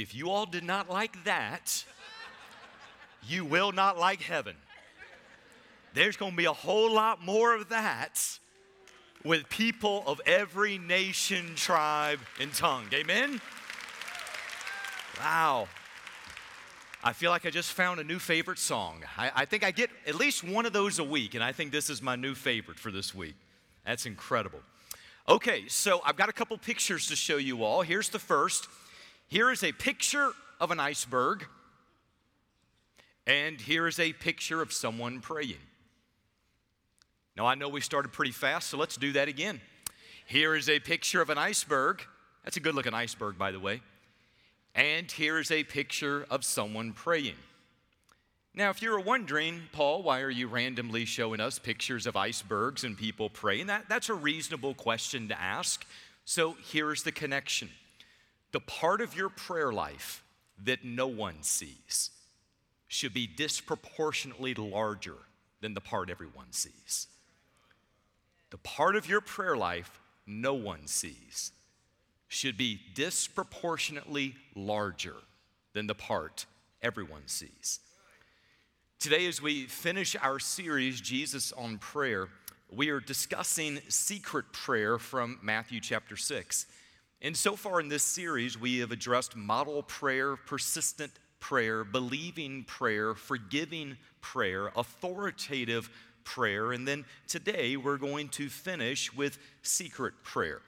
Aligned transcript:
If 0.00 0.14
you 0.14 0.30
all 0.30 0.46
did 0.46 0.62
not 0.62 0.88
like 0.88 1.24
that, 1.24 1.84
you 3.26 3.44
will 3.44 3.72
not 3.72 3.98
like 3.98 4.22
heaven. 4.22 4.54
There's 5.92 6.16
going 6.16 6.30
to 6.30 6.36
be 6.36 6.44
a 6.44 6.52
whole 6.52 6.92
lot 6.92 7.20
more 7.20 7.52
of 7.52 7.70
that 7.70 8.38
with 9.24 9.48
people 9.48 10.04
of 10.06 10.20
every 10.24 10.78
nation, 10.78 11.56
tribe, 11.56 12.20
and 12.40 12.54
tongue. 12.54 12.84
Amen? 12.94 13.40
Wow. 15.18 15.66
I 17.02 17.12
feel 17.12 17.32
like 17.32 17.44
I 17.44 17.50
just 17.50 17.72
found 17.72 17.98
a 17.98 18.04
new 18.04 18.20
favorite 18.20 18.60
song. 18.60 19.02
I, 19.16 19.32
I, 19.34 19.44
think 19.46 19.64
I 19.64 19.72
get 19.72 19.90
at 20.06 20.14
least 20.14 20.44
one 20.44 20.64
of 20.64 20.72
those 20.72 21.00
a 21.00 21.04
week, 21.04 21.34
and 21.34 21.42
I 21.42 21.50
think 21.50 21.72
this 21.72 21.90
is 21.90 22.00
my 22.00 22.14
new 22.14 22.36
favorite 22.36 22.78
for 22.78 22.92
this 22.92 23.12
week. 23.12 23.34
That's 23.84 24.06
incredible. 24.06 24.60
Okay, 25.28 25.66
so 25.66 26.00
I've 26.04 26.16
got 26.16 26.28
a 26.28 26.32
couple 26.32 26.56
pictures 26.56 27.08
to 27.08 27.16
show 27.16 27.36
you 27.36 27.64
all. 27.64 27.82
Here's 27.82 28.10
the 28.10 28.20
first. 28.20 28.68
Here 29.28 29.50
is 29.50 29.62
a 29.62 29.72
picture 29.72 30.30
of 30.58 30.70
an 30.70 30.80
iceberg, 30.80 31.46
and 33.26 33.60
here 33.60 33.86
is 33.86 34.00
a 34.00 34.14
picture 34.14 34.62
of 34.62 34.72
someone 34.72 35.20
praying. 35.20 35.58
Now, 37.36 37.44
I 37.44 37.54
know 37.54 37.68
we 37.68 37.82
started 37.82 38.10
pretty 38.10 38.32
fast, 38.32 38.70
so 38.70 38.78
let's 38.78 38.96
do 38.96 39.12
that 39.12 39.28
again. 39.28 39.60
Here 40.24 40.54
is 40.54 40.70
a 40.70 40.80
picture 40.80 41.20
of 41.20 41.28
an 41.28 41.36
iceberg. 41.36 42.00
That's 42.42 42.56
a 42.56 42.60
good 42.60 42.74
looking 42.74 42.94
iceberg, 42.94 43.36
by 43.36 43.52
the 43.52 43.60
way. 43.60 43.82
And 44.74 45.12
here 45.12 45.38
is 45.38 45.50
a 45.50 45.62
picture 45.62 46.26
of 46.30 46.42
someone 46.42 46.94
praying. 46.94 47.36
Now, 48.54 48.70
if 48.70 48.80
you're 48.80 48.98
wondering, 48.98 49.60
Paul, 49.72 50.02
why 50.02 50.22
are 50.22 50.30
you 50.30 50.48
randomly 50.48 51.04
showing 51.04 51.38
us 51.38 51.58
pictures 51.58 52.06
of 52.06 52.16
icebergs 52.16 52.82
and 52.82 52.96
people 52.96 53.28
praying? 53.28 53.66
That, 53.66 53.90
that's 53.90 54.08
a 54.08 54.14
reasonable 54.14 54.72
question 54.72 55.28
to 55.28 55.38
ask. 55.38 55.84
So 56.24 56.56
here's 56.72 57.02
the 57.02 57.12
connection 57.12 57.68
the 58.52 58.60
part 58.60 59.00
of 59.00 59.16
your 59.16 59.28
prayer 59.28 59.72
life 59.72 60.24
that 60.64 60.84
no 60.84 61.06
one 61.06 61.42
sees 61.42 62.10
should 62.88 63.12
be 63.12 63.26
disproportionately 63.26 64.54
larger 64.54 65.16
than 65.60 65.74
the 65.74 65.80
part 65.80 66.10
everyone 66.10 66.52
sees. 66.52 67.06
The 68.50 68.58
part 68.58 68.96
of 68.96 69.08
your 69.08 69.20
prayer 69.20 69.56
life 69.56 70.00
no 70.26 70.54
one 70.54 70.86
sees 70.86 71.52
should 72.28 72.56
be 72.56 72.80
disproportionately 72.94 74.34
larger 74.54 75.16
than 75.72 75.86
the 75.86 75.94
part 75.94 76.46
everyone 76.82 77.26
sees. 77.26 77.80
Today, 78.98 79.26
as 79.26 79.40
we 79.40 79.64
finish 79.64 80.16
our 80.20 80.38
series, 80.38 81.00
Jesus 81.00 81.52
on 81.52 81.78
Prayer, 81.78 82.28
we 82.70 82.90
are 82.90 83.00
discussing 83.00 83.78
secret 83.88 84.52
prayer 84.52 84.98
from 84.98 85.38
Matthew 85.42 85.80
chapter 85.80 86.16
6. 86.16 86.66
And 87.20 87.36
so 87.36 87.56
far 87.56 87.80
in 87.80 87.88
this 87.88 88.04
series, 88.04 88.58
we 88.58 88.78
have 88.78 88.92
addressed 88.92 89.34
model 89.34 89.82
prayer, 89.82 90.36
persistent 90.36 91.10
prayer, 91.40 91.82
believing 91.82 92.62
prayer, 92.64 93.14
forgiving 93.14 93.96
prayer, 94.20 94.70
authoritative 94.76 95.90
prayer, 96.22 96.72
and 96.72 96.86
then 96.86 97.04
today 97.26 97.76
we're 97.76 97.96
going 97.96 98.28
to 98.28 98.48
finish 98.48 99.12
with 99.14 99.38
secret 99.62 100.14
prayer. 100.22 100.60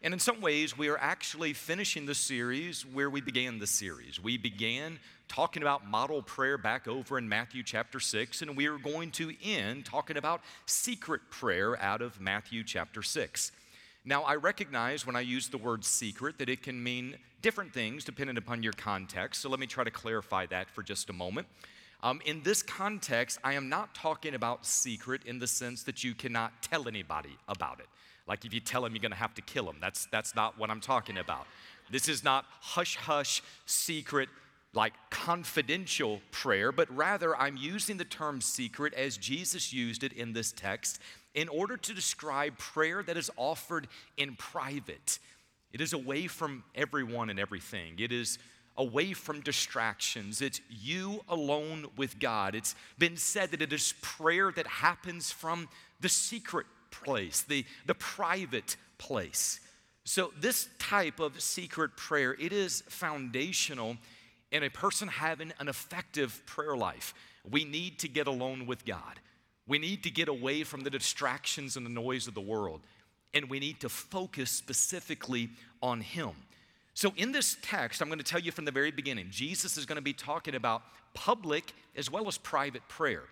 And 0.00 0.14
in 0.14 0.20
some 0.20 0.40
ways, 0.40 0.78
we 0.78 0.88
are 0.88 0.98
actually 0.98 1.52
finishing 1.52 2.06
the 2.06 2.14
series 2.14 2.86
where 2.86 3.10
we 3.10 3.20
began 3.20 3.58
the 3.58 3.66
series. 3.66 4.22
We 4.22 4.38
began 4.38 5.00
talking 5.26 5.62
about 5.62 5.88
model 5.88 6.22
prayer 6.22 6.56
back 6.56 6.86
over 6.86 7.18
in 7.18 7.28
Matthew 7.28 7.64
chapter 7.64 7.98
6, 7.98 8.40
and 8.40 8.56
we 8.56 8.66
are 8.66 8.78
going 8.78 9.10
to 9.12 9.32
end 9.44 9.84
talking 9.84 10.16
about 10.16 10.40
secret 10.66 11.22
prayer 11.30 11.78
out 11.82 12.00
of 12.00 12.20
Matthew 12.20 12.62
chapter 12.62 13.02
6. 13.02 13.50
Now, 14.08 14.22
I 14.22 14.36
recognize 14.36 15.06
when 15.06 15.16
I 15.16 15.20
use 15.20 15.48
the 15.48 15.58
word 15.58 15.84
secret 15.84 16.38
that 16.38 16.48
it 16.48 16.62
can 16.62 16.82
mean 16.82 17.16
different 17.42 17.74
things 17.74 18.04
depending 18.04 18.38
upon 18.38 18.62
your 18.62 18.72
context. 18.72 19.42
So 19.42 19.50
let 19.50 19.60
me 19.60 19.66
try 19.66 19.84
to 19.84 19.90
clarify 19.90 20.46
that 20.46 20.70
for 20.70 20.82
just 20.82 21.10
a 21.10 21.12
moment. 21.12 21.46
Um, 22.02 22.22
in 22.24 22.42
this 22.42 22.62
context, 22.62 23.38
I 23.44 23.52
am 23.52 23.68
not 23.68 23.94
talking 23.94 24.34
about 24.34 24.64
secret 24.64 25.24
in 25.26 25.38
the 25.38 25.46
sense 25.46 25.82
that 25.82 26.04
you 26.04 26.14
cannot 26.14 26.62
tell 26.62 26.88
anybody 26.88 27.36
about 27.48 27.80
it. 27.80 27.86
Like 28.26 28.46
if 28.46 28.54
you 28.54 28.60
tell 28.60 28.80
them 28.80 28.94
you're 28.94 29.02
going 29.02 29.10
to 29.10 29.18
have 29.18 29.34
to 29.34 29.42
kill 29.42 29.66
them. 29.66 29.76
That's, 29.78 30.08
that's 30.10 30.34
not 30.34 30.58
what 30.58 30.70
I'm 30.70 30.80
talking 30.80 31.18
about. 31.18 31.46
This 31.90 32.08
is 32.08 32.24
not 32.24 32.46
hush 32.62 32.96
hush, 32.96 33.42
secret, 33.66 34.30
like 34.72 34.94
confidential 35.10 36.22
prayer, 36.30 36.72
but 36.72 36.94
rather 36.96 37.36
I'm 37.36 37.58
using 37.58 37.98
the 37.98 38.06
term 38.06 38.40
secret 38.40 38.94
as 38.94 39.18
Jesus 39.18 39.70
used 39.70 40.02
it 40.02 40.14
in 40.14 40.32
this 40.32 40.50
text 40.50 40.98
in 41.38 41.48
order 41.48 41.76
to 41.76 41.94
describe 41.94 42.58
prayer 42.58 43.00
that 43.00 43.16
is 43.16 43.30
offered 43.36 43.86
in 44.16 44.34
private. 44.34 45.20
It 45.72 45.80
is 45.80 45.92
away 45.92 46.26
from 46.26 46.64
everyone 46.74 47.30
and 47.30 47.38
everything. 47.38 47.94
It 48.00 48.10
is 48.10 48.40
away 48.76 49.12
from 49.12 49.40
distractions. 49.42 50.42
It's 50.42 50.60
you 50.68 51.20
alone 51.28 51.86
with 51.96 52.18
God. 52.18 52.56
It's 52.56 52.74
been 52.98 53.16
said 53.16 53.52
that 53.52 53.62
it 53.62 53.72
is 53.72 53.94
prayer 54.02 54.50
that 54.50 54.66
happens 54.66 55.30
from 55.30 55.68
the 56.00 56.08
secret 56.08 56.66
place, 56.90 57.42
the, 57.42 57.64
the 57.86 57.94
private 57.94 58.76
place. 58.98 59.60
So, 60.02 60.32
this 60.40 60.68
type 60.80 61.20
of 61.20 61.40
secret 61.40 61.96
prayer, 61.96 62.34
it 62.34 62.52
is 62.52 62.82
foundational 62.88 63.96
in 64.50 64.64
a 64.64 64.70
person 64.70 65.06
having 65.06 65.52
an 65.60 65.68
effective 65.68 66.42
prayer 66.46 66.76
life. 66.76 67.14
We 67.48 67.64
need 67.64 68.00
to 68.00 68.08
get 68.08 68.26
alone 68.26 68.66
with 68.66 68.84
God. 68.84 69.20
We 69.68 69.78
need 69.78 70.02
to 70.04 70.10
get 70.10 70.28
away 70.28 70.64
from 70.64 70.80
the 70.80 70.90
distractions 70.90 71.76
and 71.76 71.86
the 71.86 71.90
noise 71.90 72.26
of 72.26 72.34
the 72.34 72.40
world, 72.40 72.80
and 73.34 73.48
we 73.48 73.60
need 73.60 73.80
to 73.80 73.88
focus 73.88 74.50
specifically 74.50 75.50
on 75.82 76.00
Him. 76.00 76.30
So, 76.94 77.12
in 77.16 77.30
this 77.30 77.56
text, 77.62 78.02
I'm 78.02 78.08
going 78.08 78.18
to 78.18 78.24
tell 78.24 78.40
you 78.40 78.50
from 78.50 78.64
the 78.64 78.72
very 78.72 78.90
beginning, 78.90 79.26
Jesus 79.30 79.76
is 79.76 79.86
going 79.86 79.96
to 79.96 80.02
be 80.02 80.14
talking 80.14 80.56
about 80.56 80.82
public 81.14 81.72
as 81.94 82.10
well 82.10 82.26
as 82.26 82.38
private 82.38 82.88
prayer. 82.88 83.24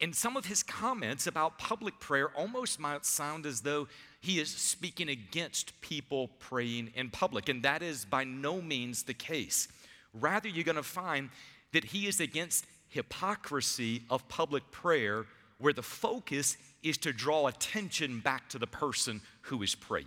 And 0.00 0.14
some 0.14 0.36
of 0.36 0.44
his 0.44 0.62
comments 0.62 1.26
about 1.26 1.58
public 1.58 1.98
prayer 1.98 2.28
almost 2.36 2.78
might 2.78 3.06
sound 3.06 3.46
as 3.46 3.62
though 3.62 3.88
he 4.20 4.38
is 4.38 4.50
speaking 4.50 5.08
against 5.08 5.80
people 5.80 6.28
praying 6.38 6.90
in 6.94 7.08
public, 7.08 7.48
and 7.48 7.62
that 7.62 7.82
is 7.82 8.04
by 8.04 8.24
no 8.24 8.60
means 8.60 9.04
the 9.04 9.14
case. 9.14 9.68
Rather, 10.12 10.48
you're 10.48 10.64
going 10.64 10.76
to 10.76 10.82
find 10.82 11.30
that 11.72 11.84
he 11.84 12.06
is 12.06 12.20
against 12.20 12.66
hypocrisy 12.88 14.02
of 14.10 14.28
public 14.28 14.70
prayer 14.70 15.24
where 15.58 15.72
the 15.72 15.82
focus 15.82 16.56
is 16.82 16.98
to 16.98 17.12
draw 17.12 17.46
attention 17.46 18.20
back 18.20 18.48
to 18.50 18.58
the 18.58 18.66
person 18.66 19.20
who 19.42 19.62
is 19.62 19.74
praying. 19.74 20.06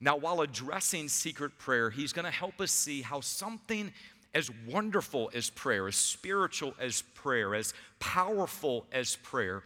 Now, 0.00 0.16
while 0.16 0.40
addressing 0.40 1.08
secret 1.08 1.56
prayer, 1.58 1.90
he's 1.90 2.12
going 2.12 2.24
to 2.24 2.30
help 2.30 2.60
us 2.60 2.72
see 2.72 3.02
how 3.02 3.20
something 3.20 3.92
as 4.34 4.50
wonderful 4.66 5.30
as 5.32 5.48
prayer, 5.50 5.86
as 5.86 5.96
spiritual 5.96 6.74
as 6.80 7.02
prayer, 7.14 7.54
as 7.54 7.72
powerful 8.00 8.86
as 8.92 9.16
prayer, 9.16 9.62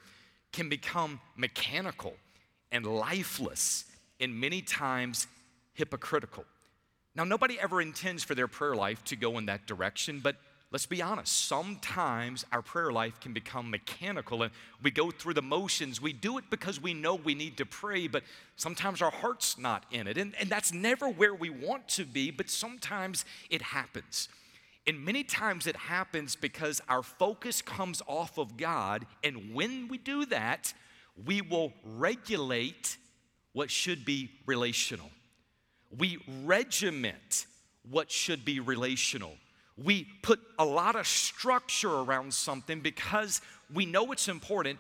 can 0.53 0.69
become 0.69 1.21
mechanical 1.37 2.15
and 2.71 2.87
lifeless 2.87 3.85
and 4.21 4.39
many 4.39 4.61
times 4.61 5.27
hypocritical. 5.73 6.45
Now, 7.15 7.25
nobody 7.25 7.59
ever 7.59 7.81
intends 7.81 8.23
for 8.23 8.35
their 8.35 8.49
prayer 8.49 8.77
life 8.77 9.03
to 9.05 9.17
go 9.17 9.39
in 9.39 9.47
that 9.47 9.67
direction, 9.67 10.21
but 10.23 10.37
let's 10.71 10.87
be 10.87 11.01
honest, 11.01 11.47
sometimes 11.47 12.45
our 12.53 12.61
prayer 12.61 12.93
life 12.93 13.21
can 13.21 13.33
become 13.33 13.71
mechanical 13.71 14.43
and 14.43 14.53
we 14.83 14.91
go 14.91 15.11
through 15.11 15.35
the 15.35 15.43
motions. 15.43 16.01
We 16.01 16.13
do 16.13 16.37
it 16.37 16.45
because 16.51 16.81
we 16.81 16.93
know 16.93 17.15
we 17.15 17.35
need 17.35 17.57
to 17.57 17.67
pray, 17.67 18.07
but 18.07 18.23
sometimes 18.57 19.01
our 19.01 19.11
heart's 19.11 19.57
not 19.57 19.85
in 19.91 20.07
it. 20.07 20.19
And, 20.19 20.35
and 20.39 20.51
that's 20.51 20.73
never 20.73 21.09
where 21.09 21.35
we 21.35 21.49
want 21.49 21.89
to 21.91 22.05
be, 22.05 22.31
but 22.31 22.51
sometimes 22.51 23.25
it 23.49 23.63
happens. 23.63 24.29
And 24.87 25.05
many 25.05 25.25
times 25.25 25.67
it 25.67 25.77
happens 25.77 26.37
because 26.37 26.81
our 26.89 27.03
focus 27.03 27.63
comes 27.63 28.03
off 28.07 28.39
of 28.39 28.57
God, 28.57 29.07
and 29.23 29.55
when 29.55 29.89
we 29.89 29.99
do 29.99 30.25
that, 30.27 30.73
we 31.27 31.43
will 31.43 31.75
regulate 31.85 32.97
what 33.53 33.71
should 33.71 34.07
be 34.07 34.31
relational. 34.47 35.11
We 35.97 36.19
regiment 36.45 37.47
what 37.91 38.11
should 38.11 38.47
be 38.47 38.61
relational 38.61 39.37
we 39.83 40.07
put 40.23 40.41
a 40.59 40.65
lot 40.65 40.97
of 40.97 41.07
structure 41.07 41.91
around 41.91 42.35
something 42.35 42.81
because 42.81 43.41
we 43.73 43.87
know 43.87 44.11
it's 44.13 44.29
important 44.29 44.79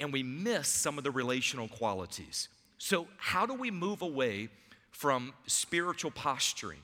and 0.00 0.12
we 0.12 0.22
miss 0.22 0.68
some 0.68 0.98
of 0.98 1.04
the 1.04 1.10
relational 1.10 1.68
qualities. 1.68 2.48
So, 2.78 3.08
how 3.16 3.46
do 3.46 3.54
we 3.54 3.70
move 3.70 4.02
away 4.02 4.48
from 4.90 5.32
spiritual 5.46 6.10
posturing 6.10 6.80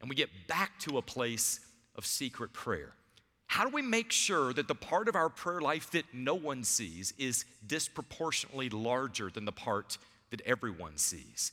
and 0.00 0.08
we 0.08 0.16
get 0.16 0.30
back 0.48 0.78
to 0.80 0.98
a 0.98 1.02
place 1.02 1.60
of 1.94 2.06
secret 2.06 2.52
prayer? 2.52 2.92
How 3.46 3.64
do 3.64 3.70
we 3.70 3.82
make 3.82 4.10
sure 4.10 4.52
that 4.52 4.66
the 4.66 4.74
part 4.74 5.08
of 5.08 5.14
our 5.14 5.28
prayer 5.28 5.60
life 5.60 5.90
that 5.92 6.04
no 6.12 6.34
one 6.34 6.64
sees 6.64 7.14
is 7.16 7.44
disproportionately 7.66 8.68
larger 8.70 9.30
than 9.30 9.44
the 9.44 9.52
part 9.52 9.98
that 10.30 10.40
everyone 10.44 10.96
sees? 10.96 11.52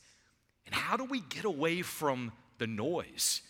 And 0.66 0.74
how 0.74 0.96
do 0.96 1.04
we 1.04 1.20
get 1.20 1.44
away 1.44 1.82
from 1.82 2.32
the 2.58 2.66
noise? 2.66 3.42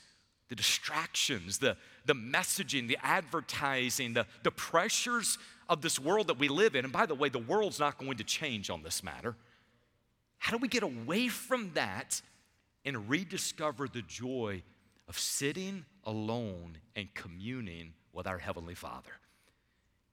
The 0.55 0.63
distractions, 0.63 1.59
the, 1.59 1.77
the 2.07 2.15
messaging, 2.15 2.87
the 2.87 2.99
advertising, 3.03 4.15
the, 4.15 4.25
the 4.45 4.53
pressures 4.53 5.37
of 5.69 5.83
this 5.83 5.99
world 5.99 6.29
that 6.29 6.39
we 6.39 6.47
live 6.47 6.77
in. 6.77 6.85
And 6.85 6.93
by 6.93 7.07
the 7.07 7.15
way, 7.15 7.29
the 7.29 7.41
world's 7.41 7.81
not 7.81 7.99
going 7.99 8.19
to 8.19 8.25
change 8.25 8.71
on 8.71 8.85
this 8.85 9.03
matter. 9.03 9.35
How 10.39 10.53
do 10.53 10.59
we 10.59 10.69
get 10.69 10.85
away 10.85 11.29
from 11.29 11.73
that 11.75 12.23
and 12.85 13.09
rediscover 13.09 13.89
the 13.89 14.03
joy 14.03 14.63
of 15.09 15.19
sitting 15.19 15.85
alone 16.05 16.79
and 16.95 17.13
communing 17.15 17.95
with 18.13 18.27
our 18.27 18.39
Heavenly 18.39 18.75
Father. 18.75 19.11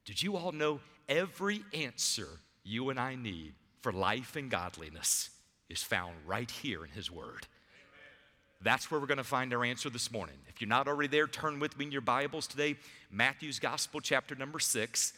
Did 0.06 0.24
you 0.24 0.36
all 0.36 0.52
know 0.52 0.80
every 1.08 1.64
answer 1.74 2.28
you 2.64 2.90
and 2.90 3.00
I 3.00 3.16
need 3.16 3.54
for 3.82 3.92
life 3.92 4.36
and 4.36 4.50
godliness 4.50 5.30
is 5.70 5.84
found 5.84 6.16
right 6.26 6.50
here 6.50 6.84
in 6.84 6.92
His 6.92 7.12
Word? 7.12 7.48
That's 8.63 8.92
where 8.92 9.00
we're 9.00 9.08
going 9.08 9.18
to 9.18 9.24
find 9.24 9.54
our 9.54 9.63
answer 9.66 9.90
this 9.90 10.12
morning. 10.12 10.36
If 10.48 10.62
you're 10.62 10.68
not 10.68 10.88
already 10.88 11.08
there, 11.08 11.28
turn 11.28 11.60
with 11.60 11.78
me 11.78 11.86
in 11.86 11.92
your 11.92 12.02
Bibles 12.02 12.48
today. 12.48 12.75
Matthew's 13.10 13.60
Gospel, 13.60 14.02
chapter 14.02 14.36
number 14.36 14.60
six. 14.60 15.13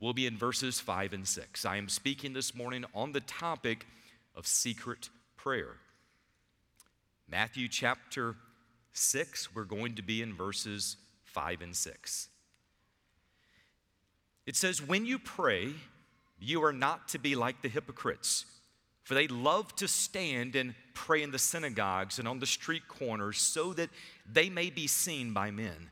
We'll 0.00 0.14
be 0.14 0.26
in 0.26 0.36
verses 0.36 0.80
five 0.80 1.12
and 1.12 1.26
six. 1.26 1.64
I 1.64 1.76
am 1.76 1.88
speaking 1.88 2.32
this 2.32 2.54
morning 2.54 2.84
on 2.94 3.12
the 3.12 3.20
topic 3.20 3.86
of 4.34 4.46
secret 4.46 5.10
prayer. 5.36 5.76
Matthew 7.28 7.66
chapter 7.66 8.36
6, 8.92 9.54
we're 9.54 9.64
going 9.64 9.96
to 9.96 10.02
be 10.02 10.22
in 10.22 10.32
verses 10.32 10.96
5 11.24 11.60
and 11.60 11.74
6. 11.74 12.28
It 14.46 14.54
says, 14.54 14.80
When 14.80 15.04
you 15.04 15.18
pray, 15.18 15.72
you 16.38 16.62
are 16.62 16.72
not 16.72 17.08
to 17.08 17.18
be 17.18 17.34
like 17.34 17.62
the 17.62 17.68
hypocrites, 17.68 18.46
for 19.06 19.14
they 19.14 19.28
love 19.28 19.72
to 19.76 19.86
stand 19.86 20.56
and 20.56 20.74
pray 20.92 21.22
in 21.22 21.30
the 21.30 21.38
synagogues 21.38 22.18
and 22.18 22.26
on 22.26 22.40
the 22.40 22.46
street 22.46 22.88
corners 22.88 23.38
so 23.38 23.72
that 23.72 23.88
they 24.28 24.50
may 24.50 24.68
be 24.68 24.88
seen 24.88 25.32
by 25.32 25.48
men. 25.48 25.90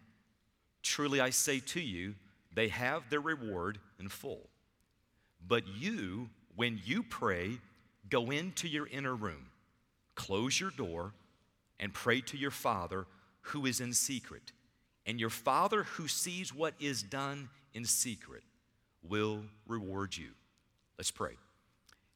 Truly 0.83 1.21
I 1.21 1.31
say 1.31 1.61
to 1.61 1.81
you, 1.81 2.17
they 2.53 2.67
have 2.67 3.09
their 3.11 3.21
reward 3.21 3.79
in 4.01 4.09
full. 4.09 4.49
But 5.47 5.63
you, 5.69 6.29
when 6.57 6.81
you 6.85 7.05
pray, 7.05 7.59
go 8.11 8.33
into 8.33 8.67
your 8.67 8.89
inner 8.89 9.15
room, 9.15 9.47
close 10.17 10.59
your 10.59 10.73
door, 10.73 11.13
and 11.79 11.95
pray 11.95 12.21
to 12.23 12.37
your 12.37 12.51
Father 12.51 13.07
who 13.43 13.65
is 13.65 13.81
in 13.81 13.93
secret. 13.93 14.51
And 15.07 15.21
your 15.21 15.31
Father 15.31 15.85
who 15.85 16.09
sees 16.09 16.53
what 16.53 16.75
is 16.81 17.01
done 17.01 17.49
in 17.75 17.85
secret 17.85 18.43
will 19.09 19.45
reward 19.69 20.17
you. 20.17 20.31
Let's 20.99 21.13
pray. 21.13 21.37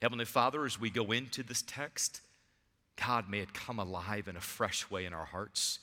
Heavenly 0.00 0.24
Father, 0.24 0.64
as 0.64 0.80
we 0.80 0.90
go 0.90 1.10
into 1.10 1.42
this 1.42 1.62
text, 1.62 2.20
God, 3.04 3.28
may 3.28 3.40
it 3.40 3.52
come 3.52 3.78
alive 3.78 4.28
in 4.28 4.36
a 4.36 4.40
fresh 4.40 4.88
way 4.90 5.06
in 5.06 5.12
our 5.12 5.24
hearts. 5.24 5.80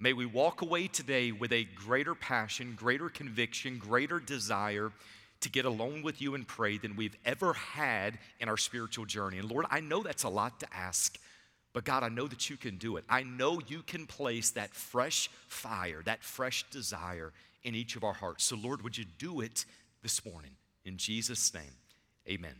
May 0.00 0.12
we 0.12 0.26
walk 0.26 0.62
away 0.62 0.88
today 0.88 1.30
with 1.30 1.52
a 1.52 1.64
greater 1.64 2.14
passion, 2.16 2.74
greater 2.76 3.08
conviction, 3.08 3.78
greater 3.78 4.18
desire 4.18 4.90
to 5.40 5.48
get 5.48 5.64
alone 5.66 6.02
with 6.02 6.20
you 6.20 6.34
and 6.34 6.48
pray 6.48 6.78
than 6.78 6.96
we've 6.96 7.16
ever 7.24 7.52
had 7.52 8.18
in 8.40 8.48
our 8.48 8.56
spiritual 8.56 9.04
journey. 9.04 9.38
And 9.38 9.50
Lord, 9.50 9.66
I 9.70 9.80
know 9.80 10.02
that's 10.02 10.24
a 10.24 10.28
lot 10.28 10.58
to 10.60 10.74
ask, 10.74 11.16
but 11.72 11.84
God, 11.84 12.02
I 12.02 12.08
know 12.08 12.26
that 12.26 12.50
you 12.50 12.56
can 12.56 12.76
do 12.76 12.96
it. 12.96 13.04
I 13.08 13.22
know 13.22 13.60
you 13.68 13.82
can 13.82 14.06
place 14.06 14.50
that 14.50 14.74
fresh 14.74 15.30
fire, 15.46 16.02
that 16.06 16.24
fresh 16.24 16.64
desire 16.70 17.32
in 17.62 17.74
each 17.74 17.94
of 17.94 18.02
our 18.02 18.14
hearts. 18.14 18.44
So, 18.44 18.56
Lord, 18.56 18.82
would 18.82 18.98
you 18.98 19.04
do 19.18 19.42
it 19.42 19.64
this 20.02 20.24
morning? 20.24 20.52
In 20.84 20.96
Jesus' 20.96 21.54
name, 21.54 21.74
amen. 22.28 22.54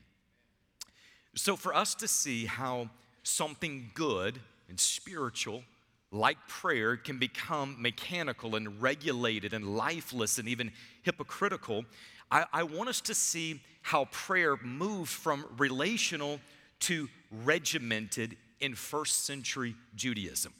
So, 1.36 1.56
for 1.56 1.74
us 1.74 1.94
to 1.96 2.08
see 2.08 2.46
how 2.46 2.90
something 3.24 3.90
good 3.94 4.38
and 4.68 4.78
spiritual, 4.78 5.64
like 6.12 6.38
prayer, 6.46 6.96
can 6.96 7.18
become 7.18 7.76
mechanical 7.80 8.54
and 8.54 8.80
regulated 8.80 9.52
and 9.52 9.76
lifeless 9.76 10.38
and 10.38 10.48
even 10.48 10.70
hypocritical, 11.02 11.84
I, 12.30 12.44
I 12.52 12.62
want 12.62 12.88
us 12.88 13.00
to 13.02 13.14
see 13.14 13.60
how 13.82 14.06
prayer 14.06 14.56
moved 14.62 15.10
from 15.10 15.44
relational 15.58 16.40
to 16.80 17.08
regimented 17.44 18.36
in 18.60 18.74
first 18.74 19.24
century 19.24 19.74
Judaism. 19.96 20.52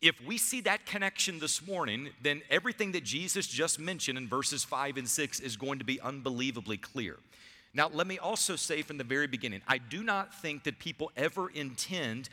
If 0.00 0.20
we 0.24 0.38
see 0.38 0.60
that 0.60 0.86
connection 0.86 1.40
this 1.40 1.66
morning, 1.66 2.10
then 2.22 2.42
everything 2.50 2.92
that 2.92 3.02
Jesus 3.02 3.46
just 3.46 3.80
mentioned 3.80 4.16
in 4.16 4.28
verses 4.28 4.62
5 4.62 4.96
and 4.96 5.08
6 5.08 5.40
is 5.40 5.56
going 5.56 5.80
to 5.80 5.84
be 5.84 6.00
unbelievably 6.00 6.76
clear. 6.76 7.16
Now, 7.74 7.90
let 7.92 8.06
me 8.06 8.18
also 8.18 8.56
say 8.56 8.82
from 8.82 8.98
the 8.98 9.04
very 9.04 9.26
beginning, 9.26 9.60
I 9.68 9.78
do 9.78 10.02
not 10.02 10.34
think 10.34 10.64
that 10.64 10.78
people 10.78 11.12
ever 11.16 11.48
intend 11.50 12.28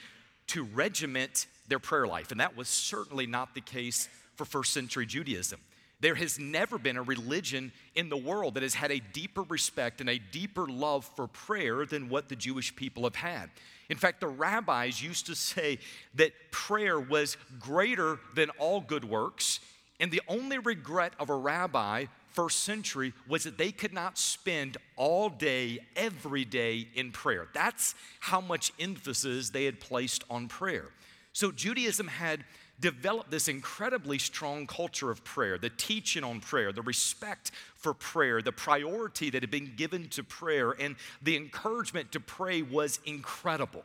to 0.47 0.63
regiment 0.63 1.47
their 1.67 1.79
prayer 1.79 2.07
life, 2.07 2.31
and 2.31 2.39
that 2.39 2.55
was 2.55 2.67
certainly 2.67 3.27
not 3.27 3.55
the 3.55 3.61
case 3.61 4.07
for 4.35 4.45
first 4.45 4.73
century 4.73 5.05
Judaism. 5.05 5.59
There 6.01 6.15
has 6.15 6.37
never 6.37 6.77
been 6.77 6.97
a 6.97 7.01
religion 7.01 7.71
in 7.95 8.09
the 8.09 8.17
world 8.17 8.55
that 8.55 8.63
has 8.63 8.75
had 8.75 8.91
a 8.91 8.99
deeper 8.99 9.43
respect 9.43 10.01
and 10.01 10.09
a 10.09 10.19
deeper 10.19 10.67
love 10.67 11.09
for 11.15 11.27
prayer 11.27 11.85
than 11.85 12.09
what 12.09 12.29
the 12.29 12.35
Jewish 12.35 12.75
people 12.75 13.03
have 13.03 13.15
had. 13.15 13.49
In 13.89 13.97
fact, 13.97 14.19
the 14.19 14.27
rabbis 14.27 15.01
used 15.01 15.27
to 15.27 15.35
say 15.35 15.79
that 16.15 16.33
prayer 16.51 16.99
was 16.99 17.37
greater 17.59 18.19
than 18.35 18.49
all 18.51 18.81
good 18.81 19.05
works, 19.05 19.59
and 19.99 20.11
the 20.11 20.21
only 20.27 20.59
regret 20.59 21.13
of 21.19 21.29
a 21.29 21.35
rabbi 21.35 22.05
first 22.35 22.65
century 22.65 23.13
was 23.27 23.45
that 23.45 23.57
they 23.57 23.71
could 23.71 23.93
not 23.93 24.17
spend 24.17 24.77
all 24.97 25.29
day, 25.29 25.79
every 25.95 26.43
day 26.43 26.87
in 26.93 27.11
prayer. 27.11 27.47
That's 27.53 27.95
how 28.19 28.41
much 28.41 28.73
emphasis 28.79 29.49
they 29.49 29.65
had 29.65 29.79
placed 29.79 30.23
on 30.29 30.47
prayer. 30.47 30.89
So 31.31 31.51
Judaism 31.51 32.07
had 32.07 32.43
developed 32.79 33.31
this 33.31 33.47
incredibly 33.47 34.19
strong 34.19 34.67
culture 34.67 35.09
of 35.09 35.23
prayer, 35.23 35.57
the 35.57 35.69
teaching 35.69 36.25
on 36.25 36.41
prayer, 36.41 36.73
the 36.73 36.81
respect 36.81 37.51
for 37.75 37.93
prayer, 37.93 38.41
the 38.41 38.51
priority 38.51 39.29
that 39.29 39.41
had 39.41 39.51
been 39.51 39.73
given 39.77 40.09
to 40.09 40.23
prayer, 40.23 40.71
and 40.71 40.97
the 41.21 41.37
encouragement 41.37 42.11
to 42.11 42.19
pray 42.19 42.61
was 42.61 42.99
incredible. 43.05 43.83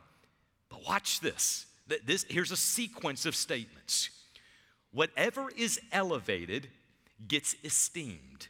But 0.69 0.85
watch 0.85 1.21
this. 1.21 1.65
this 2.05 2.25
here's 2.29 2.51
a 2.51 2.57
sequence 2.57 3.25
of 3.25 3.35
statements. 3.35 4.09
Whatever 4.91 5.49
is 5.55 5.79
elevated 5.93 6.67
gets 7.27 7.55
esteemed. 7.63 8.47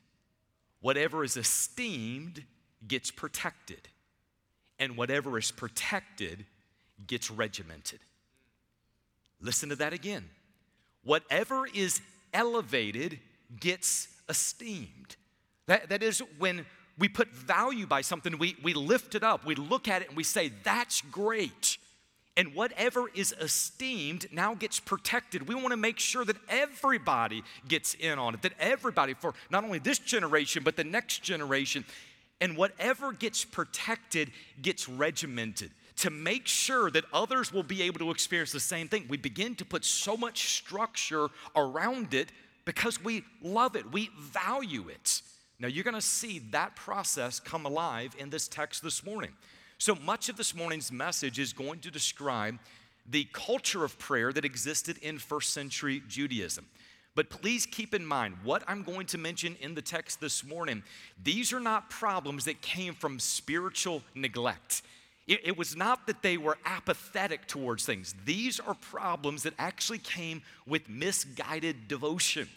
Whatever 0.81 1.23
is 1.23 1.37
esteemed 1.37 2.43
gets 2.87 3.11
protected. 3.11 3.87
And 4.79 4.97
whatever 4.97 5.37
is 5.37 5.51
protected 5.51 6.45
gets 7.05 7.29
regimented. 7.29 7.99
Listen 9.39 9.69
to 9.69 9.75
that 9.75 9.93
again. 9.93 10.29
Whatever 11.03 11.65
is 11.67 12.01
elevated 12.33 13.19
gets 13.59 14.07
esteemed. 14.29 15.15
That, 15.67 15.89
that 15.89 16.03
is 16.03 16.21
when 16.37 16.65
we 16.97 17.09
put 17.09 17.29
value 17.29 17.87
by 17.87 18.01
something, 18.01 18.37
we, 18.37 18.55
we 18.63 18.73
lift 18.73 19.15
it 19.15 19.23
up, 19.23 19.45
we 19.45 19.55
look 19.55 19.87
at 19.87 20.01
it 20.01 20.09
and 20.09 20.17
we 20.17 20.23
say, 20.23 20.51
that's 20.63 21.01
great. 21.01 21.77
And 22.37 22.55
whatever 22.55 23.09
is 23.13 23.35
esteemed 23.39 24.25
now 24.31 24.55
gets 24.55 24.79
protected. 24.79 25.47
We 25.47 25.55
want 25.55 25.71
to 25.71 25.77
make 25.77 25.99
sure 25.99 26.23
that 26.23 26.37
everybody 26.47 27.43
gets 27.67 27.93
in 27.95 28.17
on 28.17 28.35
it, 28.35 28.41
that 28.43 28.53
everybody, 28.59 29.13
for 29.13 29.33
not 29.49 29.63
only 29.65 29.79
this 29.79 29.99
generation, 29.99 30.63
but 30.63 30.77
the 30.77 30.83
next 30.83 31.23
generation, 31.23 31.83
and 32.39 32.55
whatever 32.55 33.11
gets 33.11 33.43
protected 33.43 34.31
gets 34.61 34.87
regimented 34.87 35.71
to 35.97 36.09
make 36.09 36.47
sure 36.47 36.89
that 36.89 37.03
others 37.13 37.53
will 37.53 37.63
be 37.63 37.83
able 37.83 37.99
to 37.99 38.09
experience 38.09 38.51
the 38.51 38.59
same 38.59 38.87
thing. 38.87 39.05
We 39.07 39.17
begin 39.17 39.53
to 39.55 39.65
put 39.65 39.85
so 39.85 40.17
much 40.17 40.55
structure 40.55 41.27
around 41.55 42.13
it 42.13 42.31
because 42.65 43.03
we 43.03 43.23
love 43.41 43.75
it, 43.75 43.91
we 43.91 44.09
value 44.19 44.87
it. 44.89 45.21
Now, 45.59 45.67
you're 45.67 45.83
going 45.83 45.93
to 45.93 46.01
see 46.01 46.39
that 46.51 46.75
process 46.75 47.39
come 47.39 47.67
alive 47.67 48.15
in 48.17 48.31
this 48.31 48.47
text 48.47 48.81
this 48.81 49.05
morning. 49.05 49.31
So 49.81 49.95
much 49.95 50.29
of 50.29 50.37
this 50.37 50.53
morning's 50.53 50.91
message 50.91 51.39
is 51.39 51.53
going 51.53 51.79
to 51.79 51.89
describe 51.89 52.59
the 53.09 53.27
culture 53.33 53.83
of 53.83 53.97
prayer 53.97 54.31
that 54.31 54.45
existed 54.45 54.99
in 54.99 55.17
first 55.17 55.53
century 55.53 56.03
Judaism. 56.07 56.67
But 57.15 57.31
please 57.31 57.65
keep 57.65 57.95
in 57.95 58.05
mind 58.05 58.35
what 58.43 58.61
I'm 58.67 58.83
going 58.83 59.07
to 59.07 59.17
mention 59.17 59.57
in 59.59 59.73
the 59.73 59.81
text 59.81 60.21
this 60.21 60.45
morning. 60.45 60.83
These 61.23 61.51
are 61.51 61.59
not 61.59 61.89
problems 61.89 62.45
that 62.45 62.61
came 62.61 62.93
from 62.93 63.19
spiritual 63.19 64.03
neglect. 64.13 64.83
It, 65.25 65.57
was 65.57 65.75
not 65.75 66.05
that 66.05 66.21
they 66.21 66.37
were 66.37 66.59
apathetic 66.63 67.47
towards 67.47 67.83
things. 67.83 68.13
These 68.23 68.59
are 68.59 68.75
problems 68.75 69.41
that 69.41 69.55
actually 69.57 69.97
came 69.97 70.43
with 70.67 70.89
misguided 70.89 71.87
devotion. 71.87 72.47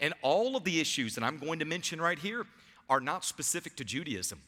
And 0.00 0.14
all 0.20 0.56
of 0.56 0.64
the 0.64 0.80
issues 0.80 1.14
that 1.14 1.22
I'm 1.22 1.38
going 1.38 1.60
to 1.60 1.64
mention 1.64 2.00
right 2.00 2.18
here 2.18 2.44
are 2.90 3.00
not 3.00 3.24
specific 3.24 3.76
to 3.76 3.84
Judaism. 3.84 4.40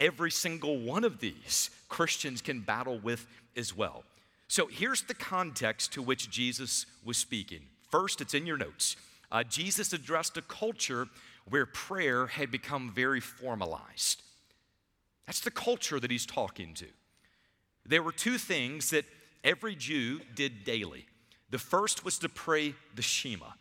Every 0.00 0.30
single 0.30 0.78
one 0.78 1.04
of 1.04 1.20
these 1.20 1.70
Christians 1.88 2.40
can 2.40 2.60
battle 2.60 2.98
with 2.98 3.26
as 3.56 3.76
well. 3.76 4.04
So 4.46 4.66
here's 4.66 5.02
the 5.02 5.14
context 5.14 5.92
to 5.92 6.02
which 6.02 6.30
Jesus 6.30 6.86
was 7.04 7.16
speaking. 7.16 7.62
First, 7.90 8.20
it's 8.20 8.34
in 8.34 8.46
your 8.46 8.56
notes. 8.56 8.96
Uh, 9.30 9.42
Jesus 9.44 9.92
addressed 9.92 10.36
a 10.36 10.42
culture 10.42 11.06
where 11.48 11.66
prayer 11.66 12.26
had 12.26 12.50
become 12.50 12.92
very 12.94 13.20
formalized. 13.20 14.22
That's 15.26 15.40
the 15.40 15.50
culture 15.50 16.00
that 16.00 16.10
he's 16.10 16.26
talking 16.26 16.74
to. 16.74 16.86
There 17.84 18.02
were 18.02 18.12
two 18.12 18.38
things 18.38 18.90
that 18.90 19.04
every 19.44 19.74
Jew 19.74 20.20
did 20.34 20.64
daily. 20.64 21.06
The 21.50 21.58
first 21.58 22.04
was 22.04 22.18
to 22.18 22.28
pray 22.28 22.74
the 22.94 23.02
Shema. 23.02 23.52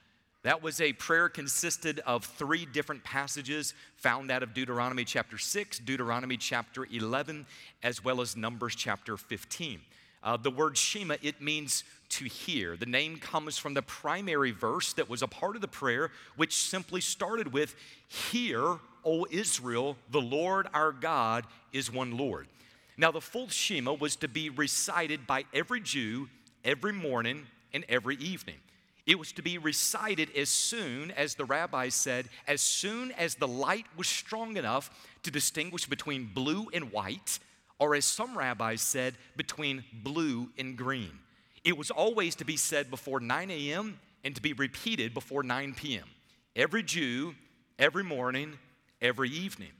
That 0.48 0.63
was 0.63 0.80
a 0.80 0.94
prayer 0.94 1.27
consisted 1.27 2.00
of 2.06 2.24
three 2.24 2.66
different 2.66 3.04
passages 3.04 3.74
found 3.98 4.32
out 4.32 4.44
of 4.44 4.54
Deuteronomy 4.54 5.04
chapter 5.04 5.38
6, 5.38 5.80
Deuteronomy 5.80 6.38
chapter 6.38 6.88
11, 6.89 7.46
as 7.84 8.01
well 8.01 8.22
as 8.22 8.38
Numbers 8.38 8.74
chapter 8.74 9.18
15. 9.18 9.82
Uh, 10.24 10.38
the 10.38 10.50
word 10.50 10.77
Shema, 10.77 11.18
it 11.22 11.42
means 11.42 11.84
to 12.12 12.24
hear. 12.24 12.77
The 12.77 12.86
name 12.86 13.18
comes 13.18 13.58
from 13.58 13.74
the 13.74 13.82
primary 13.82 14.51
verse 14.51 14.94
that 14.94 15.10
was 15.10 15.22
a 15.22 15.27
part 15.27 15.58
of 15.58 15.62
the 15.62 15.68
prayer, 15.68 16.12
which 16.38 16.56
simply 16.56 17.01
started 17.01 17.51
with, 17.51 17.75
Hear, 18.08 18.77
O 19.04 19.27
Israel, 19.30 19.98
the 20.12 20.22
Lord 20.22 20.70
our 20.74 20.94
God 20.94 21.44
is 21.74 21.92
one 21.92 22.18
Lord. 22.18 22.48
Now, 22.96 23.12
the 23.12 23.20
full 23.20 23.50
Shema 23.50 23.92
was 23.92 24.16
to 24.16 24.30
be 24.30 24.50
recited 24.50 25.27
by 25.27 25.44
every 25.54 25.82
Jew 25.82 26.30
every 26.63 26.94
morning 26.94 27.48
and 27.74 27.84
every 27.89 28.16
evening. 28.16 28.56
It 29.07 29.17
was 29.17 29.31
to 29.33 29.41
be 29.41 29.57
recited 29.57 30.29
as 30.35 30.49
soon 30.49 31.11
as 31.11 31.35
the 31.35 31.45
rabbis 31.45 31.95
said, 31.95 32.27
as 32.45 32.59
soon 32.59 33.13
as 33.13 33.35
the 33.35 33.47
light 33.47 33.85
was 33.95 34.07
strong 34.07 34.57
enough 34.57 34.91
to 35.23 35.31
distinguish 35.31 35.87
between 35.87 36.25
blue 36.25 36.67
and 36.73 36.91
white, 36.91 37.39
or 37.79 37.95
as 37.95 38.03
some 38.03 38.37
rabbis 38.37 38.81
said, 38.81 39.15
between 39.37 39.85
blue 40.03 40.49
and 40.57 40.77
green. 40.77 41.19
It 41.63 41.77
was 41.77 41.89
always 41.89 42.35
to 42.35 42.45
be 42.45 42.57
said 42.57 42.91
before 42.91 43.21
9 43.21 43.49
a.m. 43.49 43.97
and 44.25 44.35
to 44.35 44.41
be 44.41 44.51
repeated 44.51 45.13
before 45.13 45.41
9 45.41 45.73
p.m. 45.75 46.05
Every 46.53 46.83
Jew, 46.83 47.33
every 47.79 48.03
morning, 48.03 48.57
every 49.01 49.29
evening. 49.29 49.71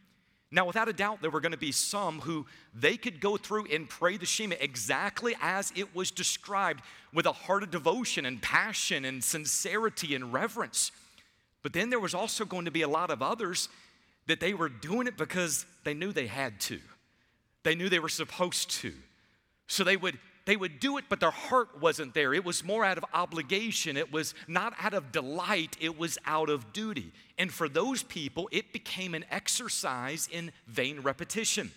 Now, 0.50 0.66
without 0.66 0.88
a 0.88 0.94
doubt, 0.94 1.22
there 1.22 1.30
were 1.30 1.42
going 1.42 1.52
to 1.52 1.58
be 1.58 1.74
some 1.74 2.22
who 2.22 2.46
they 2.74 2.96
could 2.96 3.20
go 3.20 3.36
through 3.36 3.66
and 3.66 3.90
pray 3.90 4.16
the 4.16 4.26
Shema 4.26 4.56
exactly 4.60 5.36
as 5.42 5.74
it 5.76 5.94
was 5.94 6.10
described 6.10 6.82
with 7.14 7.26
a 7.26 7.34
heart 7.34 7.64
of 7.64 7.72
devotion 7.72 8.26
and 8.26 8.42
passion 8.42 9.04
and 9.04 9.22
sincerity 9.22 10.16
and 10.16 10.32
reverence. 10.32 10.92
But 11.64 11.74
then 11.74 11.90
there 11.90 12.00
was 12.00 12.14
also 12.14 12.46
going 12.46 12.66
to 12.66 12.72
be 12.72 12.84
a 12.84 12.88
lot 12.88 13.10
of 13.10 13.22
others 13.22 13.68
that 14.28 14.40
they 14.40 14.54
were 14.54 14.70
doing 14.70 15.08
it 15.08 15.18
because 15.18 15.66
they 15.84 15.94
knew 15.94 16.14
they 16.14 16.28
had 16.28 16.60
to, 16.62 16.80
they 17.64 17.76
knew 17.76 17.90
they 17.90 18.00
were 18.00 18.08
supposed 18.08 18.70
to. 18.72 18.94
So 19.68 19.84
they 19.84 19.98
would 19.98 20.18
they 20.48 20.56
would 20.56 20.80
do 20.80 20.98
it, 20.98 21.04
but 21.10 21.20
their 21.20 21.30
heart 21.30 21.82
wasn't 21.82 22.14
there. 22.14 22.34
It 22.34 22.46
was 22.46 22.64
more 22.64 22.86
out 22.86 22.98
of 22.98 23.04
obligation. 23.14 23.98
It 23.98 24.14
was 24.14 24.34
not 24.48 24.74
out 24.82 24.94
of 24.94 25.12
delight. 25.12 25.76
It 25.82 26.00
was 26.00 26.18
out 26.26 26.50
of 26.50 26.72
duty. 26.72 27.12
And 27.38 27.52
for 27.52 27.68
those 27.68 28.02
people, 28.02 28.48
it 28.54 28.72
became 28.72 29.14
an 29.14 29.26
exercise 29.30 30.30
in 30.32 30.54
vain 30.66 31.02
repetition. 31.02 31.70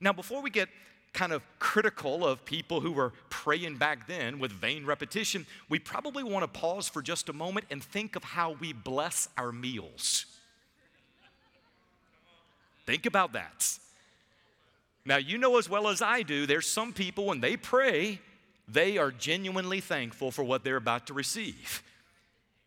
Now, 0.00 0.12
before 0.12 0.42
we 0.42 0.50
get 0.50 0.68
kind 1.12 1.30
of 1.30 1.44
critical 1.60 2.26
of 2.26 2.44
people 2.44 2.80
who 2.80 2.90
were 2.90 3.12
praying 3.30 3.76
back 3.76 4.08
then 4.08 4.40
with 4.40 4.50
vain 4.50 4.84
repetition, 4.84 5.46
we 5.68 5.78
probably 5.78 6.24
want 6.24 6.42
to 6.42 6.48
pause 6.48 6.88
for 6.88 7.02
just 7.02 7.28
a 7.28 7.32
moment 7.32 7.66
and 7.70 7.80
think 7.80 8.16
of 8.16 8.24
how 8.24 8.56
we 8.58 8.72
bless 8.72 9.28
our 9.38 9.52
meals. 9.52 10.26
Think 12.86 13.06
about 13.06 13.34
that. 13.34 13.78
Now, 15.06 15.18
you 15.18 15.38
know 15.38 15.56
as 15.56 15.70
well 15.70 15.86
as 15.86 16.02
I 16.02 16.22
do, 16.22 16.46
there's 16.46 16.66
some 16.66 16.92
people 16.92 17.26
when 17.26 17.40
they 17.40 17.56
pray, 17.56 18.20
they 18.66 18.98
are 18.98 19.12
genuinely 19.12 19.80
thankful 19.80 20.32
for 20.32 20.42
what 20.42 20.64
they're 20.64 20.76
about 20.76 21.06
to 21.06 21.14
receive. 21.14 21.84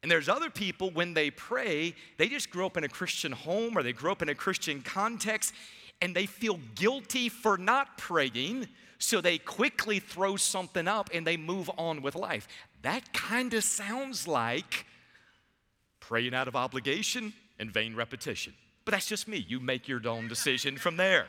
And 0.01 0.09
there's 0.09 0.29
other 0.29 0.49
people 0.49 0.89
when 0.91 1.13
they 1.13 1.29
pray, 1.29 1.93
they 2.17 2.29
just 2.29 2.49
grew 2.49 2.65
up 2.65 2.77
in 2.77 2.85
a 2.85 2.89
Christian 2.89 3.33
home 3.33 3.77
or 3.77 3.83
they 3.83 3.91
grew 3.91 4.13
up 4.13 4.21
in 4.21 4.29
a 4.29 4.35
Christian 4.35 4.81
context 4.81 5.53
and 6.01 6.15
they 6.15 6.25
feel 6.25 6.57
guilty 6.75 7.27
for 7.27 7.57
not 7.57 7.97
praying, 7.97 8.69
so 8.99 9.19
they 9.19 9.37
quickly 9.37 9.99
throw 9.99 10.37
something 10.37 10.87
up 10.87 11.09
and 11.13 11.27
they 11.27 11.35
move 11.35 11.69
on 11.77 12.01
with 12.01 12.15
life. 12.15 12.47
That 12.83 13.11
kind 13.11 13.53
of 13.53 13.65
sounds 13.65 14.29
like 14.29 14.85
praying 15.99 16.33
out 16.33 16.47
of 16.47 16.55
obligation 16.55 17.33
and 17.59 17.69
vain 17.69 17.97
repetition. 17.97 18.53
But 18.85 18.93
that's 18.93 19.07
just 19.07 19.27
me. 19.27 19.45
You 19.45 19.59
make 19.59 19.89
your 19.89 20.07
own 20.07 20.29
decision 20.29 20.77
from 20.77 20.95
there. 20.95 21.27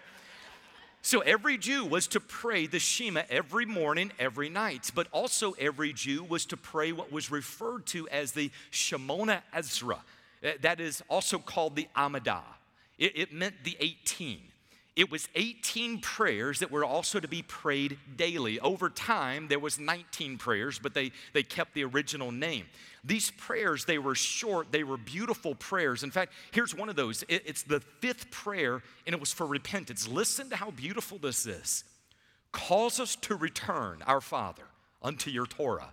So 1.02 1.20
every 1.20 1.56
Jew 1.56 1.84
was 1.86 2.06
to 2.08 2.20
pray 2.20 2.66
the 2.66 2.78
Shema 2.78 3.22
every 3.30 3.64
morning, 3.64 4.12
every 4.18 4.50
night, 4.50 4.90
but 4.94 5.06
also 5.12 5.52
every 5.52 5.92
Jew 5.92 6.22
was 6.24 6.44
to 6.46 6.56
pray 6.56 6.92
what 6.92 7.10
was 7.10 7.30
referred 7.30 7.86
to 7.86 8.06
as 8.08 8.32
the 8.32 8.50
Shemoneh 8.70 9.40
Esreh. 9.54 9.98
That 10.60 10.78
is 10.78 11.02
also 11.08 11.38
called 11.38 11.74
the 11.74 11.88
Amidah. 11.96 12.42
It, 12.98 13.12
it 13.16 13.32
meant 13.32 13.54
the 13.64 13.76
18. 13.80 14.40
It 14.96 15.10
was 15.10 15.28
18 15.34 16.00
prayers 16.00 16.58
that 16.58 16.70
were 16.70 16.84
also 16.84 17.20
to 17.20 17.28
be 17.28 17.42
prayed 17.42 17.98
daily. 18.16 18.58
Over 18.60 18.90
time, 18.90 19.48
there 19.48 19.58
was 19.58 19.78
19 19.78 20.36
prayers, 20.36 20.78
but 20.78 20.94
they, 20.94 21.12
they 21.32 21.42
kept 21.42 21.74
the 21.74 21.84
original 21.84 22.32
name. 22.32 22.66
These 23.04 23.30
prayers, 23.30 23.84
they 23.84 23.98
were 23.98 24.14
short, 24.14 24.72
they 24.72 24.82
were 24.82 24.96
beautiful 24.96 25.54
prayers. 25.54 26.02
In 26.02 26.10
fact, 26.10 26.32
here's 26.50 26.74
one 26.74 26.88
of 26.88 26.96
those. 26.96 27.22
It, 27.28 27.44
it's 27.46 27.62
the 27.62 27.80
fifth 28.00 28.30
prayer, 28.30 28.82
and 29.06 29.14
it 29.14 29.20
was 29.20 29.32
for 29.32 29.46
repentance. 29.46 30.08
Listen 30.08 30.50
to 30.50 30.56
how 30.56 30.70
beautiful 30.72 31.18
this 31.18 31.46
is. 31.46 31.84
Cause 32.52 32.98
us 32.98 33.14
to 33.16 33.36
return, 33.36 34.02
our 34.06 34.20
Father, 34.20 34.64
unto 35.02 35.30
your 35.30 35.46
Torah. 35.46 35.92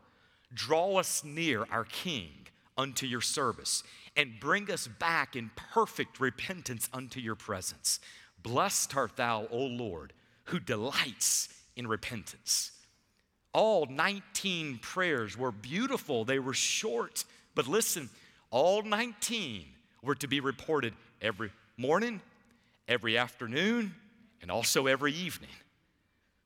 Draw 0.54 0.98
us 0.98 1.24
near, 1.24 1.68
our 1.72 1.84
King, 1.86 2.48
unto 2.77 3.06
your 3.06 3.22
service, 3.22 3.84
and 4.16 4.39
bring 4.39 4.72
us 4.72 4.88
back 4.88 5.36
in 5.36 5.51
perfect 5.56 6.20
repentance 6.20 6.89
unto 6.92 7.20
your 7.20 7.36
presence. 7.36 8.00
Blessed 8.41 8.96
art 8.96 9.15
thou, 9.15 9.48
O 9.51 9.65
Lord, 9.65 10.13
who 10.46 10.60
delights 10.60 11.50
in 11.75 11.88
repentance. 11.88 12.72
All 13.53 13.86
19 13.88 14.79
prayers 14.79 15.38
were 15.38 15.51
beautiful, 15.51 16.25
they 16.25 16.39
were 16.39 16.53
short, 16.53 17.25
but 17.56 17.67
listen, 17.67 18.10
all 18.51 18.84
19 18.84 19.65
were 20.03 20.15
to 20.15 20.27
be 20.27 20.39
reported 20.39 20.94
every 21.22 21.51
morning, 21.77 22.22
every 22.88 23.17
afternoon, 23.17 23.94
and 24.41 24.51
also 24.51 24.88
every 24.88 25.13
evening. 25.13 25.50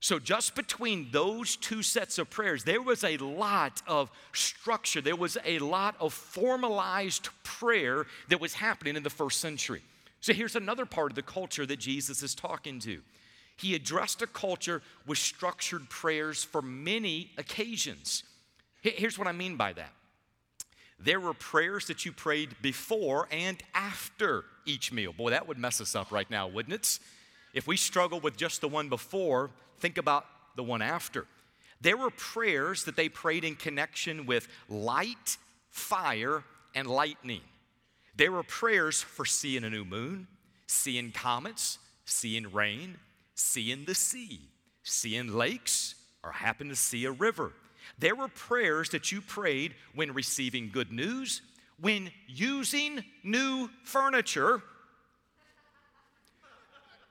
So, 0.04 0.18
just 0.18 0.56
between 0.56 1.10
those 1.12 1.56
two 1.56 1.84
sets 1.84 2.18
of 2.18 2.30
prayers, 2.32 2.64
there 2.64 2.82
was 2.82 3.04
a 3.04 3.18
lot 3.18 3.84
of 3.86 4.10
structure. 4.34 5.00
There 5.00 5.16
was 5.16 5.38
a 5.46 5.60
lot 5.60 5.96
of 6.00 6.12
formalized 6.12 7.30
prayer 7.44 8.08
that 8.30 8.42
was 8.42 8.56
happening 8.56 8.96
in 8.96 9.04
the 9.04 9.12
first 9.12 9.40
century. 9.40 9.84
So, 10.22 10.34
here's 10.34 10.56
another 10.56 10.86
part 10.86 11.12
of 11.12 11.16
the 11.16 11.22
culture 11.22 11.66
that 11.66 11.80
Jesus 11.80 12.22
is 12.24 12.36
talking 12.36 12.80
to. 12.82 13.02
He 13.58 13.76
addressed 13.76 14.22
a 14.22 14.28
culture 14.28 14.82
with 15.06 15.18
structured 15.18 15.90
prayers 15.90 16.44
for 16.44 16.62
many 16.62 17.32
occasions. 17.38 18.24
Here's 18.82 19.20
what 19.20 19.28
I 19.28 19.32
mean 19.32 19.56
by 19.58 19.74
that 19.74 19.94
there 21.04 21.20
were 21.20 21.34
prayers 21.34 21.88
that 21.88 22.06
you 22.06 22.12
prayed 22.12 22.56
before 22.62 23.28
and 23.32 23.62
after 23.74 24.46
each 24.66 24.92
meal. 24.92 25.14
Boy, 25.14 25.32
that 25.32 25.48
would 25.48 25.58
mess 25.58 25.82
us 25.82 25.96
up 25.96 26.12
right 26.12 26.30
now, 26.30 26.48
wouldn't 26.48 26.76
it? 26.76 27.00
If 27.54 27.68
we 27.68 27.76
struggle 27.76 28.20
with 28.20 28.38
just 28.38 28.62
the 28.62 28.68
one 28.68 28.88
before, 28.88 29.50
think 29.80 29.98
about 29.98 30.26
the 30.56 30.64
one 30.64 30.82
after. 30.82 31.26
There 31.82 31.98
were 31.98 32.12
prayers 32.12 32.84
that 32.84 32.96
they 32.96 33.10
prayed 33.10 33.44
in 33.44 33.56
connection 33.56 34.28
with 34.28 34.48
light, 34.70 35.38
fire, 35.72 36.44
and 36.76 36.88
lightning. 36.88 37.42
There 38.16 38.32
were 38.32 38.44
prayers 38.44 39.02
for 39.02 39.26
seeing 39.26 39.64
a 39.64 39.70
new 39.70 39.86
moon, 39.86 40.28
seeing 40.68 41.12
comets, 41.12 41.80
seeing 42.06 42.52
rain, 42.52 42.98
seeing 43.36 43.86
the 43.86 43.96
sea, 43.96 44.42
seeing 44.84 45.34
lakes, 45.34 45.96
or 46.24 46.32
happen 46.32 46.70
to 46.70 46.76
see 46.76 47.06
a 47.06 47.12
river. 47.12 47.54
There 47.98 48.16
were 48.16 48.28
prayers 48.28 48.90
that 48.90 49.12
you 49.12 49.22
prayed 49.22 49.76
when 49.96 50.14
receiving 50.14 50.70
good 50.72 50.92
news, 50.92 51.42
when 51.80 52.12
using 52.28 53.04
new 53.24 53.70
furniture, 53.84 54.62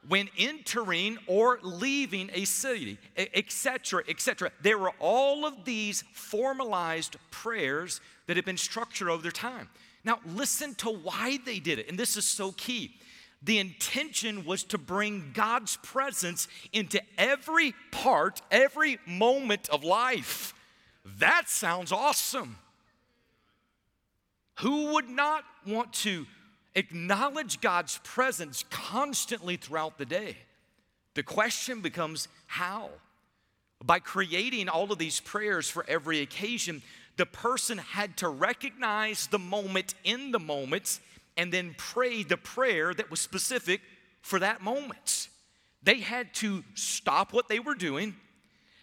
when 0.09 0.29
entering 0.39 1.19
or 1.27 1.59
leaving 1.63 2.31
a 2.33 2.45
city, 2.45 2.99
etc., 3.17 4.03
etc. 4.09 4.51
There 4.63 4.79
were 4.79 4.93
all 4.99 5.45
of 5.45 5.65
these 5.65 6.05
formalized 6.15 7.17
prayers 7.31 8.01
that 8.27 8.37
had 8.37 8.45
been 8.45 8.57
structured 8.57 9.09
over 9.09 9.23
their 9.23 9.31
time. 9.31 9.69
Now, 10.05 10.21
listen 10.27 10.75
to 10.77 10.91
why 10.91 11.39
they 11.45 11.59
did 11.59 11.79
it, 11.79 11.89
and 11.89 11.99
this 11.99 12.17
is 12.17 12.25
so 12.25 12.53
key. 12.53 12.95
The 13.43 13.59
intention 13.59 14.45
was 14.45 14.65
to 14.65 14.79
bring 14.79 15.31
God's 15.33 15.77
presence 15.79 16.49
into 16.73 17.01
every 17.17 17.75
part, 17.91 18.43
every 18.51 18.99
moment 19.07 19.69
of 19.71 19.83
life. 19.85 20.55
That 21.19 21.49
sounds 21.49 21.93
awesome. 21.93 22.59
Who 24.61 24.93
would 24.93 25.09
not 25.09 25.45
want 25.67 25.93
to 25.95 26.27
acknowledge 26.75 27.61
God's 27.61 27.99
presence 28.05 28.65
constantly 28.69 29.57
throughout 29.57 29.97
the 29.97 30.05
day? 30.05 30.37
The 31.15 31.23
question 31.23 31.81
becomes 31.81 32.29
how? 32.47 32.91
By 33.83 34.01
creating 34.01 34.69
all 34.69 34.93
of 34.93 34.99
these 34.99 35.19
prayers 35.21 35.69
for 35.69 35.85
every 35.89 36.21
occasion, 36.21 36.83
the 37.21 37.27
person 37.27 37.77
had 37.77 38.17
to 38.17 38.31
recognize 38.31 39.27
the 39.27 39.39
moment 39.39 39.93
in 40.05 40.33
the 40.33 40.39
moment 40.39 41.01
and 41.37 41.53
then 41.53 41.75
pray 41.77 42.23
the 42.23 42.39
prayer 42.39 42.95
that 42.95 43.11
was 43.11 43.21
specific 43.21 43.83
for 44.23 44.39
that 44.39 44.63
moment. 44.63 45.29
They 45.83 46.01
had 46.01 46.33
to 46.37 46.65
stop 46.73 47.35
what 47.35 47.47
they 47.47 47.59
were 47.59 47.75
doing, 47.75 48.17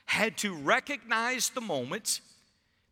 had 0.06 0.38
to 0.38 0.53
recognize 0.53 1.50
the 1.50 1.62
moment, 1.62 2.22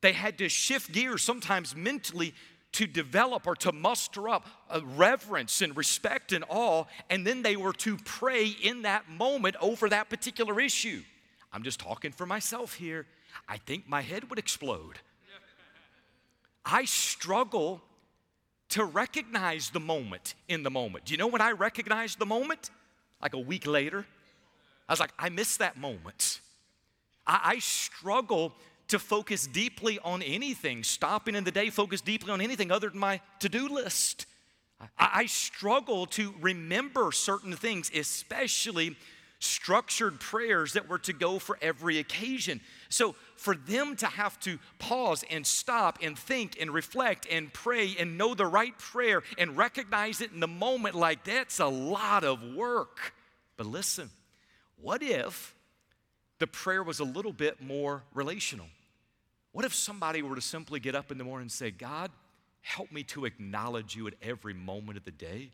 they 0.02 0.14
had 0.14 0.40
to 0.40 0.50
shift 0.50 0.92
gears, 0.92 1.22
sometimes 1.22 1.76
mentally, 1.76 2.34
to 2.72 2.88
develop 2.88 3.46
or 3.46 3.56
to 3.58 3.72
muster 3.72 4.28
up 4.28 4.48
a 4.72 4.82
reverence 4.82 5.62
and 5.62 5.78
respect 5.78 6.32
and 6.32 6.44
awe, 6.50 6.86
and 7.12 7.26
then 7.26 7.44
they 7.44 7.56
were 7.56 7.74
to 7.74 7.98
pray 7.98 8.48
in 8.48 8.82
that 8.82 9.08
moment 9.12 9.56
over 9.62 9.90
that 9.90 10.10
particular 10.10 10.60
issue. 10.60 11.04
I'm 11.54 11.62
just 11.62 11.80
talking 11.80 12.12
for 12.12 12.26
myself 12.26 12.74
here. 12.74 13.06
I 13.48 13.58
think 13.58 13.88
my 13.88 14.02
head 14.02 14.32
would 14.32 14.40
explode. 14.40 14.98
I 16.66 16.86
struggle 16.86 17.82
to 18.70 18.84
recognize 18.84 19.70
the 19.70 19.80
moment 19.80 20.34
in 20.48 20.64
the 20.64 20.72
moment. 20.72 21.06
Do 21.06 21.14
you 21.14 21.18
know 21.18 21.28
when 21.28 21.42
I 21.42 21.52
recognized 21.52 22.18
the 22.18 22.26
moment? 22.26 22.72
Like 23.22 23.34
a 23.34 23.40
week 23.40 23.68
later. 23.68 24.06
I 24.90 24.92
was 24.92 25.00
like, 25.00 25.14
I 25.20 25.30
missed 25.30 25.60
that 25.60 25.78
moment. 25.78 26.42
I, 27.28 27.40
I 27.44 27.60
struggle 27.60 28.54
to 28.88 29.00
focus 29.00 29.48
deeply 29.48 30.00
on 30.00 30.22
anything, 30.22 30.84
stopping 30.84 31.36
in 31.36 31.44
the 31.44 31.52
day, 31.52 31.70
focus 31.70 32.02
deeply 32.02 32.32
on 32.32 32.42
anything 32.42 32.72
other 32.72 32.90
than 32.90 33.00
my 33.00 33.22
to 33.40 33.50
do 33.50 33.68
list. 33.68 34.26
I, 34.80 35.10
I 35.14 35.26
struggle 35.28 36.06
to 36.08 36.34
remember 36.42 37.12
certain 37.12 37.54
things, 37.54 37.92
especially 37.96 38.96
structured 39.40 40.20
prayers 40.20 40.74
that 40.74 40.88
were 40.88 41.00
to 41.00 41.14
go 41.14 41.40
for 41.40 41.58
every 41.62 42.00
occasion. 42.00 42.62
So, 42.90 43.16
for 43.36 43.56
them 43.56 43.96
to 43.98 44.08
have 44.08 44.40
to 44.42 44.58
pause 44.80 45.24
and 45.30 45.46
stop 45.46 46.00
and 46.02 46.18
think 46.18 46.58
and 46.60 46.72
reflect 46.72 47.28
and 47.30 47.52
pray 47.52 47.96
and 48.00 48.18
know 48.18 48.34
the 48.34 48.46
right 48.46 48.78
prayer 48.78 49.24
and 49.38 49.58
recognize 49.58 50.22
it 50.22 50.32
in 50.32 50.40
the 50.40 50.48
moment, 50.48 50.96
like 50.96 51.24
that's 51.24 51.60
a 51.60 51.68
lot 51.68 52.24
of 52.24 52.42
work. 52.56 53.14
But 53.58 53.68
listen, 53.68 54.10
what 54.82 55.04
if 55.04 55.54
the 56.40 56.48
prayer 56.48 56.84
was 56.84 57.00
a 57.00 57.04
little 57.04 57.34
bit 57.34 57.62
more 57.62 58.04
relational? 58.14 58.68
What 59.52 59.66
if 59.66 59.74
somebody 59.74 60.22
were 60.22 60.36
to 60.36 60.42
simply 60.42 60.80
get 60.80 60.96
up 60.96 61.12
in 61.12 61.18
the 61.18 61.24
morning 61.24 61.46
and 61.46 61.52
say, 61.52 61.72
God, 61.72 62.12
help 62.62 62.92
me 62.92 63.04
to 63.04 63.26
acknowledge 63.26 63.96
you 63.96 64.08
at 64.08 64.16
every 64.22 64.54
moment 64.54 64.98
of 64.98 65.06
the 65.06 65.12
day? 65.12 65.52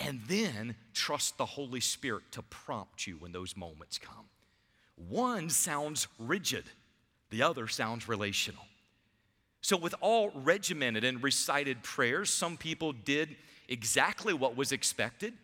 And 0.00 0.20
then 0.26 0.74
trust 0.94 1.36
the 1.36 1.44
Holy 1.44 1.80
Spirit 1.80 2.24
to 2.32 2.42
prompt 2.42 3.06
you 3.06 3.16
when 3.18 3.32
those 3.32 3.56
moments 3.56 3.98
come. 3.98 4.24
One 4.96 5.50
sounds 5.50 6.08
rigid, 6.18 6.64
the 7.30 7.42
other 7.42 7.68
sounds 7.68 8.08
relational. 8.08 8.64
So, 9.62 9.76
with 9.76 9.94
all 10.00 10.30
regimented 10.30 11.04
and 11.04 11.22
recited 11.22 11.82
prayers, 11.82 12.30
some 12.30 12.56
people 12.56 12.92
did 12.92 13.36
exactly 13.68 14.32
what 14.32 14.56
was 14.56 14.72
expected, 14.72 15.34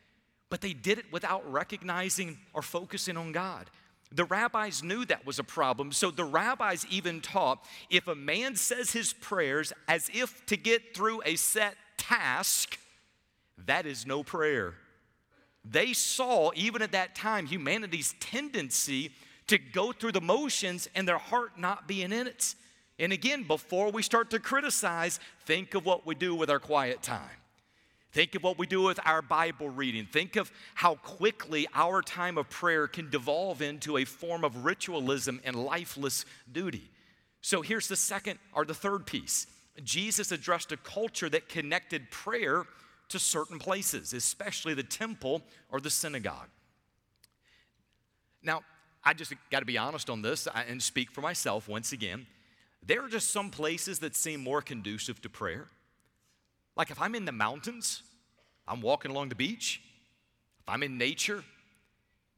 but 0.49 0.63
they 0.63 0.73
did 0.73 0.99
it 0.99 1.13
without 1.13 1.51
recognizing 1.51 2.39
or 2.55 2.63
focusing 2.63 3.17
on 3.17 3.33
God. 3.33 3.71
The 4.13 4.25
rabbis 4.25 4.83
knew 4.83 5.05
that 5.07 5.27
was 5.27 5.39
a 5.39 5.45
problem, 5.45 5.93
so 5.93 6.11
the 6.11 6.25
rabbis 6.25 6.87
even 6.89 7.21
taught 7.21 7.65
if 7.91 8.09
a 8.09 8.15
man 8.15 8.57
says 8.57 8.93
his 8.93 9.13
prayers 9.13 9.73
as 9.89 10.09
if 10.15 10.47
to 10.47 10.57
get 10.57 10.95
through 10.95 11.23
a 11.27 11.37
set 11.37 11.77
task, 11.99 12.79
that 13.65 13.87
is 13.87 14.07
no 14.07 14.23
prayer. 14.23 14.75
They 15.65 15.93
saw, 15.93 16.53
even 16.55 16.83
at 16.83 16.93
that 16.93 17.15
time, 17.15 17.47
humanity's 17.47 18.15
tendency 18.21 19.11
to 19.49 19.59
go 19.59 19.93
through 19.93 20.13
the 20.13 20.21
motions 20.21 20.89
and 20.95 21.07
their 21.07 21.19
heart 21.19 21.59
not 21.59 21.89
being 21.89 22.13
in 22.13 22.27
it. 22.27 22.55
And 22.99 23.13
again, 23.13 23.45
before 23.45 23.91
we 23.91 24.03
start 24.03 24.31
to 24.31 24.39
criticize, 24.39 25.21
think 25.45 25.75
of 25.75 25.85
what 25.85 26.07
we 26.07 26.15
do 26.15 26.35
with 26.35 26.51
our 26.51 26.59
quiet 26.59 27.03
time. 27.03 27.31
Think 28.13 28.35
of 28.35 28.43
what 28.43 28.59
we 28.59 28.67
do 28.67 28.83
with 28.83 28.99
our 29.05 29.21
Bible 29.21 29.69
reading. 29.69 30.07
Think 30.11 30.37
of 30.37 30.51
how 30.75 30.95
quickly 30.95 31.67
our 31.75 32.01
time 32.01 32.39
of 32.39 32.49
prayer 32.49 32.87
can 32.87 33.11
devolve 33.11 33.61
into 33.61 33.99
a 33.99 34.05
form 34.05 34.43
of 34.43 34.65
ritualism 34.65 35.41
and 35.45 35.55
lifeless 35.55 36.25
duty. 36.51 36.91
So 37.43 37.61
here's 37.61 37.89
the 37.89 37.97
second 37.97 38.39
or 38.55 38.65
the 38.65 38.75
third 38.75 39.05
piece 39.07 39.47
Jesus 39.85 40.33
addressed 40.33 40.73
a 40.73 40.79
culture 40.79 41.29
that 41.29 41.51
connected 41.51 42.11
prayer 42.11 42.65
to 43.09 43.19
certain 43.19 43.59
places, 43.59 44.13
especially 44.13 44.75
the 44.75 44.83
temple 44.83 45.43
or 45.71 45.81
the 45.81 45.91
synagogue. 45.91 46.49
Now, 48.43 48.63
I 49.05 49.15
just 49.15 49.33
got 49.51 49.61
to 49.61 49.67
be 49.67 49.79
honest 49.79 50.11
on 50.11 50.23
this 50.23 50.49
and 50.69 50.83
speak 50.83 51.11
for 51.11 51.21
myself 51.21 51.69
once 51.69 51.93
again. 51.93 52.27
There 52.85 53.05
are 53.05 53.09
just 53.09 53.31
some 53.31 53.51
places 53.51 54.01
that 54.01 54.17
seem 54.17 54.43
more 54.43 54.63
conducive 54.63 55.21
to 55.23 55.29
prayer. 55.29 55.69
Like 56.77 56.91
if 56.91 57.01
I'm 57.01 57.15
in 57.15 57.25
the 57.25 57.33
mountains, 57.33 58.03
I'm 58.69 58.81
walking 58.81 59.11
along 59.11 59.29
the 59.29 59.35
beach, 59.35 59.81
if 60.61 60.69
I'm 60.69 60.83
in 60.83 60.99
nature, 60.99 61.45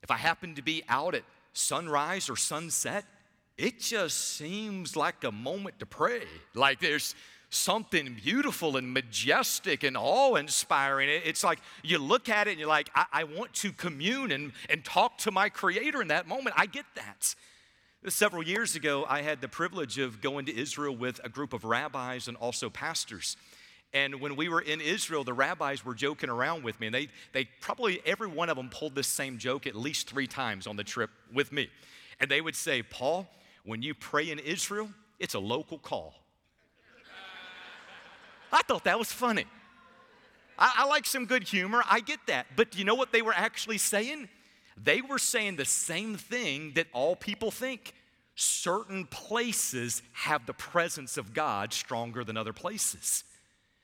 if 0.02 0.10
I 0.10 0.16
happen 0.16 0.54
to 0.54 0.62
be 0.62 0.82
out 0.88 1.14
at 1.14 1.24
sunrise 1.52 2.28
or 2.28 2.36
sunset, 2.36 3.04
it 3.56 3.80
just 3.80 4.36
seems 4.36 4.94
like 4.94 5.24
a 5.24 5.32
moment 5.32 5.80
to 5.80 5.86
pray. 5.86 6.22
Like 6.54 6.80
there's 6.80 7.14
something 7.50 8.14
beautiful 8.22 8.76
and 8.76 8.92
majestic 8.92 9.82
and 9.82 9.96
awe 9.96 10.34
inspiring. 10.34 11.08
It's 11.08 11.42
like 11.42 11.60
you 11.82 11.98
look 11.98 12.28
at 12.28 12.46
it 12.46 12.52
and 12.52 12.60
you're 12.60 12.68
like, 12.68 12.90
I, 12.94 13.06
I, 13.12 13.24
want 13.24 13.54
to 13.54 13.72
commune 13.72 14.32
and, 14.32 14.52
and 14.68 14.84
talk 14.84 15.18
to 15.18 15.30
my 15.30 15.48
Creator 15.48 16.02
in 16.02 16.08
that 16.08 16.28
moment. 16.28 16.56
I 16.58 16.66
get 16.66 16.84
that. 16.96 17.34
Several 18.06 18.42
years 18.42 18.76
ago, 18.76 19.04
I 19.08 19.22
had 19.22 19.40
the 19.40 19.48
privilege 19.48 19.98
of 19.98 20.20
going 20.20 20.46
to 20.46 20.56
Israel 20.56 20.94
with 20.94 21.20
a 21.24 21.28
group 21.28 21.52
of 21.52 21.64
rabbis 21.64 22.28
and 22.28 22.36
also 22.36 22.70
pastors. 22.70 23.36
And 23.92 24.20
when 24.20 24.36
we 24.36 24.48
were 24.48 24.60
in 24.60 24.80
Israel, 24.80 25.24
the 25.24 25.32
rabbis 25.32 25.84
were 25.84 25.94
joking 25.94 26.28
around 26.28 26.62
with 26.62 26.78
me, 26.78 26.88
and 26.88 26.94
they, 26.94 27.08
they 27.32 27.48
probably, 27.60 28.00
every 28.04 28.28
one 28.28 28.50
of 28.50 28.56
them 28.56 28.68
pulled 28.68 28.94
this 28.94 29.08
same 29.08 29.38
joke 29.38 29.66
at 29.66 29.74
least 29.74 30.08
three 30.08 30.26
times 30.26 30.66
on 30.66 30.76
the 30.76 30.84
trip 30.84 31.10
with 31.32 31.50
me. 31.50 31.70
And 32.20 32.30
they 32.30 32.40
would 32.40 32.54
say, 32.54 32.82
Paul, 32.82 33.26
when 33.64 33.82
you 33.82 33.94
pray 33.94 34.30
in 34.30 34.38
Israel, 34.38 34.90
it's 35.18 35.34
a 35.34 35.38
local 35.38 35.78
call. 35.78 36.14
I 38.52 38.62
thought 38.62 38.84
that 38.84 38.98
was 38.98 39.12
funny. 39.12 39.44
I, 40.58 40.72
I 40.78 40.86
like 40.86 41.06
some 41.06 41.26
good 41.26 41.44
humor, 41.44 41.82
I 41.88 42.00
get 42.00 42.20
that. 42.26 42.46
But 42.56 42.76
you 42.76 42.84
know 42.84 42.94
what 42.94 43.12
they 43.12 43.22
were 43.22 43.34
actually 43.34 43.78
saying? 43.78 44.28
They 44.82 45.00
were 45.00 45.18
saying 45.18 45.56
the 45.56 45.64
same 45.64 46.16
thing 46.16 46.72
that 46.74 46.86
all 46.92 47.16
people 47.16 47.50
think. 47.50 47.94
Certain 48.34 49.04
places 49.06 50.02
have 50.12 50.46
the 50.46 50.52
presence 50.54 51.16
of 51.16 51.34
God 51.34 51.72
stronger 51.72 52.22
than 52.22 52.36
other 52.36 52.52
places. 52.52 53.24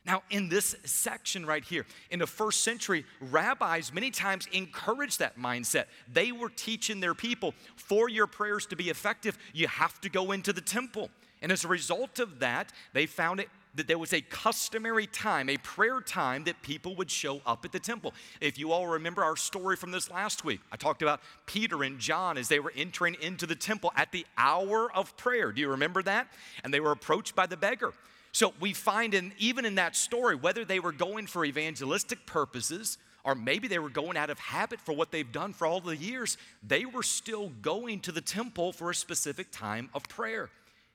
Now, 0.07 0.22
in 0.31 0.48
this 0.48 0.77
section 0.85 1.46
right 1.46 1.64
here, 1.64 1.87
in 2.11 2.18
the 2.18 2.27
first 2.27 2.61
century, 2.61 3.07
rabbis 3.20 3.92
many 3.92 4.11
times 4.11 4.46
encouraged 4.53 5.18
that 5.20 5.38
mindset. 5.38 5.87
They 6.12 6.31
were 6.31 6.50
teaching 6.50 7.00
their 7.00 7.14
people 7.14 7.55
for 7.77 8.11
your 8.11 8.27
prayers 8.27 8.66
to 8.66 8.77
be 8.77 8.90
effective, 8.90 9.38
you 9.55 9.66
have 9.66 10.00
to 10.03 10.11
go 10.11 10.33
into 10.33 10.53
the 10.53 10.61
temple. 10.61 11.11
And 11.40 11.50
as 11.50 11.64
a 11.64 11.68
result 11.68 12.18
of 12.18 12.38
that, 12.40 12.70
they 12.92 13.07
found 13.07 13.40
it 13.40 13.48
that 13.74 13.88
there 13.88 13.98
was 13.98 14.12
a 14.12 14.20
customary 14.20 15.06
time, 15.06 15.48
a 15.48 15.56
prayer 15.58 16.00
time 16.00 16.44
that 16.44 16.62
people 16.62 16.94
would 16.96 17.10
show 17.10 17.40
up 17.44 17.64
at 17.64 17.72
the 17.72 17.80
temple. 17.80 18.14
If 18.40 18.58
you 18.58 18.72
all 18.72 18.87
remember 18.87 19.24
our 19.24 19.37
story 19.37 19.76
from 19.76 19.90
this 19.90 20.10
last 20.10 20.44
week, 20.44 20.60
I 20.70 20.76
talked 20.76 21.02
about 21.02 21.20
Peter 21.46 21.82
and 21.82 21.98
John 21.98 22.38
as 22.38 22.48
they 22.48 22.60
were 22.60 22.72
entering 22.76 23.16
into 23.20 23.46
the 23.46 23.54
temple 23.54 23.92
at 23.96 24.12
the 24.12 24.26
hour 24.38 24.92
of 24.92 25.16
prayer. 25.16 25.52
Do 25.52 25.60
you 25.60 25.70
remember 25.70 26.02
that? 26.02 26.28
And 26.62 26.72
they 26.72 26.80
were 26.80 26.92
approached 26.92 27.34
by 27.34 27.46
the 27.46 27.56
beggar. 27.56 27.92
So 28.32 28.52
we 28.58 28.72
find 28.72 29.14
in 29.14 29.32
even 29.38 29.64
in 29.64 29.76
that 29.76 29.94
story, 29.94 30.34
whether 30.34 30.64
they 30.64 30.80
were 30.80 30.92
going 30.92 31.26
for 31.26 31.44
evangelistic 31.44 32.26
purposes 32.26 32.98
or 33.24 33.34
maybe 33.34 33.68
they 33.68 33.78
were 33.78 33.90
going 33.90 34.16
out 34.16 34.28
of 34.28 34.38
habit 34.38 34.80
for 34.80 34.92
what 34.92 35.10
they've 35.10 35.32
done 35.32 35.52
for 35.52 35.66
all 35.66 35.80
the 35.80 35.96
years, 35.96 36.37
they 36.62 36.84
were 36.84 37.02
still 37.02 37.48
going 37.62 38.00
to 38.00 38.12
the 38.12 38.20
temple 38.20 38.72
for 38.72 38.90
a 38.90 38.94
specific 38.94 39.50
time 39.50 39.88
of 39.94 40.02
prayer. 40.08 40.50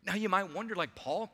Now 0.06 0.16
you 0.16 0.30
might 0.30 0.54
wonder, 0.54 0.76
like, 0.76 0.94
Paul, 0.96 1.32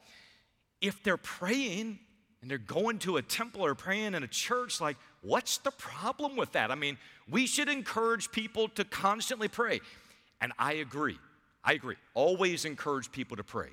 if 0.86 1.04
they're 1.04 1.18
praying 1.18 2.00
and 2.42 2.52
they're 2.52 2.58
going 2.58 3.00
to 3.00 3.18
a 3.18 3.22
temple 3.22 3.66
or 3.66 3.74
praying 3.74 4.14
in 4.14 4.24
a 4.24 4.28
church, 4.28 4.80
like, 4.80 4.98
what's 5.22 5.58
the 5.58 5.72
problem 5.72 6.36
with 6.36 6.52
that? 6.52 6.72
I 6.72 6.76
mean, 6.76 6.98
we 7.30 7.48
should 7.48 7.70
encourage 7.70 8.32
people 8.32 8.68
to 8.70 8.84
constantly 8.84 9.48
pray. 9.48 9.82
And 10.42 10.54
I 10.60 10.74
agree. 10.74 11.18
I 11.64 11.74
agree. 11.74 11.96
Always 12.14 12.66
encourage 12.66 13.12
people 13.12 13.38
to 13.38 13.44
pray. 13.44 13.70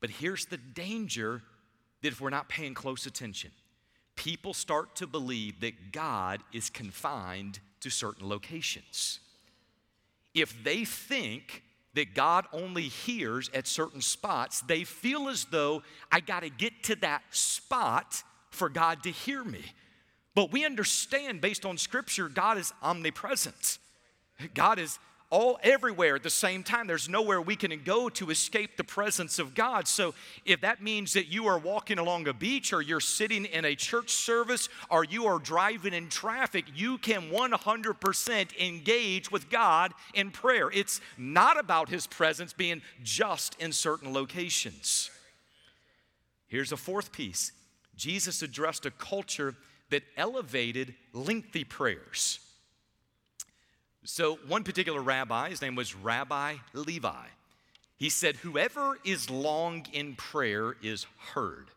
But 0.00 0.10
here's 0.10 0.46
the 0.46 0.56
danger 0.56 1.42
that 2.00 2.08
if 2.08 2.20
we're 2.20 2.30
not 2.30 2.48
paying 2.48 2.74
close 2.74 3.04
attention, 3.04 3.50
people 4.16 4.54
start 4.54 4.96
to 4.96 5.06
believe 5.06 5.60
that 5.60 5.92
God 5.92 6.42
is 6.52 6.70
confined 6.70 7.60
to 7.80 7.90
certain 7.90 8.28
locations. 8.28 9.20
If 10.34 10.64
they 10.64 10.84
think 10.84 11.62
that 11.94 12.14
God 12.14 12.46
only 12.52 12.84
hears 12.84 13.50
at 13.52 13.66
certain 13.66 14.00
spots, 14.00 14.60
they 14.62 14.84
feel 14.84 15.28
as 15.28 15.44
though 15.46 15.82
I 16.10 16.20
got 16.20 16.40
to 16.40 16.50
get 16.50 16.84
to 16.84 16.96
that 16.96 17.22
spot 17.30 18.22
for 18.50 18.68
God 18.68 19.02
to 19.02 19.10
hear 19.10 19.44
me. 19.44 19.62
But 20.34 20.52
we 20.52 20.64
understand 20.64 21.40
based 21.40 21.66
on 21.66 21.76
scripture, 21.76 22.28
God 22.28 22.56
is 22.58 22.72
omnipresent. 22.82 23.78
God 24.54 24.78
is 24.78 24.98
all 25.32 25.58
everywhere 25.62 26.16
at 26.16 26.22
the 26.22 26.30
same 26.30 26.62
time. 26.62 26.86
There's 26.86 27.08
nowhere 27.08 27.40
we 27.40 27.56
can 27.56 27.72
go 27.84 28.10
to 28.10 28.28
escape 28.28 28.76
the 28.76 28.84
presence 28.84 29.38
of 29.38 29.54
God. 29.54 29.88
So 29.88 30.14
if 30.44 30.60
that 30.60 30.82
means 30.82 31.14
that 31.14 31.28
you 31.28 31.46
are 31.46 31.58
walking 31.58 31.98
along 31.98 32.28
a 32.28 32.34
beach 32.34 32.70
or 32.74 32.82
you're 32.82 33.00
sitting 33.00 33.46
in 33.46 33.64
a 33.64 33.74
church 33.74 34.10
service 34.10 34.68
or 34.90 35.04
you 35.04 35.24
are 35.24 35.38
driving 35.38 35.94
in 35.94 36.10
traffic, 36.10 36.66
you 36.76 36.98
can 36.98 37.30
100% 37.30 38.60
engage 38.60 39.32
with 39.32 39.48
God 39.48 39.94
in 40.12 40.30
prayer. 40.30 40.70
It's 40.70 41.00
not 41.16 41.58
about 41.58 41.88
his 41.88 42.06
presence 42.06 42.52
being 42.52 42.82
just 43.02 43.58
in 43.58 43.72
certain 43.72 44.12
locations. 44.12 45.10
Here's 46.46 46.72
a 46.72 46.76
fourth 46.76 47.10
piece. 47.10 47.52
Jesus 47.96 48.42
addressed 48.42 48.84
a 48.84 48.90
culture 48.90 49.54
that 49.88 50.02
elevated 50.18 50.94
lengthy 51.14 51.64
prayers. 51.64 52.38
So, 54.04 54.36
one 54.48 54.64
particular 54.64 55.00
rabbi, 55.00 55.50
his 55.50 55.62
name 55.62 55.76
was 55.76 55.94
Rabbi 55.94 56.56
Levi, 56.72 57.26
He 57.96 58.08
said, 58.08 58.36
Whoever 58.36 58.98
is 59.04 59.30
long 59.30 59.86
in 59.92 60.16
prayer 60.16 60.74
is 60.82 61.06
heard. 61.34 61.68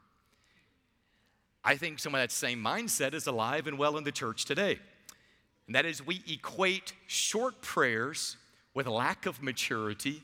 I 1.63 1.75
think 1.75 1.99
some 1.99 2.15
of 2.15 2.21
that 2.21 2.31
same 2.31 2.63
mindset 2.63 3.13
is 3.13 3.27
alive 3.27 3.67
and 3.67 3.77
well 3.77 3.97
in 3.97 4.03
the 4.03 4.11
church 4.11 4.45
today. 4.45 4.79
And 5.67 5.75
that 5.75 5.85
is, 5.85 6.05
we 6.05 6.23
equate 6.27 6.93
short 7.07 7.61
prayers 7.61 8.37
with 8.73 8.87
lack 8.87 9.25
of 9.25 9.41
maturity 9.41 10.21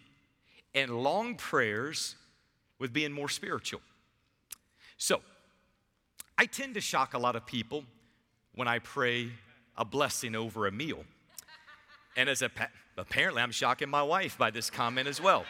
and 0.74 1.04
long 1.04 1.36
prayers 1.36 2.16
with 2.80 2.94
being 2.94 3.12
more 3.12 3.30
spiritual. 3.30 3.82
So, 4.98 5.22
I 6.36 6.48
tend 6.48 6.74
to 6.74 6.82
shock 6.82 7.14
a 7.14 7.20
lot 7.20 7.36
of 7.36 7.46
people 7.46 7.84
when 8.56 8.68
I 8.68 8.80
pray 8.80 9.30
a 9.78 9.86
blessing 9.86 10.36
over 10.36 10.66
a 10.66 10.72
meal. 10.72 11.06
And 12.16 12.30
as 12.30 12.42
a 12.42 12.50
pa- 12.50 12.70
apparently 12.98 13.42
I'm 13.42 13.52
shocking 13.52 13.90
my 13.90 14.04
wife 14.04 14.38
by 14.38 14.52
this 14.52 14.70
comment 14.70 15.08
as 15.08 15.22
well. 15.22 15.46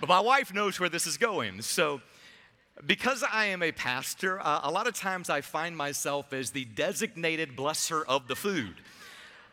But 0.00 0.08
my 0.08 0.20
wife 0.20 0.54
knows 0.54 0.78
where 0.78 0.88
this 0.88 1.06
is 1.06 1.16
going. 1.16 1.62
So 1.62 2.00
because 2.86 3.24
I 3.30 3.46
am 3.46 3.62
a 3.62 3.72
pastor, 3.72 4.40
uh, 4.40 4.60
a 4.62 4.70
lot 4.70 4.86
of 4.86 4.94
times 4.94 5.30
I 5.30 5.40
find 5.40 5.76
myself 5.76 6.32
as 6.32 6.50
the 6.50 6.64
designated 6.64 7.56
blesser 7.56 8.04
of 8.06 8.28
the 8.28 8.36
food. 8.36 8.74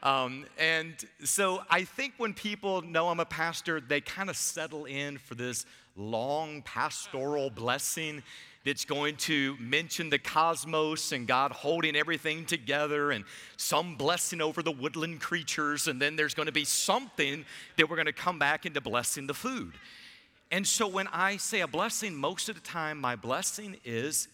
Um, 0.04 0.46
and 0.60 0.94
so 1.24 1.64
I 1.70 1.84
think 1.84 2.14
when 2.18 2.34
people 2.34 2.84
know 2.84 3.10
I'm 3.10 3.20
a 3.20 3.26
pastor, 3.26 3.82
they 3.82 4.02
kind 4.02 4.30
of 4.30 4.38
settle 4.38 4.86
in 4.86 5.18
for 5.18 5.34
this 5.34 5.66
long 5.96 6.62
pastoral 6.62 7.50
blessing 7.50 8.22
that's 8.66 8.84
going 8.84 9.16
to 9.16 9.56
mention 9.60 10.10
the 10.10 10.18
cosmos 10.18 11.12
and 11.12 11.28
God 11.28 11.52
holding 11.52 11.96
everything 11.96 12.46
together 12.46 13.12
and 13.12 13.24
some 13.58 13.96
blessing 13.96 14.42
over 14.42 14.64
the 14.64 14.72
woodland 14.72 15.22
creatures. 15.22 15.88
And 15.88 16.02
then 16.02 16.16
there's 16.16 16.34
going 16.34 16.48
to 16.48 16.52
be 16.52 16.66
something 16.66 17.46
that 17.78 17.88
we're 17.88 17.96
going 17.96 18.08
to 18.08 18.14
come 18.14 18.40
back 18.40 18.66
into 18.66 18.82
blessing 18.82 19.28
the 19.28 19.36
food. 19.36 19.74
And 20.52 20.66
so 20.66 20.88
when 20.88 21.08
I 21.08 21.38
say 21.38 21.62
a 21.62 21.68
blessing, 21.68 22.16
most 22.16 22.50
of 22.50 22.56
the 22.56 22.62
time 22.62 23.00
my 23.00 23.16
blessing 23.16 23.78
is, 23.86 24.28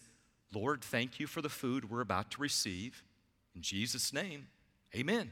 Lord, 0.54 0.82
thank 0.82 1.20
you 1.20 1.28
for 1.28 1.42
the 1.42 1.50
food 1.50 1.90
we're 1.90 2.02
about 2.02 2.32
to 2.32 2.42
receive. 2.42 3.04
In 3.54 3.62
Jesus' 3.62 4.14
name, 4.14 4.48
amen. 4.96 5.30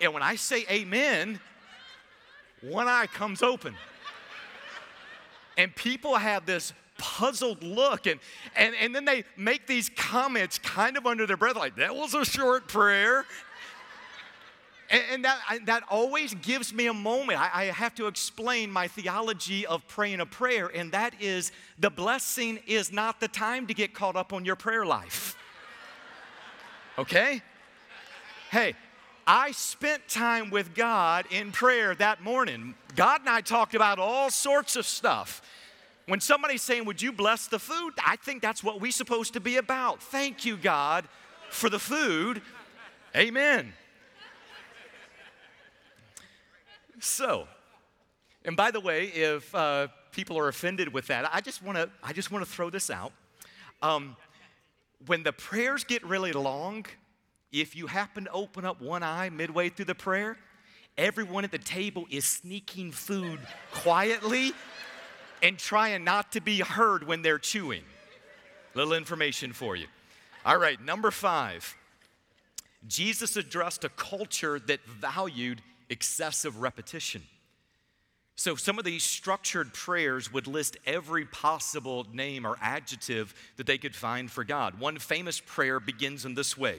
and 0.00 0.14
when 0.14 0.22
I 0.22 0.36
say 0.36 0.64
amen, 0.70 1.40
one 2.60 2.86
eye 2.86 3.06
comes 3.06 3.42
open. 3.42 3.74
And 5.56 5.74
people 5.74 6.16
have 6.16 6.46
this 6.46 6.72
puzzled 6.96 7.62
look, 7.62 8.06
and, 8.06 8.20
and, 8.56 8.74
and 8.78 8.94
then 8.94 9.04
they 9.06 9.24
make 9.36 9.66
these 9.66 9.90
comments 9.96 10.58
kind 10.58 10.96
of 10.96 11.06
under 11.06 11.26
their 11.26 11.36
breath, 11.36 11.56
like, 11.56 11.76
that 11.76 11.94
was 11.94 12.14
a 12.14 12.24
short 12.24 12.68
prayer. 12.68 13.24
And, 14.90 15.02
and 15.12 15.24
that, 15.24 15.38
I, 15.48 15.58
that 15.60 15.82
always 15.88 16.34
gives 16.34 16.74
me 16.74 16.88
a 16.88 16.92
moment. 16.92 17.40
I, 17.40 17.50
I 17.52 17.64
have 17.66 17.94
to 17.94 18.06
explain 18.06 18.70
my 18.70 18.86
theology 18.86 19.66
of 19.66 19.86
praying 19.88 20.20
a 20.20 20.26
prayer, 20.26 20.66
and 20.66 20.92
that 20.92 21.14
is 21.20 21.52
the 21.78 21.90
blessing 21.90 22.58
is 22.66 22.92
not 22.92 23.20
the 23.20 23.28
time 23.28 23.66
to 23.68 23.74
get 23.74 23.94
caught 23.94 24.16
up 24.16 24.32
on 24.32 24.44
your 24.44 24.56
prayer 24.56 24.84
life. 24.84 25.36
Okay? 26.98 27.40
Hey, 28.50 28.74
I 29.32 29.52
spent 29.52 30.08
time 30.08 30.50
with 30.50 30.74
God 30.74 31.24
in 31.30 31.52
prayer 31.52 31.94
that 31.94 32.20
morning. 32.20 32.74
God 32.96 33.20
and 33.20 33.30
I 33.30 33.42
talked 33.42 33.76
about 33.76 34.00
all 34.00 34.28
sorts 34.28 34.74
of 34.74 34.84
stuff. 34.84 35.40
When 36.06 36.18
somebody's 36.18 36.62
saying, 36.62 36.84
Would 36.86 37.00
you 37.00 37.12
bless 37.12 37.46
the 37.46 37.60
food? 37.60 37.92
I 38.04 38.16
think 38.16 38.42
that's 38.42 38.64
what 38.64 38.80
we're 38.80 38.90
supposed 38.90 39.34
to 39.34 39.40
be 39.40 39.56
about. 39.56 40.02
Thank 40.02 40.44
you, 40.44 40.56
God, 40.56 41.04
for 41.48 41.70
the 41.70 41.78
food. 41.78 42.42
Amen. 43.14 43.72
So, 46.98 47.46
and 48.44 48.56
by 48.56 48.72
the 48.72 48.80
way, 48.80 49.04
if 49.04 49.54
uh, 49.54 49.86
people 50.10 50.40
are 50.40 50.48
offended 50.48 50.92
with 50.92 51.06
that, 51.06 51.32
I 51.32 51.40
just 51.40 51.62
want 51.62 51.78
to 51.78 51.88
I 52.02 52.12
just 52.12 52.32
want 52.32 52.44
to 52.44 52.50
throw 52.50 52.68
this 52.68 52.90
out. 52.90 53.12
Um, 53.80 54.16
when 55.06 55.22
the 55.22 55.32
prayers 55.32 55.84
get 55.84 56.04
really 56.04 56.32
long, 56.32 56.84
if 57.52 57.74
you 57.74 57.86
happen 57.86 58.24
to 58.24 58.32
open 58.32 58.64
up 58.64 58.80
one 58.80 59.02
eye 59.02 59.30
midway 59.30 59.68
through 59.68 59.86
the 59.86 59.94
prayer, 59.94 60.36
everyone 60.96 61.44
at 61.44 61.50
the 61.50 61.58
table 61.58 62.06
is 62.10 62.24
sneaking 62.24 62.92
food 62.92 63.38
quietly 63.72 64.52
and 65.42 65.58
trying 65.58 66.04
not 66.04 66.32
to 66.32 66.40
be 66.40 66.60
heard 66.60 67.06
when 67.06 67.22
they're 67.22 67.38
chewing. 67.38 67.82
Little 68.74 68.92
information 68.92 69.52
for 69.52 69.74
you. 69.74 69.86
All 70.44 70.58
right, 70.58 70.80
number 70.80 71.10
five. 71.10 71.76
Jesus 72.86 73.36
addressed 73.36 73.84
a 73.84 73.88
culture 73.90 74.58
that 74.58 74.84
valued 74.86 75.60
excessive 75.90 76.62
repetition. 76.62 77.22
So, 78.36 78.54
some 78.54 78.78
of 78.78 78.86
these 78.86 79.02
structured 79.02 79.74
prayers 79.74 80.32
would 80.32 80.46
list 80.46 80.78
every 80.86 81.26
possible 81.26 82.06
name 82.10 82.46
or 82.46 82.56
adjective 82.62 83.34
that 83.56 83.66
they 83.66 83.76
could 83.76 83.94
find 83.94 84.30
for 84.30 84.44
God. 84.44 84.80
One 84.80 84.98
famous 84.98 85.40
prayer 85.40 85.78
begins 85.78 86.24
in 86.24 86.34
this 86.34 86.56
way 86.56 86.78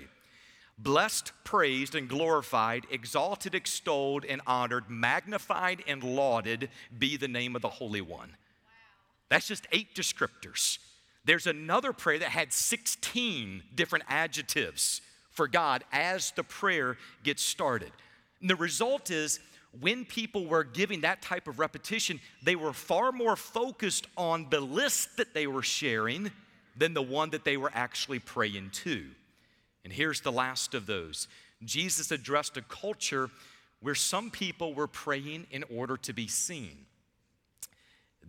Blessed, 0.84 1.32
praised, 1.44 1.94
and 1.94 2.10
glorified, 2.10 2.88
exalted, 2.90 3.54
extolled, 3.54 4.26
and 4.26 4.42
honored, 4.48 4.90
magnified, 4.90 5.84
and 5.88 6.04
lauded 6.04 6.70
be 6.98 7.18
the 7.18 7.28
name 7.28 7.56
of 7.56 7.62
the 7.62 7.70
Holy 7.70 8.02
One. 8.02 8.36
That's 9.30 9.48
just 9.48 9.68
eight 9.72 9.94
descriptors. 9.94 10.80
There's 11.24 11.46
another 11.46 11.94
prayer 11.94 12.20
that 12.20 12.30
had 12.30 12.52
16 12.52 13.62
different 13.76 14.06
adjectives 14.08 15.02
for 15.30 15.48
God 15.48 15.84
as 15.92 16.32
the 16.32 16.44
prayer 16.44 16.98
gets 17.24 17.44
started. 17.44 17.92
And 18.42 18.50
the 18.50 18.56
result 18.56 19.12
is, 19.12 19.40
when 19.80 20.04
people 20.04 20.48
were 20.48 20.64
giving 20.64 21.02
that 21.02 21.22
type 21.22 21.48
of 21.48 21.60
repetition, 21.60 22.20
they 22.44 22.56
were 22.56 22.74
far 22.74 23.12
more 23.12 23.36
focused 23.36 24.08
on 24.18 24.48
the 24.50 24.60
list 24.60 25.16
that 25.18 25.34
they 25.34 25.48
were 25.48 25.64
sharing 25.64 26.32
than 26.76 26.94
the 26.94 27.02
one 27.02 27.30
that 27.30 27.46
they 27.46 27.56
were 27.56 27.72
actually 27.74 28.20
praying 28.20 28.72
to. 28.72 29.06
And 29.84 29.92
here's 29.92 30.22
the 30.22 30.32
last 30.32 30.74
of 30.74 30.86
those 30.86 31.28
Jesus 31.64 32.12
addressed 32.12 32.58
a 32.58 32.62
culture 32.62 33.30
where 33.82 33.96
some 33.96 34.30
people 34.30 34.74
were 34.74 34.88
praying 34.88 35.48
in 35.52 35.64
order 35.76 35.98
to 35.98 36.14
be 36.14 36.28
seen. 36.28 36.86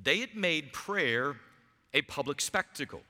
They 0.02 0.18
had 0.18 0.34
made 0.34 0.72
prayer 0.72 1.36
a 1.92 2.02
public 2.02 2.40
spectacle. 2.40 3.02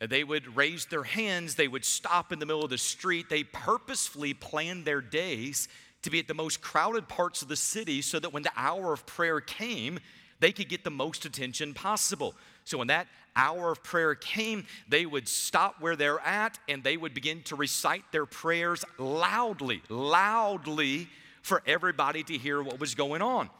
They 0.00 0.24
would 0.24 0.56
raise 0.56 0.86
their 0.86 1.04
hands, 1.04 1.54
they 1.54 1.68
would 1.68 1.84
stop 1.84 2.32
in 2.32 2.40
the 2.40 2.46
middle 2.46 2.64
of 2.64 2.70
the 2.70 2.78
street. 2.78 3.28
They 3.30 3.44
purposefully 3.44 4.34
planned 4.34 4.84
their 4.84 5.00
days 5.00 5.68
to 6.02 6.10
be 6.10 6.18
at 6.18 6.28
the 6.28 6.34
most 6.34 6.60
crowded 6.60 7.08
parts 7.08 7.42
of 7.42 7.48
the 7.48 7.56
city 7.56 8.02
so 8.02 8.18
that 8.18 8.32
when 8.32 8.42
the 8.42 8.52
hour 8.56 8.92
of 8.92 9.06
prayer 9.06 9.40
came, 9.40 10.00
they 10.40 10.52
could 10.52 10.68
get 10.68 10.84
the 10.84 10.90
most 10.90 11.24
attention 11.24 11.72
possible. 11.74 12.34
So 12.64 12.78
when 12.78 12.88
that 12.88 13.06
hour 13.36 13.70
of 13.72 13.82
prayer 13.82 14.14
came, 14.14 14.66
they 14.88 15.06
would 15.06 15.28
stop 15.28 15.80
where 15.80 15.96
they're 15.96 16.20
at 16.20 16.58
and 16.68 16.82
they 16.82 16.96
would 16.96 17.14
begin 17.14 17.42
to 17.44 17.56
recite 17.56 18.04
their 18.12 18.26
prayers 18.26 18.84
loudly, 18.98 19.82
loudly 19.88 21.08
for 21.42 21.62
everybody 21.66 22.22
to 22.22 22.38
hear 22.38 22.62
what 22.62 22.80
was 22.80 22.94
going 22.94 23.22
on. 23.22 23.50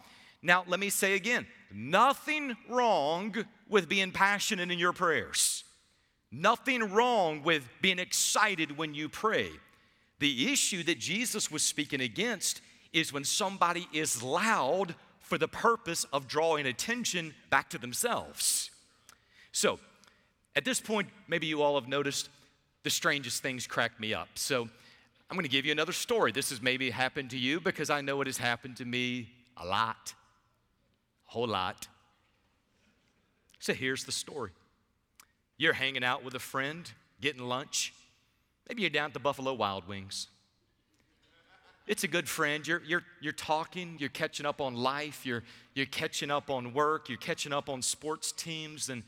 Now, 0.42 0.64
let 0.66 0.80
me 0.80 0.90
say 0.90 1.14
again 1.14 1.46
Nothing 1.72 2.56
wrong 2.68 3.34
with 3.68 3.88
being 3.88 4.12
passionate 4.12 4.70
in 4.70 4.78
your 4.78 4.92
prayers. 4.92 5.64
Nothing 6.30 6.92
wrong 6.92 7.42
with 7.42 7.68
being 7.80 7.98
excited 7.98 8.76
when 8.76 8.94
you 8.94 9.08
pray. 9.08 9.50
The 10.20 10.52
issue 10.52 10.84
that 10.84 11.00
Jesus 11.00 11.50
was 11.50 11.62
speaking 11.62 12.00
against 12.00 12.60
is 12.92 13.12
when 13.12 13.24
somebody 13.24 13.88
is 13.92 14.22
loud 14.22 14.94
for 15.18 15.36
the 15.36 15.48
purpose 15.48 16.04
of 16.12 16.28
drawing 16.28 16.66
attention 16.66 17.34
back 17.50 17.70
to 17.70 17.78
themselves. 17.78 18.70
So, 19.54 19.78
at 20.56 20.64
this 20.64 20.80
point, 20.80 21.08
maybe 21.28 21.46
you 21.46 21.62
all 21.62 21.76
have 21.80 21.88
noticed 21.88 22.28
the 22.82 22.90
strangest 22.90 23.42
things 23.42 23.66
crack 23.66 23.98
me 23.98 24.12
up. 24.12 24.28
So, 24.34 24.68
I'm 25.30 25.36
going 25.36 25.44
to 25.44 25.50
give 25.50 25.64
you 25.64 25.72
another 25.72 25.92
story. 25.92 26.32
This 26.32 26.50
has 26.50 26.60
maybe 26.60 26.90
happened 26.90 27.30
to 27.30 27.38
you 27.38 27.60
because 27.60 27.88
I 27.88 28.02
know 28.02 28.20
it 28.20 28.26
has 28.26 28.36
happened 28.36 28.76
to 28.76 28.84
me 28.84 29.30
a 29.56 29.64
lot 29.64 30.12
a 31.28 31.32
whole 31.32 31.46
lot. 31.46 31.88
So 33.58 33.72
here's 33.72 34.04
the 34.04 34.12
story 34.12 34.50
you're 35.56 35.72
hanging 35.72 36.04
out 36.04 36.24
with 36.24 36.34
a 36.34 36.40
friend, 36.40 36.90
getting 37.20 37.42
lunch. 37.42 37.94
Maybe 38.68 38.82
you're 38.82 38.90
down 38.90 39.06
at 39.06 39.14
the 39.14 39.20
Buffalo 39.20 39.52
Wild 39.54 39.86
Wings. 39.86 40.28
It's 41.86 42.02
a 42.02 42.08
good 42.08 42.28
friend. 42.28 42.66
You're, 42.66 42.82
you're, 42.86 43.02
you're 43.20 43.34
talking, 43.34 43.96
you're 43.98 44.08
catching 44.08 44.46
up 44.46 44.62
on 44.62 44.74
life, 44.74 45.26
you're, 45.26 45.42
you're 45.74 45.84
catching 45.84 46.30
up 46.30 46.48
on 46.48 46.72
work, 46.72 47.10
you're 47.10 47.18
catching 47.18 47.52
up 47.52 47.68
on 47.68 47.82
sports 47.82 48.32
teams, 48.32 48.88
and 48.88 49.02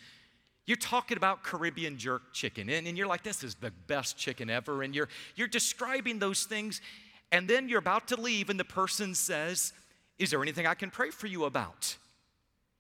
you're 0.66 0.76
talking 0.76 1.16
about 1.16 1.42
Caribbean 1.42 1.96
jerk 1.96 2.32
chicken. 2.32 2.68
And, 2.68 2.86
and 2.86 2.98
you're 2.98 3.06
like, 3.06 3.22
this 3.22 3.44
is 3.44 3.54
the 3.54 3.70
best 3.86 4.16
chicken 4.18 4.50
ever. 4.50 4.82
And 4.82 4.94
you're, 4.94 5.08
you're 5.36 5.48
describing 5.48 6.18
those 6.18 6.44
things, 6.44 6.80
and 7.32 7.48
then 7.48 7.68
you're 7.68 7.78
about 7.78 8.08
to 8.08 8.20
leave, 8.20 8.50
and 8.50 8.58
the 8.58 8.64
person 8.64 9.14
says, 9.14 9.72
Is 10.18 10.30
there 10.30 10.42
anything 10.42 10.66
I 10.66 10.74
can 10.74 10.90
pray 10.90 11.10
for 11.10 11.26
you 11.26 11.44
about? 11.44 11.96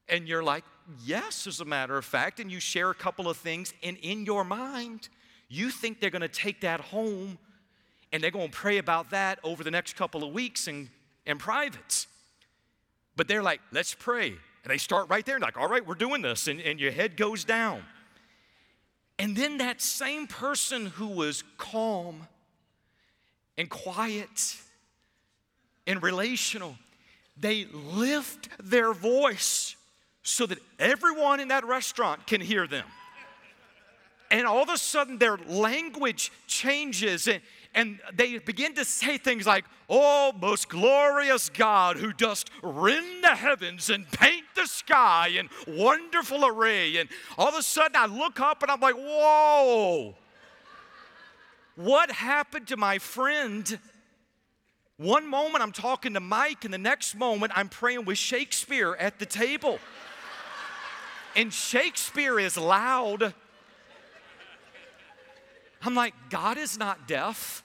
And 0.08 0.28
you're 0.28 0.42
like, 0.42 0.64
yes, 1.04 1.46
as 1.46 1.60
a 1.60 1.64
matter 1.64 1.96
of 1.96 2.04
fact. 2.04 2.40
And 2.40 2.50
you 2.50 2.60
share 2.60 2.90
a 2.90 2.94
couple 2.94 3.28
of 3.28 3.36
things, 3.36 3.74
and 3.82 3.96
in 3.98 4.24
your 4.24 4.44
mind, 4.44 5.08
you 5.48 5.70
think 5.70 6.00
they're 6.00 6.10
gonna 6.10 6.28
take 6.28 6.60
that 6.60 6.80
home 6.80 7.38
and 8.12 8.22
they're 8.22 8.30
gonna 8.30 8.48
pray 8.48 8.78
about 8.78 9.10
that 9.10 9.38
over 9.42 9.64
the 9.64 9.70
next 9.70 9.96
couple 9.96 10.24
of 10.24 10.32
weeks 10.32 10.68
in, 10.68 10.90
in 11.24 11.38
private. 11.38 12.06
But 13.16 13.28
they're 13.28 13.42
like, 13.42 13.60
let's 13.72 13.94
pray. 13.94 14.34
And 14.66 14.72
they 14.72 14.78
start 14.78 15.08
right 15.08 15.24
there, 15.24 15.38
like, 15.38 15.56
all 15.56 15.68
right, 15.68 15.86
we're 15.86 15.94
doing 15.94 16.22
this. 16.22 16.48
And, 16.48 16.60
and 16.60 16.80
your 16.80 16.90
head 16.90 17.16
goes 17.16 17.44
down. 17.44 17.84
And 19.16 19.36
then 19.36 19.58
that 19.58 19.80
same 19.80 20.26
person 20.26 20.86
who 20.86 21.06
was 21.06 21.44
calm 21.56 22.26
and 23.56 23.70
quiet 23.70 24.56
and 25.86 26.02
relational, 26.02 26.74
they 27.36 27.66
lift 27.66 28.48
their 28.58 28.92
voice 28.92 29.76
so 30.24 30.46
that 30.46 30.58
everyone 30.80 31.38
in 31.38 31.46
that 31.46 31.64
restaurant 31.64 32.26
can 32.26 32.40
hear 32.40 32.66
them. 32.66 32.86
And 34.32 34.48
all 34.48 34.64
of 34.64 34.68
a 34.68 34.78
sudden, 34.78 35.18
their 35.18 35.36
language 35.46 36.32
changes, 36.48 37.28
and, 37.28 37.40
and 37.76 38.00
they 38.14 38.38
begin 38.38 38.74
to 38.76 38.84
say 38.84 39.18
things 39.18 39.46
like, 39.46 39.66
Oh, 39.88 40.32
most 40.40 40.68
glorious 40.68 41.50
God 41.50 41.98
who 41.98 42.12
dost 42.12 42.50
rend 42.62 43.22
the 43.22 43.36
heavens 43.36 43.90
and 43.90 44.10
paint 44.10 44.46
the 44.56 44.66
sky 44.66 45.28
in 45.28 45.48
wonderful 45.68 46.44
array. 46.44 46.96
And 46.96 47.08
all 47.38 47.48
of 47.48 47.54
a 47.54 47.62
sudden 47.62 47.94
I 47.94 48.06
look 48.06 48.40
up 48.40 48.62
and 48.62 48.72
I'm 48.72 48.80
like, 48.80 48.96
Whoa, 48.96 50.14
what 51.76 52.10
happened 52.10 52.66
to 52.68 52.78
my 52.78 52.98
friend? 52.98 53.78
One 54.96 55.28
moment 55.28 55.62
I'm 55.62 55.72
talking 55.72 56.14
to 56.14 56.20
Mike, 56.20 56.64
and 56.64 56.72
the 56.72 56.78
next 56.78 57.14
moment 57.14 57.52
I'm 57.54 57.68
praying 57.68 58.06
with 58.06 58.16
Shakespeare 58.16 58.94
at 58.94 59.18
the 59.18 59.26
table. 59.26 59.78
and 61.36 61.52
Shakespeare 61.52 62.40
is 62.40 62.56
loud. 62.56 63.34
I'm 65.82 65.94
like, 65.94 66.14
God 66.30 66.56
is 66.56 66.78
not 66.78 67.06
deaf. 67.06 67.62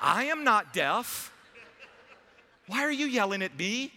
I 0.00 0.24
am 0.24 0.44
not 0.44 0.72
deaf. 0.72 1.32
Why 2.66 2.82
are 2.82 2.92
you 2.92 3.06
yelling 3.06 3.42
at 3.42 3.56
me? 3.58 3.92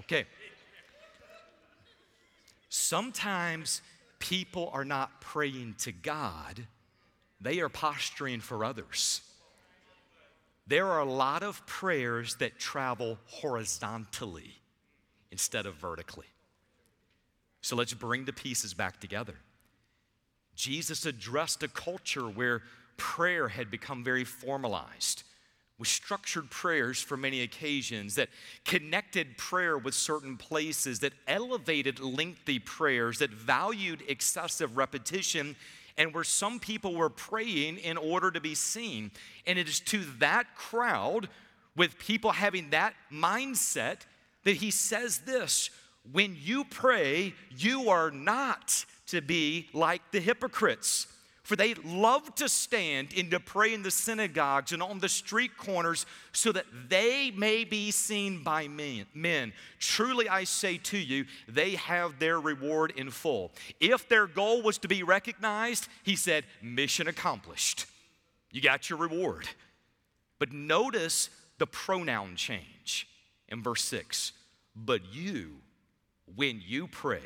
Okay. 0.00 0.24
Sometimes 2.68 3.82
people 4.18 4.70
are 4.72 4.84
not 4.84 5.20
praying 5.20 5.74
to 5.78 5.92
God, 5.92 6.66
they 7.40 7.60
are 7.60 7.68
posturing 7.68 8.40
for 8.40 8.64
others. 8.64 9.22
There 10.66 10.86
are 10.86 11.00
a 11.00 11.10
lot 11.10 11.42
of 11.42 11.66
prayers 11.66 12.34
that 12.36 12.58
travel 12.58 13.18
horizontally 13.26 14.56
instead 15.30 15.64
of 15.64 15.76
vertically. 15.76 16.26
So 17.62 17.74
let's 17.74 17.94
bring 17.94 18.26
the 18.26 18.34
pieces 18.34 18.74
back 18.74 19.00
together. 19.00 19.34
Jesus 20.58 21.06
addressed 21.06 21.62
a 21.62 21.68
culture 21.68 22.28
where 22.28 22.62
prayer 22.96 23.46
had 23.46 23.70
become 23.70 24.02
very 24.02 24.24
formalized 24.24 25.22
with 25.78 25.86
structured 25.86 26.50
prayers 26.50 27.00
for 27.00 27.16
many 27.16 27.42
occasions 27.42 28.16
that 28.16 28.28
connected 28.64 29.38
prayer 29.38 29.78
with 29.78 29.94
certain 29.94 30.36
places, 30.36 30.98
that 30.98 31.12
elevated 31.28 32.00
lengthy 32.00 32.58
prayers, 32.58 33.20
that 33.20 33.30
valued 33.30 34.02
excessive 34.08 34.76
repetition, 34.76 35.54
and 35.96 36.12
where 36.12 36.24
some 36.24 36.58
people 36.58 36.92
were 36.92 37.08
praying 37.08 37.78
in 37.78 37.96
order 37.96 38.32
to 38.32 38.40
be 38.40 38.56
seen. 38.56 39.12
And 39.46 39.60
it 39.60 39.68
is 39.68 39.78
to 39.80 39.98
that 40.18 40.56
crowd, 40.56 41.28
with 41.76 42.00
people 42.00 42.32
having 42.32 42.70
that 42.70 42.94
mindset, 43.12 43.98
that 44.42 44.56
he 44.56 44.72
says 44.72 45.18
this 45.18 45.70
when 46.10 46.36
you 46.40 46.64
pray, 46.64 47.34
you 47.56 47.90
are 47.90 48.10
not 48.10 48.84
to 49.08 49.20
be 49.20 49.68
like 49.72 50.02
the 50.12 50.20
hypocrites. 50.20 51.06
For 51.42 51.56
they 51.56 51.72
love 51.72 52.34
to 52.34 52.48
stand 52.48 53.08
and 53.16 53.30
to 53.30 53.40
pray 53.40 53.72
in 53.72 53.82
the 53.82 53.90
synagogues 53.90 54.72
and 54.72 54.82
on 54.82 54.98
the 54.98 55.08
street 55.08 55.56
corners 55.56 56.04
so 56.30 56.52
that 56.52 56.66
they 56.90 57.30
may 57.30 57.64
be 57.64 57.90
seen 57.90 58.42
by 58.44 58.68
men. 58.68 59.06
men. 59.14 59.54
Truly 59.78 60.28
I 60.28 60.44
say 60.44 60.76
to 60.76 60.98
you, 60.98 61.24
they 61.48 61.70
have 61.76 62.18
their 62.18 62.38
reward 62.38 62.92
in 62.96 63.10
full. 63.10 63.52
If 63.80 64.10
their 64.10 64.26
goal 64.26 64.60
was 64.60 64.76
to 64.78 64.88
be 64.88 65.02
recognized, 65.02 65.88
he 66.02 66.16
said, 66.16 66.44
mission 66.60 67.08
accomplished. 67.08 67.86
You 68.52 68.60
got 68.60 68.90
your 68.90 68.98
reward. 68.98 69.48
But 70.38 70.52
notice 70.52 71.30
the 71.56 71.66
pronoun 71.66 72.36
change 72.36 73.08
in 73.48 73.62
verse 73.62 73.84
6. 73.84 74.32
But 74.76 75.00
you, 75.14 75.56
when 76.36 76.62
you 76.62 76.88
pray, 76.88 77.22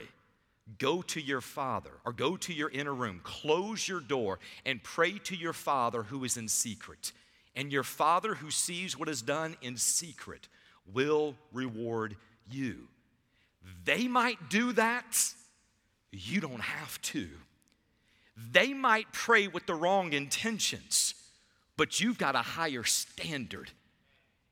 Go 0.78 1.02
to 1.02 1.20
your 1.20 1.40
father 1.40 1.90
or 2.04 2.12
go 2.12 2.36
to 2.36 2.52
your 2.52 2.70
inner 2.70 2.94
room, 2.94 3.20
close 3.24 3.88
your 3.88 4.00
door, 4.00 4.38
and 4.64 4.82
pray 4.82 5.18
to 5.18 5.36
your 5.36 5.52
father 5.52 6.04
who 6.04 6.24
is 6.24 6.36
in 6.36 6.48
secret. 6.48 7.12
And 7.54 7.72
your 7.72 7.82
father 7.82 8.34
who 8.34 8.50
sees 8.50 8.98
what 8.98 9.08
is 9.08 9.22
done 9.22 9.56
in 9.60 9.76
secret 9.76 10.48
will 10.92 11.34
reward 11.52 12.16
you. 12.50 12.88
They 13.84 14.08
might 14.08 14.50
do 14.50 14.72
that, 14.72 15.32
you 16.10 16.40
don't 16.40 16.60
have 16.60 17.00
to. 17.02 17.28
They 18.50 18.72
might 18.72 19.12
pray 19.12 19.48
with 19.48 19.66
the 19.66 19.74
wrong 19.74 20.12
intentions, 20.12 21.14
but 21.76 22.00
you've 22.00 22.18
got 22.18 22.34
a 22.34 22.38
higher 22.38 22.84
standard. 22.84 23.70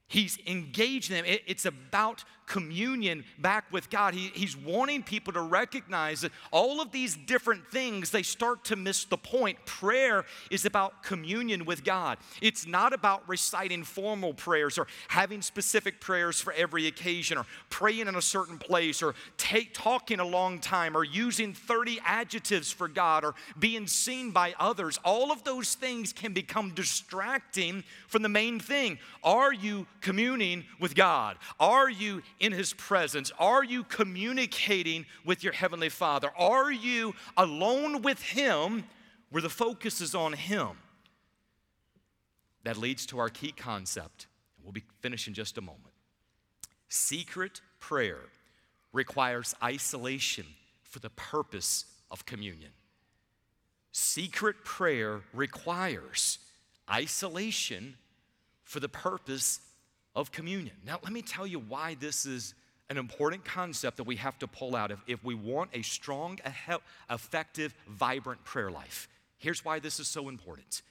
He's 0.06 0.38
engaged 0.46 1.10
them. 1.10 1.24
It's 1.26 1.64
about 1.64 2.24
communion 2.50 3.24
back 3.38 3.64
with 3.70 3.88
God. 3.90 4.12
He, 4.12 4.32
he's 4.34 4.56
wanting 4.56 5.04
people 5.04 5.32
to 5.34 5.40
recognize 5.40 6.22
that 6.22 6.32
all 6.50 6.80
of 6.80 6.90
these 6.90 7.14
different 7.14 7.64
things, 7.70 8.10
they 8.10 8.24
start 8.24 8.64
to 8.64 8.76
miss 8.76 9.04
the 9.04 9.16
point. 9.16 9.64
Prayer 9.66 10.24
is 10.50 10.64
about 10.64 11.04
communion 11.04 11.64
with 11.64 11.84
God. 11.84 12.18
It's 12.42 12.66
not 12.66 12.92
about 12.92 13.22
reciting 13.28 13.84
formal 13.84 14.34
prayers 14.34 14.78
or 14.78 14.88
having 15.06 15.42
specific 15.42 16.00
prayers 16.00 16.40
for 16.40 16.52
every 16.52 16.88
occasion 16.88 17.38
or 17.38 17.46
praying 17.70 18.08
in 18.08 18.16
a 18.16 18.22
certain 18.22 18.58
place 18.58 19.00
or 19.00 19.14
take, 19.36 19.72
talking 19.72 20.18
a 20.18 20.26
long 20.26 20.58
time 20.58 20.96
or 20.96 21.04
using 21.04 21.54
30 21.54 22.00
adjectives 22.04 22.72
for 22.72 22.88
God 22.88 23.24
or 23.24 23.36
being 23.60 23.86
seen 23.86 24.32
by 24.32 24.54
others. 24.58 24.98
All 25.04 25.30
of 25.30 25.44
those 25.44 25.74
things 25.74 26.12
can 26.12 26.32
become 26.32 26.74
distracting 26.74 27.84
from 28.08 28.22
the 28.22 28.28
main 28.28 28.58
thing. 28.58 28.98
Are 29.22 29.52
you 29.52 29.86
communing 30.00 30.64
with 30.80 30.96
God? 30.96 31.36
Are 31.60 31.88
you 31.88 32.22
in 32.40 32.53
His 32.53 32.72
presence? 32.72 33.31
Are 33.38 33.62
you 33.62 33.85
communicating 33.85 35.07
with 35.24 35.44
your 35.44 35.53
Heavenly 35.53 35.90
Father? 35.90 36.31
Are 36.37 36.72
you 36.72 37.14
alone 37.37 38.03
with 38.03 38.20
Him 38.22 38.85
where 39.29 39.42
the 39.42 39.50
focus 39.50 40.00
is 40.00 40.14
on 40.14 40.33
Him? 40.33 40.70
That 42.64 42.76
leads 42.76 43.07
to 43.07 43.18
our 43.18 43.29
key 43.29 43.53
concept. 43.53 44.26
We'll 44.62 44.72
be 44.72 44.85
finished 45.00 45.29
in 45.29 45.35
just 45.35 45.57
a 45.59 45.62
moment. 45.62 45.94
Secret 46.88 47.61
prayer 47.79 48.20
requires 48.92 49.55
isolation 49.62 50.46
for 50.83 50.98
the 50.98 51.11
purpose 51.11 51.85
of 52.11 52.26
communion. 52.26 52.72
Secret 53.92 54.64
prayer 54.64 55.20
requires 55.33 56.38
isolation 56.90 57.96
for 58.64 58.81
the 58.81 58.88
purpose 58.88 59.61
of 60.14 60.32
communion. 60.32 60.74
Now, 60.86 60.98
let 61.02 61.12
me 61.12 61.22
tell 61.22 61.46
you 61.46 61.58
why 61.58 61.96
this 61.98 62.26
is 62.26 62.54
an 62.88 62.96
important 62.96 63.44
concept 63.44 63.96
that 63.98 64.04
we 64.04 64.16
have 64.16 64.38
to 64.40 64.48
pull 64.48 64.74
out 64.74 64.90
if, 64.90 64.98
if 65.06 65.24
we 65.24 65.34
want 65.34 65.70
a 65.72 65.82
strong, 65.82 66.38
effective, 67.08 67.72
vibrant 67.88 68.42
prayer 68.44 68.70
life. 68.70 69.08
Here's 69.38 69.64
why 69.64 69.78
this 69.78 70.00
is 70.00 70.08
so 70.08 70.28
important. 70.28 70.82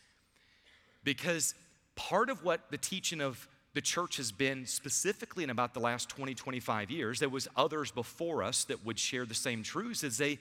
Because 1.03 1.53
part 1.95 2.29
of 2.29 2.43
what 2.43 2.71
the 2.71 2.77
teaching 2.77 3.19
of 3.21 3.47
the 3.73 3.82
church 3.82 4.17
has 4.17 4.32
been 4.32 4.65
specifically 4.65 5.43
in 5.43 5.49
about 5.49 5.73
the 5.73 5.79
last 5.79 6.10
20 6.10 6.34
25 6.34 6.89
years 6.89 7.19
there 7.19 7.29
was 7.29 7.47
others 7.55 7.91
before 7.91 8.41
us 8.41 8.63
that 8.63 8.84
would 8.86 8.97
share 8.97 9.25
the 9.25 9.36
same 9.36 9.62
truths 9.62 10.03
is 10.03 10.17
they 10.17 10.39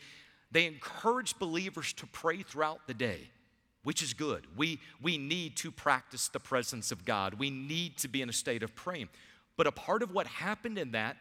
they 0.50 0.66
encourage 0.66 1.38
believers 1.38 1.92
to 1.92 2.06
pray 2.06 2.42
throughout 2.42 2.80
the 2.86 2.94
day 2.94 3.28
which 3.88 4.02
is 4.02 4.12
good. 4.12 4.46
We, 4.54 4.80
we 5.00 5.16
need 5.16 5.56
to 5.56 5.70
practice 5.70 6.28
the 6.28 6.38
presence 6.38 6.92
of 6.92 7.06
God. 7.06 7.38
We 7.38 7.48
need 7.48 7.96
to 8.00 8.08
be 8.08 8.20
in 8.20 8.28
a 8.28 8.34
state 8.34 8.62
of 8.62 8.74
praying. 8.74 9.08
But 9.56 9.66
a 9.66 9.72
part 9.72 10.02
of 10.02 10.12
what 10.12 10.26
happened 10.26 10.76
in 10.76 10.90
that 10.90 11.16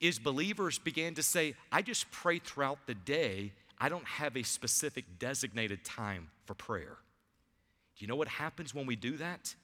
is 0.00 0.18
believers 0.18 0.78
began 0.78 1.12
to 1.16 1.22
say, 1.22 1.52
I 1.70 1.82
just 1.82 2.10
pray 2.10 2.38
throughout 2.38 2.78
the 2.86 2.94
day. 2.94 3.52
I 3.78 3.90
don't 3.90 4.06
have 4.06 4.34
a 4.34 4.42
specific 4.44 5.04
designated 5.18 5.84
time 5.84 6.28
for 6.46 6.54
prayer. 6.54 6.96
Do 7.98 8.02
you 8.02 8.06
know 8.06 8.16
what 8.16 8.28
happens 8.28 8.74
when 8.74 8.86
we 8.86 8.96
do 8.96 9.18
that? 9.18 9.54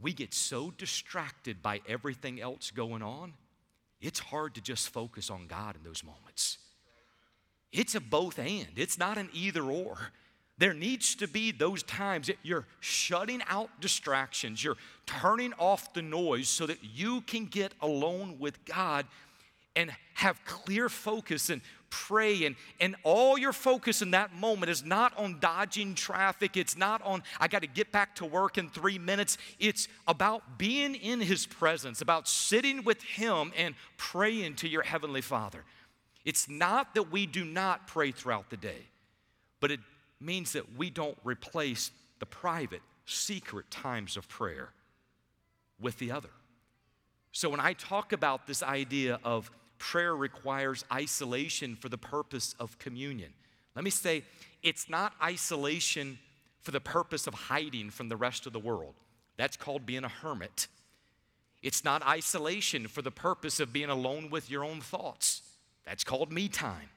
We 0.00 0.14
get 0.14 0.32
so 0.32 0.70
distracted 0.70 1.60
by 1.60 1.82
everything 1.86 2.40
else 2.40 2.70
going 2.70 3.02
on, 3.02 3.34
it's 4.00 4.20
hard 4.20 4.54
to 4.54 4.62
just 4.62 4.88
focus 4.88 5.28
on 5.28 5.48
God 5.48 5.76
in 5.76 5.82
those 5.82 6.02
moments. 6.02 6.56
It's 7.72 7.94
a 7.94 8.00
both 8.00 8.38
and, 8.38 8.68
it's 8.76 8.96
not 8.96 9.18
an 9.18 9.28
either 9.34 9.64
or. 9.64 9.98
There 10.58 10.74
needs 10.74 11.14
to 11.16 11.26
be 11.26 11.50
those 11.50 11.82
times 11.82 12.26
that 12.26 12.36
you're 12.42 12.66
shutting 12.80 13.42
out 13.48 13.68
distractions, 13.80 14.62
you're 14.62 14.76
turning 15.06 15.52
off 15.54 15.92
the 15.94 16.02
noise 16.02 16.48
so 16.48 16.66
that 16.66 16.78
you 16.82 17.22
can 17.22 17.46
get 17.46 17.72
alone 17.80 18.36
with 18.38 18.64
God 18.64 19.06
and 19.74 19.90
have 20.14 20.44
clear 20.44 20.90
focus 20.90 21.48
and 21.48 21.62
pray. 21.88 22.44
And, 22.44 22.56
and 22.78 22.94
all 23.02 23.38
your 23.38 23.54
focus 23.54 24.02
in 24.02 24.10
that 24.10 24.34
moment 24.34 24.70
is 24.70 24.84
not 24.84 25.16
on 25.16 25.38
dodging 25.40 25.94
traffic. 25.94 26.56
It's 26.56 26.76
not 26.76 27.00
on 27.02 27.22
i 27.40 27.48
got 27.48 27.62
to 27.62 27.68
get 27.68 27.90
back 27.90 28.14
to 28.16 28.26
work 28.26 28.58
in 28.58 28.68
three 28.68 28.98
minutes. 28.98 29.38
It's 29.58 29.88
about 30.06 30.58
being 30.58 30.94
in 30.94 31.20
his 31.20 31.46
presence 31.46 32.02
about 32.02 32.28
sitting 32.28 32.84
with 32.84 33.02
him 33.02 33.52
and 33.56 33.74
praying 33.96 34.56
to 34.56 34.68
your 34.68 34.82
heavenly 34.82 35.22
father. 35.22 35.64
It's 36.26 36.48
not 36.48 36.94
that 36.94 37.10
we 37.10 37.24
do 37.24 37.44
not 37.44 37.86
pray 37.86 38.10
throughout 38.10 38.50
the 38.50 38.58
day 38.58 38.86
but 39.62 39.70
it 39.70 39.80
means 40.22 40.52
that 40.52 40.76
we 40.76 40.90
don't 40.90 41.18
replace 41.24 41.90
the 42.18 42.26
private 42.26 42.82
secret 43.04 43.70
times 43.70 44.16
of 44.16 44.28
prayer 44.28 44.70
with 45.80 45.98
the 45.98 46.10
other 46.10 46.30
so 47.32 47.48
when 47.48 47.60
i 47.60 47.72
talk 47.72 48.12
about 48.12 48.46
this 48.46 48.62
idea 48.62 49.18
of 49.24 49.50
prayer 49.82 50.14
requires 50.14 50.84
isolation 50.92 51.74
for 51.74 51.88
the 51.88 51.98
purpose 51.98 52.54
of 52.60 52.78
communion. 52.78 53.32
Let 53.74 53.82
me 53.82 53.90
say, 53.90 54.22
it's 54.62 54.88
not 54.88 55.12
isolation 55.20 56.20
for 56.60 56.70
the 56.70 56.80
purpose 56.80 57.26
of 57.26 57.34
hiding 57.34 57.90
from 57.90 58.08
the 58.08 58.16
rest 58.16 58.46
of 58.46 58.52
the 58.52 58.60
world. 58.60 58.94
That's 59.36 59.56
called 59.56 59.84
being 59.84 60.04
a 60.04 60.08
hermit. 60.08 60.68
It's 61.64 61.82
not 61.82 62.06
isolation 62.06 62.86
for 62.86 63.02
the 63.02 63.10
purpose 63.10 63.58
of 63.58 63.72
being 63.72 63.88
alone 63.88 64.30
with 64.30 64.48
your 64.48 64.62
own 64.62 64.80
thoughts. 64.80 65.42
That's 65.84 66.04
called 66.04 66.30
me 66.30 66.46
time. 66.46 66.90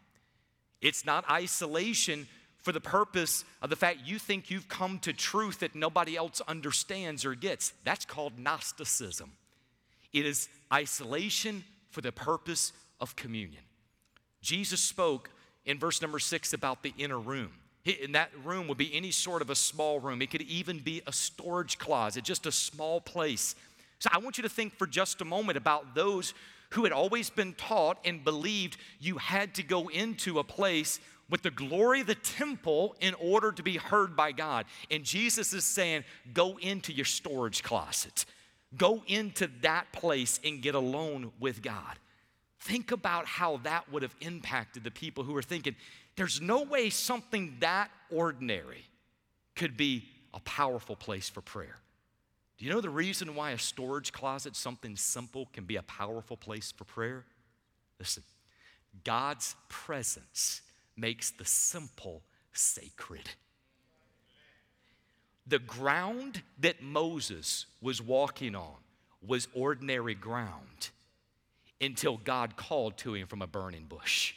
It's 0.79 1.07
not 1.07 1.27
isolation 1.27 2.27
for 2.65 2.71
the 2.71 2.81
purpose 2.81 3.45
of 3.61 3.69
the 3.69 3.75
fact 3.75 3.99
you 4.05 4.17
think 4.17 4.49
you've 4.49 4.67
come 4.67 4.97
to 4.97 5.13
truth 5.13 5.59
that 5.59 5.75
nobody 5.75 6.17
else 6.17 6.41
understands 6.47 7.23
or 7.23 7.35
gets. 7.35 7.73
That's 7.83 8.05
called 8.05 8.39
Gnosticism. 8.39 9.31
It 10.11 10.25
is 10.25 10.49
isolation 10.73 11.63
for 11.91 12.01
the 12.01 12.11
purpose 12.11 12.73
of 12.99 13.15
communion. 13.15 13.61
Jesus 14.41 14.81
spoke 14.81 15.29
in 15.65 15.77
verse 15.77 16.01
number 16.01 16.17
six 16.17 16.53
about 16.53 16.81
the 16.81 16.91
inner 16.97 17.19
room. 17.19 17.51
In 17.85 18.13
that 18.13 18.31
room 18.43 18.67
would 18.67 18.79
be 18.79 18.91
any 18.95 19.11
sort 19.11 19.43
of 19.43 19.51
a 19.51 19.55
small 19.55 19.99
room. 19.99 20.23
It 20.23 20.31
could 20.31 20.41
even 20.41 20.79
be 20.79 21.03
a 21.05 21.13
storage 21.13 21.77
closet, 21.77 22.23
just 22.23 22.47
a 22.47 22.51
small 22.51 22.99
place. 22.99 23.53
So 23.99 24.09
I 24.11 24.17
want 24.17 24.39
you 24.39 24.41
to 24.41 24.49
think 24.49 24.75
for 24.75 24.87
just 24.87 25.21
a 25.21 25.25
moment 25.25 25.59
about 25.59 25.93
those 25.93 26.33
who 26.71 26.83
had 26.83 26.91
always 26.91 27.29
been 27.29 27.53
taught 27.53 27.99
and 28.03 28.23
believed 28.23 28.77
you 28.99 29.17
had 29.19 29.53
to 29.53 29.61
go 29.61 29.87
into 29.87 30.39
a 30.39 30.43
place 30.43 30.99
with 31.29 31.41
the 31.41 31.51
glory 31.51 32.01
of 32.01 32.07
the 32.07 32.15
temple 32.15 32.95
in 32.99 33.13
order 33.15 33.51
to 33.51 33.63
be 33.63 33.77
heard 33.77 34.15
by 34.15 34.31
God. 34.31 34.65
And 34.91 35.03
Jesus 35.03 35.53
is 35.53 35.63
saying, 35.63 36.03
go 36.33 36.57
into 36.57 36.93
your 36.93 37.05
storage 37.05 37.63
closet. 37.63 38.25
Go 38.77 39.03
into 39.07 39.49
that 39.61 39.91
place 39.91 40.39
and 40.43 40.61
get 40.61 40.75
alone 40.75 41.31
with 41.39 41.61
God. 41.61 41.97
Think 42.59 42.91
about 42.91 43.25
how 43.25 43.57
that 43.57 43.91
would 43.91 44.01
have 44.01 44.15
impacted 44.21 44.83
the 44.83 44.91
people 44.91 45.23
who 45.23 45.33
were 45.33 45.41
thinking, 45.41 45.75
there's 46.15 46.41
no 46.41 46.63
way 46.63 46.89
something 46.89 47.55
that 47.59 47.89
ordinary 48.11 48.85
could 49.55 49.77
be 49.77 50.05
a 50.33 50.39
powerful 50.41 50.95
place 50.95 51.29
for 51.29 51.41
prayer. 51.41 51.77
Do 52.57 52.65
you 52.65 52.71
know 52.71 52.81
the 52.81 52.89
reason 52.89 53.35
why 53.35 53.51
a 53.51 53.57
storage 53.57 54.11
closet, 54.11 54.55
something 54.55 54.95
simple, 54.95 55.47
can 55.53 55.65
be 55.65 55.75
a 55.75 55.83
powerful 55.83 56.37
place 56.37 56.71
for 56.71 56.85
prayer? 56.85 57.25
Listen, 57.99 58.23
God's 59.03 59.55
presence 59.67 60.61
makes 60.97 61.31
the 61.31 61.45
simple 61.45 62.23
sacred. 62.53 63.29
The 65.47 65.59
ground 65.59 66.41
that 66.59 66.81
Moses 66.81 67.65
was 67.81 68.01
walking 68.01 68.55
on 68.55 68.77
was 69.25 69.47
ordinary 69.53 70.15
ground 70.15 70.89
until 71.81 72.17
God 72.17 72.55
called 72.55 72.97
to 72.97 73.13
him 73.13 73.27
from 73.27 73.41
a 73.41 73.47
burning 73.47 73.85
bush. 73.85 74.33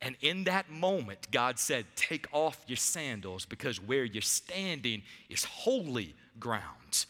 And 0.00 0.16
in 0.20 0.44
that 0.44 0.70
moment, 0.70 1.28
God 1.30 1.58
said, 1.58 1.84
Take 1.96 2.26
off 2.32 2.58
your 2.66 2.76
sandals 2.76 3.44
because 3.44 3.80
where 3.80 4.04
you're 4.04 4.22
standing 4.22 5.02
is 5.28 5.44
holy 5.44 6.14
ground. 6.38 7.06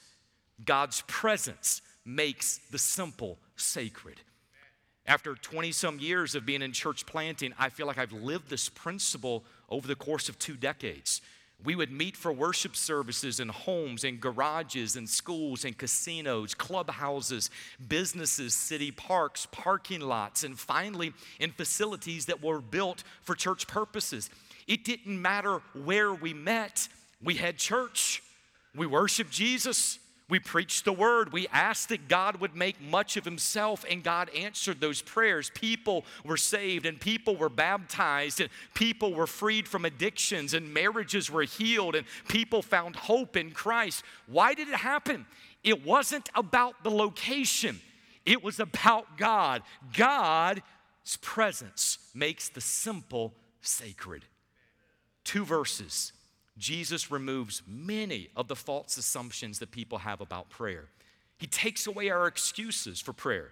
God's 0.64 1.02
presence 1.06 1.82
makes 2.04 2.58
the 2.70 2.78
simple 2.78 3.38
sacred. 3.56 4.20
After 5.08 5.34
20 5.34 5.72
some 5.72 5.98
years 5.98 6.34
of 6.34 6.44
being 6.44 6.60
in 6.60 6.72
church 6.72 7.06
planting, 7.06 7.54
I 7.58 7.70
feel 7.70 7.86
like 7.86 7.96
I've 7.96 8.12
lived 8.12 8.50
this 8.50 8.68
principle 8.68 9.42
over 9.70 9.88
the 9.88 9.94
course 9.94 10.28
of 10.28 10.38
two 10.38 10.54
decades. 10.54 11.22
We 11.64 11.74
would 11.74 11.90
meet 11.90 12.14
for 12.14 12.30
worship 12.30 12.76
services 12.76 13.40
in 13.40 13.48
homes 13.48 14.04
and 14.04 14.20
garages 14.20 14.96
and 14.96 15.08
schools 15.08 15.64
and 15.64 15.76
casinos, 15.76 16.54
clubhouses, 16.54 17.50
businesses, 17.88 18.52
city 18.52 18.90
parks, 18.90 19.46
parking 19.50 20.02
lots, 20.02 20.44
and 20.44 20.58
finally 20.58 21.14
in 21.40 21.52
facilities 21.52 22.26
that 22.26 22.42
were 22.42 22.60
built 22.60 23.02
for 23.22 23.34
church 23.34 23.66
purposes. 23.66 24.28
It 24.66 24.84
didn't 24.84 25.20
matter 25.20 25.62
where 25.72 26.12
we 26.12 26.34
met, 26.34 26.86
we 27.24 27.36
had 27.36 27.56
church. 27.56 28.22
We 28.76 28.86
worshiped 28.86 29.32
Jesus. 29.32 29.98
We 30.30 30.38
preached 30.38 30.84
the 30.84 30.92
word. 30.92 31.32
We 31.32 31.48
asked 31.48 31.88
that 31.88 32.06
God 32.06 32.36
would 32.36 32.54
make 32.54 32.80
much 32.82 33.16
of 33.16 33.24
himself, 33.24 33.84
and 33.88 34.02
God 34.02 34.28
answered 34.36 34.78
those 34.78 35.00
prayers. 35.00 35.50
People 35.54 36.04
were 36.22 36.36
saved, 36.36 36.84
and 36.84 37.00
people 37.00 37.34
were 37.34 37.48
baptized, 37.48 38.40
and 38.40 38.50
people 38.74 39.14
were 39.14 39.26
freed 39.26 39.66
from 39.66 39.86
addictions, 39.86 40.52
and 40.52 40.74
marriages 40.74 41.30
were 41.30 41.44
healed, 41.44 41.94
and 41.94 42.06
people 42.28 42.60
found 42.60 42.94
hope 42.94 43.36
in 43.36 43.52
Christ. 43.52 44.04
Why 44.26 44.52
did 44.52 44.68
it 44.68 44.74
happen? 44.74 45.24
It 45.64 45.84
wasn't 45.84 46.28
about 46.34 46.84
the 46.84 46.90
location, 46.90 47.80
it 48.26 48.44
was 48.44 48.60
about 48.60 49.16
God. 49.16 49.62
God's 49.94 50.62
presence 51.22 51.98
makes 52.14 52.50
the 52.50 52.60
simple 52.60 53.34
sacred. 53.62 54.26
Two 55.24 55.46
verses 55.46 56.12
Jesus 56.58 57.10
removes 57.10 57.62
many 57.66 58.28
of 58.36 58.48
the 58.48 58.56
false 58.56 58.96
assumptions 58.96 59.60
that 59.60 59.70
people 59.70 59.98
have 59.98 60.20
about 60.20 60.50
prayer. 60.50 60.86
He 61.38 61.46
takes 61.46 61.86
away 61.86 62.10
our 62.10 62.26
excuses 62.26 63.00
for 63.00 63.12
prayer. 63.12 63.50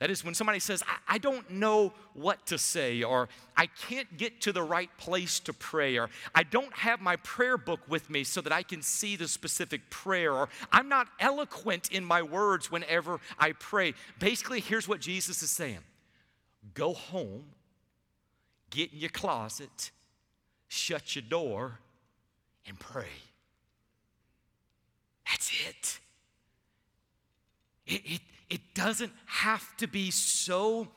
That 0.00 0.10
is, 0.10 0.24
when 0.24 0.34
somebody 0.34 0.60
says, 0.60 0.82
I, 0.88 1.16
I, 1.16 1.18
don't 1.18 1.50
know 1.50 1.92
what 2.14 2.46
to 2.46 2.56
say, 2.56 3.02
or 3.02 3.28
I 3.54 3.66
can't 3.66 4.16
get 4.16 4.40
to 4.42 4.52
the 4.52 4.62
right 4.62 4.88
place 4.96 5.40
to 5.40 5.52
pray, 5.52 5.98
or 5.98 6.08
I 6.34 6.42
don't 6.42 6.72
have 6.72 7.02
my 7.02 7.16
prayer 7.16 7.58
book 7.58 7.80
with 7.86 8.08
me 8.08 8.24
so 8.24 8.40
that 8.40 8.52
I 8.52 8.62
can 8.62 8.80
see 8.80 9.16
the 9.16 9.28
specific 9.28 9.90
prayer, 9.90 10.32
or 10.32 10.48
I'm 10.72 10.88
not 10.88 11.08
eloquent 11.20 11.92
in 11.92 12.02
my 12.02 12.22
words 12.22 12.72
whenever 12.72 13.20
I 13.38 13.52
pray. 13.52 13.92
Basically, 14.18 14.60
here's 14.60 14.88
what 14.88 15.00
Jesus 15.00 15.42
is 15.42 15.50
saying 15.50 15.80
go 16.72 16.94
home, 16.94 17.44
get 18.70 18.94
in 18.94 19.00
your 19.00 19.10
closet, 19.10 19.90
shut 20.68 21.14
your 21.14 21.24
door, 21.28 21.78
and 22.66 22.78
pray. 22.78 23.06
That's 25.28 25.50
it. 25.68 26.00
It, 27.86 28.02
it, 28.04 28.20
it 28.48 28.60
doesn't 28.74 29.12
have 29.26 29.76
to 29.78 29.86
be 29.86 30.10
so 30.10 30.88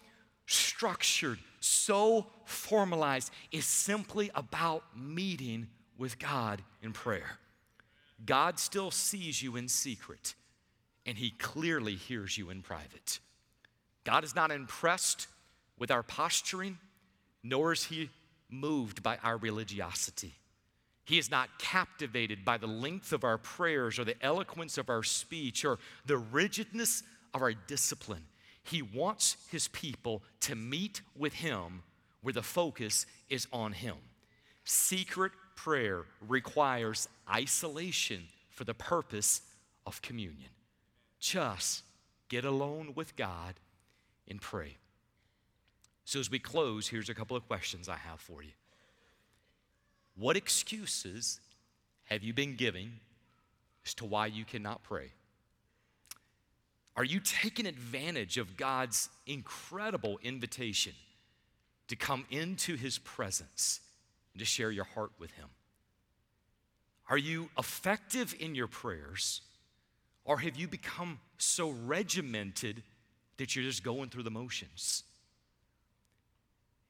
structured, 0.46 1.40
so 1.60 2.28
formalized. 2.46 3.32
It's 3.52 3.66
simply 3.66 4.32
about 4.36 4.84
meeting 4.96 5.68
with 5.98 6.20
God 6.20 6.62
in 6.82 6.94
prayer. 6.94 7.40
God 8.26 8.60
still 8.60 8.92
sees 8.92 9.42
you 9.42 9.56
in 9.56 9.68
secret, 9.68 10.36
and 11.06 11.18
He 11.18 11.32
clearly 11.32 11.96
hears 11.96 12.38
you 12.38 12.50
in 12.50 12.62
private. 12.62 13.20
God 14.04 14.24
is 14.24 14.36
not 14.36 14.52
impressed 14.52 15.28
with 15.78 15.92
our 15.92 16.04
posturing, 16.04 16.78
nor 17.44 17.74
is 17.74 17.86
He 17.86 18.10
moved 18.50 19.04
by 19.04 19.18
our 19.24 19.38
religiosity. 19.38 20.34
He 21.06 21.18
is 21.18 21.30
not 21.30 21.60
captivated 21.60 22.46
by 22.46 22.58
the 22.58 22.68
length 22.68 23.12
of 23.12 23.24
our 23.24 23.38
prayers 23.38 24.00
or 24.00 24.06
the 24.06 24.22
eloquence 24.24 24.78
of 24.78 24.90
our 24.90 25.04
speech 25.04 25.66
or 25.66 25.80
the 26.06 26.18
rigidness 26.18 27.04
of 27.34 27.42
our 27.42 27.54
discipline. 27.54 28.24
He 28.64 28.82
wants 28.82 29.38
his 29.52 29.68
people 29.68 30.24
to 30.42 30.56
meet 30.56 31.02
with 31.18 31.34
him 31.34 31.84
where 32.22 32.34
the 32.34 32.42
focus 32.42 33.06
is 33.30 33.48
on 33.52 33.74
him. 33.74 33.96
Secret 34.64 35.34
prayer 35.56 36.06
requires 36.26 37.10
isolation 37.30 38.24
for 38.50 38.64
the 38.64 38.74
purpose 38.74 39.42
of 39.86 40.02
communion. 40.02 40.50
Just 41.20 41.84
get 42.30 42.46
alone 42.46 42.94
with 42.96 43.16
God 43.18 43.56
and 44.28 44.42
pray. 44.42 44.78
So, 46.06 46.20
as 46.20 46.30
we 46.30 46.40
close, 46.40 46.88
here's 46.88 47.10
a 47.10 47.14
couple 47.14 47.36
of 47.36 47.48
questions 47.48 47.90
I 47.90 47.98
have 47.98 48.20
for 48.20 48.42
you. 48.42 48.52
What 50.16 50.38
excuses 50.38 51.40
have 52.06 52.24
you 52.24 52.34
been 52.34 52.56
giving 52.56 53.00
as 53.86 53.94
to 53.96 54.06
why 54.06 54.28
you 54.28 54.46
cannot 54.46 54.84
pray? 54.84 55.12
Are 56.96 57.04
you 57.04 57.20
taking 57.20 57.66
advantage 57.66 58.38
of 58.38 58.56
God's 58.56 59.10
incredible 59.26 60.20
invitation 60.22 60.94
to 61.88 61.96
come 61.96 62.26
into 62.30 62.76
His 62.76 63.00
presence 63.00 63.80
and 64.34 64.40
to 64.40 64.46
share 64.46 64.70
your 64.70 64.86
heart 64.86 65.12
with 65.18 65.32
Him? 65.32 65.50
Are 67.10 67.18
you 67.18 67.50
effective 67.58 68.36
in 68.40 68.56
your 68.56 68.68
prayers, 68.68 69.42
or 70.24 70.38
have 70.40 70.56
you 70.56 70.68
become 70.68 71.20
so 71.38 71.72
regimented 71.72 72.84
that 73.38 73.56
you're 73.56 73.66
just 73.66 73.84
going 73.84 74.10
through 74.10 74.24
the 74.24 74.32
motions? 74.32 75.04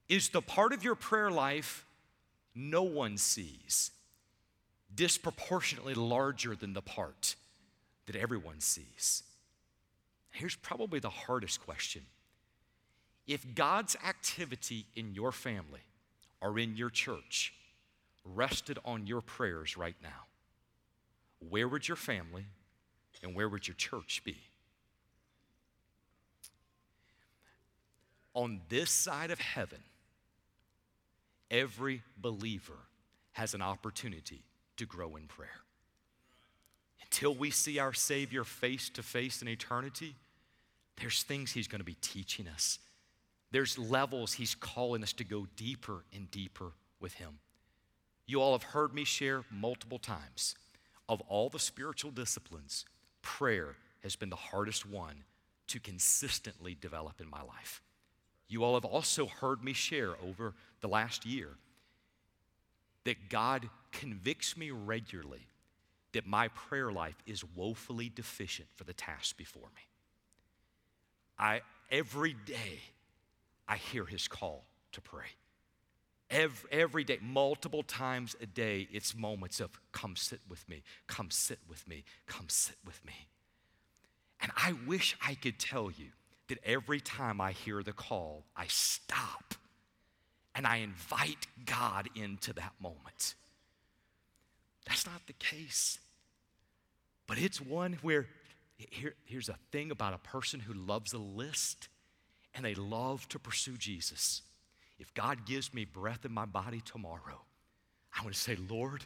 is 0.10 0.30
the 0.30 0.42
part 0.42 0.74
of 0.74 0.84
your 0.84 0.96
prayer 0.96 1.32
life 1.32 1.86
no 2.56 2.84
one 2.84 3.18
sees 3.18 3.92
disproportionately 4.96 5.94
larger 5.94 6.56
than 6.56 6.74
the 6.74 6.82
part 6.82 7.36
that 8.06 8.16
everyone 8.16 8.60
sees? 8.60 9.24
Here's 10.32 10.56
probably 10.56 11.00
the 11.00 11.10
hardest 11.10 11.64
question. 11.64 12.04
If 13.28 13.56
God's 13.56 13.96
activity 14.06 14.86
in 14.96 15.14
your 15.14 15.32
family 15.32 15.82
or 16.42 16.60
in 16.60 16.76
your 16.76 16.90
church 16.90 17.54
rested 18.26 18.80
on 18.84 19.08
your 19.08 19.22
prayers 19.22 19.78
right 19.78 19.96
now, 20.02 20.28
where 21.50 21.68
would 21.68 21.88
your 21.88 21.98
family 21.98 22.46
and 23.22 23.36
where 23.36 23.48
would 23.48 23.68
your 23.68 23.76
church 23.76 24.22
be? 24.26 24.38
On 28.34 28.62
this 28.70 28.90
side 28.90 29.30
of 29.32 29.40
heaven, 29.40 29.80
every 31.54 32.02
believer 32.18 32.80
has 33.34 33.54
an 33.54 33.62
opportunity 33.62 34.44
to 34.76 34.86
grow 34.86 35.16
in 35.16 35.28
prayer. 35.28 35.62
Until 37.04 37.36
we 37.36 37.52
see 37.52 37.78
our 37.80 37.94
Savior 37.94 38.44
face 38.44 38.90
to 38.90 39.04
face 39.04 39.42
in 39.42 39.48
eternity, 39.48 40.16
there's 41.00 41.24
things 41.24 41.52
He's 41.52 41.68
going 41.68 41.80
to 41.80 41.86
be 41.86 41.98
teaching 42.02 42.48
us. 42.48 42.80
There's 43.52 43.78
levels 43.78 44.34
He's 44.34 44.56
calling 44.56 45.04
us 45.04 45.14
to 45.14 45.24
go 45.24 45.48
deeper 45.56 46.04
and 46.14 46.30
deeper 46.32 46.72
with 47.00 47.14
Him. 47.14 47.38
You 48.26 48.42
all 48.42 48.54
have 48.54 48.64
heard 48.64 48.94
me 48.94 49.04
share 49.04 49.44
multiple 49.52 50.00
times. 50.00 50.56
Of 51.08 51.22
all 51.22 51.50
the 51.50 51.60
spiritual 51.60 52.12
disciplines, 52.12 52.86
prayer 53.22 53.76
has 54.02 54.16
been 54.16 54.30
the 54.30 54.36
hardest 54.36 54.90
one 54.90 55.24
to 55.68 55.80
consistently 55.80 56.76
develop 56.80 57.22
in 57.22 57.30
my 57.30 57.42
life. 57.42 57.82
You 58.54 58.64
all 58.64 58.76
have 58.76 58.86
also 58.86 59.26
heard 59.26 59.64
me 59.64 59.74
share 59.74 60.12
over 60.24 60.54
the 60.82 60.88
last 60.88 61.26
year 61.26 61.50
that 63.04 63.28
God 63.28 63.68
convicts 63.92 64.56
me 64.56 64.70
regularly 64.70 65.48
that 66.12 66.28
my 66.28 66.50
prayer 66.50 66.92
life 66.92 67.16
is 67.26 67.44
woefully 67.56 68.12
deficient 68.14 68.68
for 68.76 68.84
the 68.84 68.94
task 68.94 69.38
before 69.38 69.70
me. 69.76 69.82
I 71.40 71.62
every 71.90 72.36
day 72.46 72.82
I 73.68 73.78
hear 73.78 74.06
his 74.06 74.28
call 74.28 74.66
to 74.92 75.02
pray. 75.02 75.26
Every, 76.30 76.70
every 76.72 77.04
day, 77.04 77.18
multiple 77.24 77.82
times 77.82 78.36
a 78.40 78.46
day, 78.46 78.88
it's 78.92 79.16
moments 79.16 79.62
of 79.62 79.80
come 79.92 80.16
sit 80.16 80.42
with 80.48 80.70
me, 80.70 80.84
come 81.08 81.32
sit 81.32 81.58
with 81.68 81.88
me, 81.88 82.04
come 82.28 82.50
sit 82.50 82.78
with 82.86 83.04
me. 83.04 83.14
And 84.40 84.52
I 84.56 84.76
wish 84.86 85.18
I 85.26 85.34
could 85.34 85.58
tell 85.58 85.90
you 85.90 86.10
that 86.48 86.60
every 86.64 87.00
time 87.00 87.40
I 87.40 87.52
hear 87.52 87.84
the 87.84 87.94
call, 87.94 88.44
I 88.56 88.66
stop 88.68 89.56
and 90.56 90.68
I 90.68 90.78
invite 90.78 91.48
God 91.66 92.10
into 92.16 92.54
that 92.54 92.74
moment. 92.80 93.36
That's 94.86 95.06
not 95.06 95.26
the 95.28 95.34
case. 95.34 96.00
But 97.28 97.38
it's 97.38 97.62
one 97.62 97.94
where 98.02 98.28
here, 98.78 99.16
here's 99.26 99.50
a 99.50 99.58
thing 99.72 99.92
about 99.92 100.14
a 100.14 100.18
person 100.18 100.60
who 100.60 100.74
loves 100.74 101.14
a 101.14 101.18
list 101.18 101.88
and 102.54 102.66
they 102.66 102.76
love 102.76 103.28
to 103.30 103.40
pursue 103.40 103.78
Jesus. 103.78 104.42
If 105.00 105.14
God 105.14 105.46
gives 105.46 105.74
me 105.74 105.86
breath 105.86 106.26
in 106.26 106.32
my 106.32 106.46
body 106.46 106.82
tomorrow, 106.84 107.42
I 108.18 108.24
want 108.24 108.36
to 108.36 108.40
say, 108.40 108.58
Lord, 108.70 109.06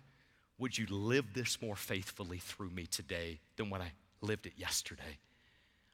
would 0.57 0.77
you 0.77 0.85
live 0.89 1.33
this 1.33 1.61
more 1.61 1.75
faithfully 1.75 2.39
through 2.39 2.71
me 2.71 2.85
today 2.87 3.39
than 3.55 3.69
when 3.69 3.81
I 3.81 3.91
lived 4.21 4.47
it 4.47 4.53
yesterday? 4.57 5.17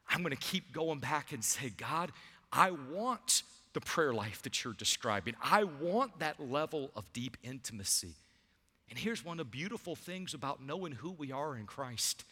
I'm 0.09 0.21
going 0.21 0.35
to 0.35 0.41
keep 0.41 0.71
going 0.73 0.99
back 0.99 1.31
and 1.31 1.43
say, 1.43 1.69
God, 1.69 2.11
I 2.51 2.71
want 2.71 3.43
the 3.73 3.81
prayer 3.81 4.13
life 4.13 4.41
that 4.43 4.63
you're 4.63 4.73
describing. 4.73 5.35
I 5.41 5.63
want 5.63 6.19
that 6.19 6.39
level 6.39 6.91
of 6.95 7.11
deep 7.13 7.37
intimacy. 7.43 8.13
And 8.89 8.99
here's 8.99 9.25
one 9.25 9.39
of 9.39 9.47
the 9.47 9.51
beautiful 9.51 9.95
things 9.95 10.33
about 10.33 10.61
knowing 10.61 10.91
who 10.91 11.11
we 11.11 11.31
are 11.31 11.57
in 11.57 11.65
Christ. 11.65 12.23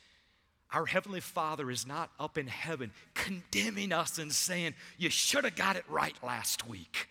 Our 0.72 0.86
Heavenly 0.86 1.20
Father 1.20 1.72
is 1.72 1.88
not 1.88 2.12
up 2.20 2.38
in 2.38 2.48
heaven 2.48 2.92
condemning 3.14 3.92
us 3.92 4.20
and 4.20 4.32
saying, 4.32 4.76
You 4.98 5.10
should 5.10 5.44
have 5.44 5.56
got 5.56 5.76
it 5.76 5.84
right 5.90 6.16
last 6.24 6.68
week. 6.68 7.08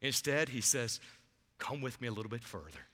Instead, 0.00 0.48
He 0.48 0.60
says, 0.60 1.00
Come 1.58 1.80
with 1.80 2.00
me 2.00 2.08
a 2.08 2.12
little 2.12 2.30
bit 2.30 2.42
further. 2.42 2.86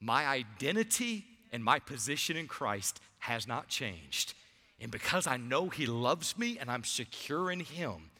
My 0.00 0.26
identity 0.26 1.24
and 1.52 1.62
my 1.62 1.78
position 1.78 2.36
in 2.36 2.46
Christ 2.46 3.00
has 3.20 3.46
not 3.46 3.68
changed. 3.68 4.34
And 4.80 4.90
because 4.90 5.26
I 5.26 5.36
know 5.36 5.68
He 5.68 5.86
loves 5.86 6.38
me 6.38 6.58
and 6.58 6.70
I'm 6.70 6.84
secure 6.84 7.50
in 7.50 7.60
Him, 7.60 8.10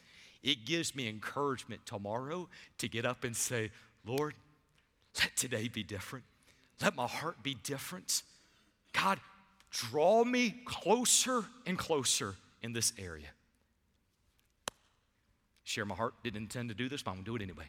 it 0.43 0.65
gives 0.65 0.95
me 0.95 1.07
encouragement 1.07 1.85
tomorrow 1.85 2.47
to 2.77 2.87
get 2.87 3.05
up 3.05 3.23
and 3.23 3.35
say, 3.35 3.71
Lord, 4.05 4.33
let 5.17 5.35
today 5.35 5.67
be 5.67 5.83
different. 5.83 6.25
Let 6.81 6.95
my 6.95 7.07
heart 7.07 7.43
be 7.43 7.55
different. 7.55 8.23
God, 8.93 9.19
draw 9.69 10.23
me 10.23 10.55
closer 10.65 11.43
and 11.65 11.77
closer 11.77 12.35
in 12.61 12.73
this 12.73 12.93
area. 12.97 13.27
Share 15.63 15.85
my 15.85 15.95
heart. 15.95 16.13
Didn't 16.23 16.41
intend 16.41 16.69
to 16.69 16.75
do 16.75 16.89
this, 16.89 17.03
but 17.03 17.11
I'm 17.11 17.17
to 17.17 17.23
do 17.23 17.35
it 17.35 17.41
anyway. 17.41 17.65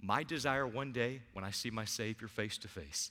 My 0.00 0.22
desire 0.22 0.66
one 0.66 0.92
day 0.92 1.20
when 1.34 1.44
I 1.44 1.50
see 1.50 1.70
my 1.70 1.84
Savior 1.84 2.26
face 2.26 2.56
to 2.58 2.68
face 2.68 3.10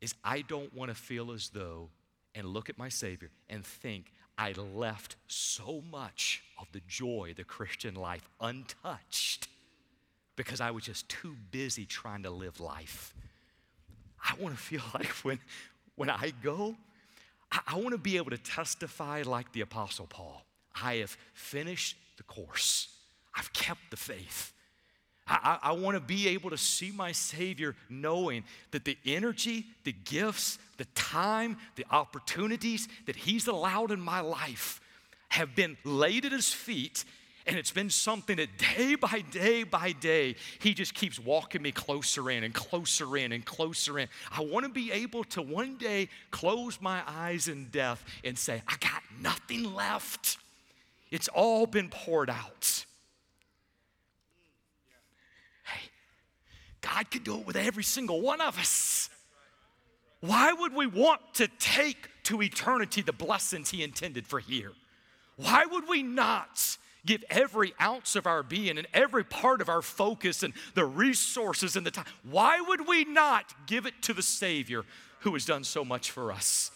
is 0.00 0.14
I 0.24 0.42
don't 0.42 0.74
want 0.74 0.90
to 0.90 0.94
feel 0.94 1.30
as 1.30 1.50
though 1.50 1.88
and 2.34 2.46
look 2.46 2.68
at 2.68 2.78
my 2.78 2.88
Savior 2.88 3.30
and 3.48 3.64
think 3.64 4.12
I 4.38 4.52
left 4.52 5.16
so 5.26 5.82
much 5.90 6.42
of 6.58 6.66
the 6.72 6.80
joy 6.88 7.28
of 7.30 7.36
the 7.36 7.44
Christian 7.44 7.94
life 7.94 8.28
untouched 8.40 9.48
because 10.36 10.60
I 10.60 10.70
was 10.70 10.84
just 10.84 11.08
too 11.08 11.36
busy 11.50 11.84
trying 11.84 12.22
to 12.22 12.30
live 12.30 12.60
life. 12.60 13.14
I 14.24 14.34
want 14.40 14.54
to 14.54 14.60
feel 14.60 14.82
like 14.94 15.08
when, 15.22 15.38
when 15.96 16.08
I 16.08 16.32
go, 16.42 16.76
I, 17.52 17.60
I 17.68 17.74
want 17.76 17.90
to 17.90 17.98
be 17.98 18.16
able 18.16 18.30
to 18.30 18.38
testify 18.38 19.22
like 19.26 19.52
the 19.52 19.60
Apostle 19.60 20.06
Paul. 20.06 20.42
I 20.82 20.96
have 20.96 21.16
finished 21.34 21.96
the 22.16 22.22
course, 22.22 22.88
I've 23.34 23.52
kept 23.52 23.90
the 23.90 23.96
faith. 23.96 24.52
I, 25.30 25.58
I, 25.62 25.72
want 25.72 25.94
to 25.94 26.00
be 26.00 26.28
able 26.28 26.50
to 26.50 26.58
see 26.58 26.90
my 26.90 27.12
Savior 27.12 27.76
knowing 27.88 28.42
that 28.72 28.84
the 28.84 28.98
energy, 29.06 29.64
the 29.84 29.92
gifts, 29.92 30.58
the 30.76 30.86
time, 30.96 31.56
the 31.76 31.86
opportunities 31.90 32.88
that 33.06 33.14
He's 33.14 33.46
allowed 33.46 33.92
in 33.92 34.00
my 34.00 34.20
life 34.20 34.80
have 35.28 35.54
been 35.54 35.76
laid 35.84 36.24
at 36.24 36.32
His 36.32 36.52
feet. 36.52 37.04
And 37.46 37.56
it's 37.56 37.70
been 37.70 37.90
something 37.90 38.36
that 38.36 38.48
day 38.76 38.96
by 38.96 39.22
day 39.30 39.62
by 39.62 39.92
day, 39.92 40.34
He 40.58 40.74
just 40.74 40.94
keeps 40.94 41.18
walking 41.20 41.62
me 41.62 41.70
closer 41.70 42.28
in 42.28 42.42
and 42.42 42.52
closer 42.52 43.16
in 43.16 43.30
and 43.30 43.44
closer 43.44 44.00
in. 44.00 44.08
I 44.32 44.40
want 44.40 44.66
to 44.66 44.72
be 44.72 44.90
able 44.90 45.22
to 45.24 45.42
one 45.42 45.76
day 45.76 46.08
close 46.32 46.80
my 46.80 47.02
eyes 47.06 47.46
in 47.46 47.66
death 47.66 48.04
and 48.24 48.36
say, 48.36 48.62
I 48.66 48.74
got 48.80 49.02
nothing 49.22 49.74
left. 49.74 50.38
It's 51.12 51.28
all 51.28 51.66
been 51.66 51.88
poured 51.88 52.30
out. 52.30 52.84
God 56.80 57.10
could 57.10 57.24
do 57.24 57.38
it 57.38 57.46
with 57.46 57.56
every 57.56 57.82
single 57.82 58.20
one 58.20 58.40
of 58.40 58.58
us. 58.58 59.10
Why 60.20 60.52
would 60.52 60.74
we 60.74 60.86
want 60.86 61.20
to 61.34 61.48
take 61.58 62.08
to 62.24 62.42
eternity 62.42 63.02
the 63.02 63.12
blessings 63.12 63.70
He 63.70 63.82
intended 63.82 64.26
for 64.26 64.38
here? 64.38 64.72
Why 65.36 65.64
would 65.64 65.88
we 65.88 66.02
not 66.02 66.76
give 67.06 67.24
every 67.30 67.72
ounce 67.80 68.14
of 68.16 68.26
our 68.26 68.42
being 68.42 68.76
and 68.76 68.86
every 68.92 69.24
part 69.24 69.62
of 69.62 69.70
our 69.70 69.80
focus 69.80 70.42
and 70.42 70.52
the 70.74 70.84
resources 70.84 71.76
and 71.76 71.86
the 71.86 71.90
time? 71.90 72.04
Why 72.28 72.60
would 72.60 72.86
we 72.86 73.04
not 73.04 73.66
give 73.66 73.86
it 73.86 74.02
to 74.02 74.12
the 74.12 74.22
Savior 74.22 74.84
who 75.20 75.32
has 75.32 75.46
done 75.46 75.64
so 75.64 75.84
much 75.84 76.10
for 76.10 76.30
us? 76.30 76.70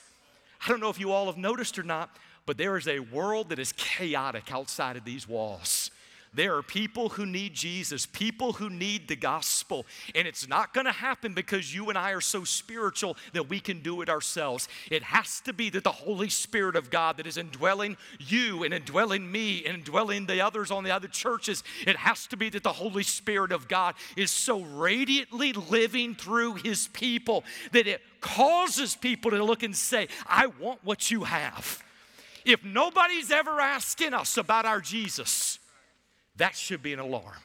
I 0.65 0.71
don't 0.71 0.81
know 0.81 0.89
if 0.89 0.99
you 0.99 1.13
all 1.13 1.27
have 1.27 1.37
noticed 1.37 1.79
or 1.79 1.83
not, 1.83 2.17
but 2.47 2.57
there 2.57 2.77
is 2.79 2.89
a 2.89 3.01
world 3.01 3.51
that 3.51 3.59
is 3.59 3.73
chaotic 3.73 4.51
outside 4.51 4.97
of 4.97 5.05
these 5.05 5.29
walls. 5.29 5.91
There 6.35 6.57
are 6.57 6.63
people 6.63 7.11
who 7.11 7.27
need 7.27 7.55
Jesus, 7.55 8.07
people 8.07 8.55
who 8.55 8.69
need 8.69 9.09
the 9.09 9.17
gospel. 9.17 9.87
And 10.15 10.27
it's 10.27 10.49
not 10.49 10.75
going 10.75 10.87
to 10.87 10.93
happen 10.93 11.33
because 11.33 11.75
you 11.75 11.89
and 11.89 11.97
I 11.97 12.11
are 12.11 12.21
so 12.21 12.45
spiritual 12.45 13.17
that 13.33 13.49
we 13.49 13.61
can 13.61 13.81
do 13.81 14.03
it 14.03 14.09
ourselves. 14.09 14.69
It 14.91 15.05
has 15.05 15.41
to 15.43 15.53
be 15.53 15.71
that 15.71 15.85
the 15.85 15.93
Holy 15.93 16.29
Spirit 16.29 16.77
of 16.77 16.91
God 16.91 17.19
that 17.19 17.27
is 17.27 17.37
indwelling 17.37 17.97
you 18.19 18.65
and 18.65 18.75
indwelling 18.75 19.31
me 19.31 19.65
and 19.65 19.77
indwelling 19.77 20.27
the 20.27 20.41
others 20.41 20.71
on 20.71 20.83
the 20.85 20.91
other 20.91 21.09
churches, 21.09 21.63
it 21.87 21.97
has 21.97 22.27
to 22.29 22.37
be 22.37 22.51
that 22.51 22.65
the 22.65 22.73
Holy 22.73 23.05
Spirit 23.05 23.53
of 23.53 23.69
God 23.69 23.95
is 24.17 24.31
so 24.31 24.61
radiantly 24.61 25.53
living 25.53 26.15
through 26.15 26.55
his 26.55 26.89
people 26.89 27.45
that 27.73 27.87
it 27.87 28.03
causes 28.21 28.97
people 28.97 29.31
to 29.31 29.45
look 29.45 29.63
and 29.63 29.77
say, 29.77 30.09
I 30.27 30.47
want 30.47 30.81
what 30.83 31.11
you 31.11 31.25
have. 31.25 31.83
If 32.45 32.65
nobody's 32.65 33.31
ever 33.31 33.61
asking 33.61 34.15
us 34.15 34.37
about 34.37 34.67
our 34.67 34.81
Jesus, 34.81 35.59
that 36.37 36.57
should 36.57 36.83
be 36.83 36.93
an 36.93 36.99
alarm. 36.99 37.43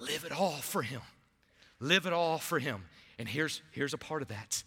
Live 0.00 0.24
it 0.24 0.32
all 0.32 0.52
for 0.52 0.82
Him. 0.82 1.00
Live 1.80 2.06
it 2.06 2.12
all 2.12 2.38
for 2.38 2.58
Him. 2.58 2.84
And 3.18 3.28
here's, 3.28 3.62
here's 3.72 3.94
a 3.94 3.98
part 3.98 4.22
of 4.22 4.28
that 4.28 4.62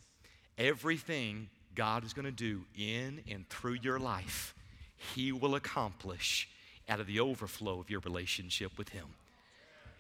everything 0.57 1.49
God 1.73 2.03
is 2.03 2.13
going 2.13 2.25
to 2.25 2.31
do 2.31 2.65
in 2.77 3.21
and 3.31 3.47
through 3.49 3.77
your 3.81 3.99
life, 3.99 4.53
He 5.15 5.31
will 5.31 5.55
accomplish 5.55 6.49
out 6.89 6.99
of 6.99 7.07
the 7.07 7.19
overflow 7.19 7.79
of 7.79 7.89
your 7.89 8.01
relationship 8.01 8.77
with 8.77 8.89
Him. 8.89 9.05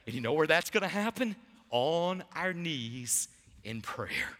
And 0.05 0.13
you 0.13 0.21
know 0.21 0.33
where 0.33 0.47
that's 0.47 0.69
going 0.69 0.83
to 0.83 0.89
happen? 0.89 1.35
On 1.69 2.23
our 2.35 2.53
knees 2.53 3.29
in 3.63 3.81
prayer. 3.81 4.37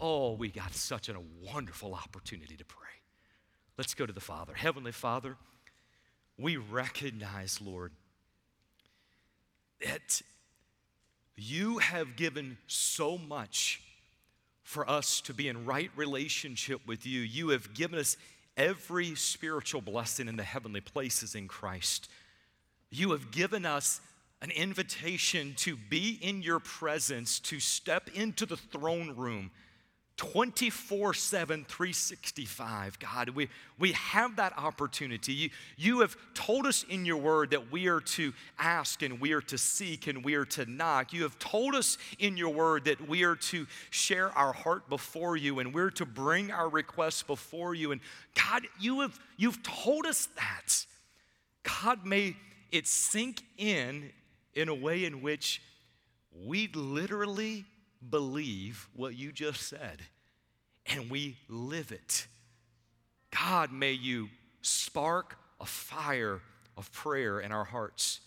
Oh, 0.00 0.32
we 0.32 0.48
got 0.48 0.74
such 0.74 1.08
a 1.08 1.16
wonderful 1.52 1.94
opportunity 1.94 2.56
to 2.56 2.64
pray. 2.64 2.88
Let's 3.76 3.94
go 3.94 4.06
to 4.06 4.12
the 4.12 4.20
Father. 4.20 4.54
Heavenly 4.54 4.92
Father, 4.92 5.36
we 6.38 6.56
recognize, 6.56 7.60
Lord, 7.60 7.92
that 9.84 10.22
you 11.36 11.78
have 11.78 12.16
given 12.16 12.58
so 12.66 13.18
much 13.18 13.82
for 14.62 14.88
us 14.88 15.20
to 15.22 15.34
be 15.34 15.48
in 15.48 15.64
right 15.64 15.90
relationship 15.96 16.80
with 16.86 17.06
you. 17.06 17.20
You 17.20 17.50
have 17.50 17.74
given 17.74 17.98
us 17.98 18.16
every 18.56 19.14
spiritual 19.14 19.80
blessing 19.80 20.28
in 20.28 20.36
the 20.36 20.42
heavenly 20.42 20.80
places 20.80 21.34
in 21.34 21.48
Christ. 21.48 22.08
You 22.90 23.12
have 23.12 23.30
given 23.30 23.64
us 23.64 24.00
an 24.42 24.50
invitation 24.50 25.54
to 25.58 25.76
be 25.76 26.18
in 26.20 26.42
your 26.42 26.60
presence, 26.60 27.40
to 27.40 27.60
step 27.60 28.10
into 28.14 28.46
the 28.46 28.56
throne 28.56 29.14
room 29.16 29.50
24 30.18 31.14
7, 31.14 31.64
365. 31.68 32.98
God, 32.98 33.30
we, 33.30 33.48
we 33.78 33.92
have 33.92 34.34
that 34.36 34.52
opportunity. 34.58 35.32
You, 35.32 35.50
you 35.76 36.00
have 36.00 36.16
told 36.34 36.66
us 36.66 36.84
in 36.88 37.06
your 37.06 37.18
word 37.18 37.52
that 37.52 37.70
we 37.70 37.86
are 37.86 38.00
to 38.00 38.32
ask 38.58 39.02
and 39.02 39.20
we 39.20 39.32
are 39.32 39.40
to 39.42 39.56
seek 39.56 40.08
and 40.08 40.24
we 40.24 40.34
are 40.34 40.44
to 40.46 40.66
knock. 40.66 41.12
You 41.12 41.22
have 41.22 41.38
told 41.38 41.76
us 41.76 41.98
in 42.18 42.36
your 42.36 42.52
word 42.52 42.84
that 42.86 43.08
we 43.08 43.22
are 43.22 43.36
to 43.36 43.68
share 43.90 44.36
our 44.36 44.52
heart 44.52 44.88
before 44.88 45.36
you 45.36 45.60
and 45.60 45.72
we're 45.72 45.90
to 45.90 46.04
bring 46.04 46.50
our 46.50 46.68
requests 46.68 47.22
before 47.22 47.76
you. 47.76 47.92
And 47.92 48.00
God, 48.34 48.64
you 48.80 49.02
have, 49.02 49.18
you've 49.36 49.62
told 49.62 50.04
us 50.04 50.28
that. 50.34 50.84
God, 51.62 52.04
may 52.04 52.34
it 52.72 52.88
sink 52.88 53.42
in 53.56 54.10
in 54.54 54.68
a 54.68 54.74
way 54.74 55.04
in 55.04 55.22
which 55.22 55.62
we 56.44 56.68
literally 56.74 57.66
believe 58.06 58.88
what 58.94 59.16
you 59.16 59.32
just 59.32 59.62
said 59.62 60.02
and 60.86 61.10
we 61.10 61.36
live 61.48 61.92
it. 61.92 62.26
God, 63.30 63.72
may 63.72 63.92
you 63.92 64.28
spark 64.62 65.36
a 65.60 65.66
fire 65.66 66.40
of 66.76 66.90
prayer 66.92 67.40
in 67.40 67.52
our 67.52 67.64
hearts. 67.64 68.20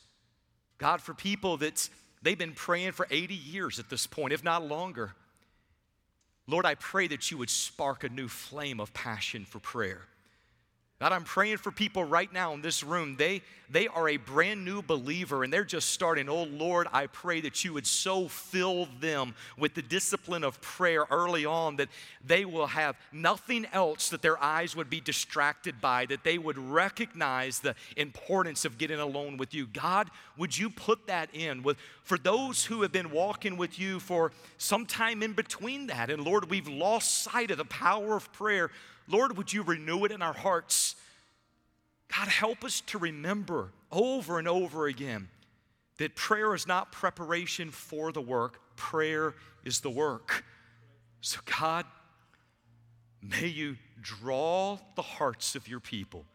God, 0.77 1.01
for 1.01 1.13
people 1.13 1.57
that 1.57 1.89
they've 2.21 2.37
been 2.37 2.53
praying 2.53 2.91
for 2.91 3.07
80 3.09 3.33
years 3.33 3.79
at 3.79 3.89
this 3.89 4.05
point, 4.07 4.33
if 4.33 4.43
not 4.43 4.63
longer, 4.63 5.13
Lord, 6.47 6.65
I 6.65 6.75
pray 6.75 7.07
that 7.07 7.31
you 7.31 7.37
would 7.37 7.49
spark 7.49 8.03
a 8.03 8.09
new 8.09 8.27
flame 8.27 8.79
of 8.79 8.93
passion 8.93 9.45
for 9.45 9.59
prayer. 9.59 10.01
God, 11.01 11.13
I'm 11.13 11.23
praying 11.23 11.57
for 11.57 11.71
people 11.71 12.03
right 12.03 12.31
now 12.31 12.53
in 12.53 12.61
this 12.61 12.83
room. 12.83 13.15
They, 13.15 13.41
they 13.71 13.87
are 13.87 14.07
a 14.07 14.17
brand 14.17 14.63
new 14.63 14.83
believer 14.83 15.43
and 15.43 15.51
they're 15.51 15.63
just 15.63 15.89
starting. 15.89 16.29
Oh 16.29 16.43
Lord, 16.43 16.87
I 16.93 17.07
pray 17.07 17.41
that 17.41 17.63
you 17.65 17.73
would 17.73 17.87
so 17.87 18.27
fill 18.27 18.87
them 18.99 19.33
with 19.57 19.73
the 19.73 19.81
discipline 19.81 20.43
of 20.43 20.61
prayer 20.61 21.07
early 21.09 21.43
on 21.43 21.77
that 21.77 21.89
they 22.23 22.45
will 22.45 22.67
have 22.67 22.97
nothing 23.11 23.65
else 23.73 24.09
that 24.09 24.21
their 24.21 24.39
eyes 24.43 24.75
would 24.75 24.91
be 24.91 25.01
distracted 25.01 25.81
by, 25.81 26.05
that 26.05 26.23
they 26.23 26.37
would 26.37 26.59
recognize 26.59 27.61
the 27.61 27.73
importance 27.97 28.63
of 28.63 28.77
getting 28.77 28.99
alone 28.99 29.37
with 29.37 29.55
you. 29.55 29.65
God, 29.65 30.07
would 30.37 30.55
you 30.55 30.69
put 30.69 31.07
that 31.07 31.33
in 31.33 31.63
with 31.63 31.77
for 32.03 32.19
those 32.19 32.65
who 32.65 32.83
have 32.83 32.91
been 32.91 33.09
walking 33.09 33.57
with 33.57 33.79
you 33.79 33.99
for 33.99 34.33
some 34.59 34.85
time 34.85 35.23
in 35.23 35.33
between 35.33 35.87
that? 35.87 36.11
And 36.11 36.23
Lord, 36.23 36.51
we've 36.51 36.67
lost 36.67 37.23
sight 37.23 37.49
of 37.49 37.57
the 37.57 37.65
power 37.65 38.15
of 38.15 38.31
prayer. 38.33 38.69
Lord, 39.07 39.37
would 39.37 39.51
you 39.51 39.63
renew 39.63 40.05
it 40.05 40.11
in 40.11 40.21
our 40.21 40.33
hearts? 40.33 40.95
God, 42.15 42.27
help 42.27 42.63
us 42.63 42.81
to 42.81 42.97
remember 42.97 43.71
over 43.91 44.39
and 44.39 44.47
over 44.47 44.87
again 44.87 45.29
that 45.97 46.15
prayer 46.15 46.53
is 46.53 46.67
not 46.67 46.91
preparation 46.91 47.71
for 47.71 48.11
the 48.11 48.21
work, 48.21 48.59
prayer 48.75 49.35
is 49.63 49.81
the 49.81 49.89
work. 49.89 50.43
So, 51.21 51.39
God, 51.59 51.85
may 53.21 53.47
you 53.47 53.77
draw 54.01 54.79
the 54.95 55.01
hearts 55.01 55.55
of 55.55 55.67
your 55.67 55.79
people. 55.79 56.25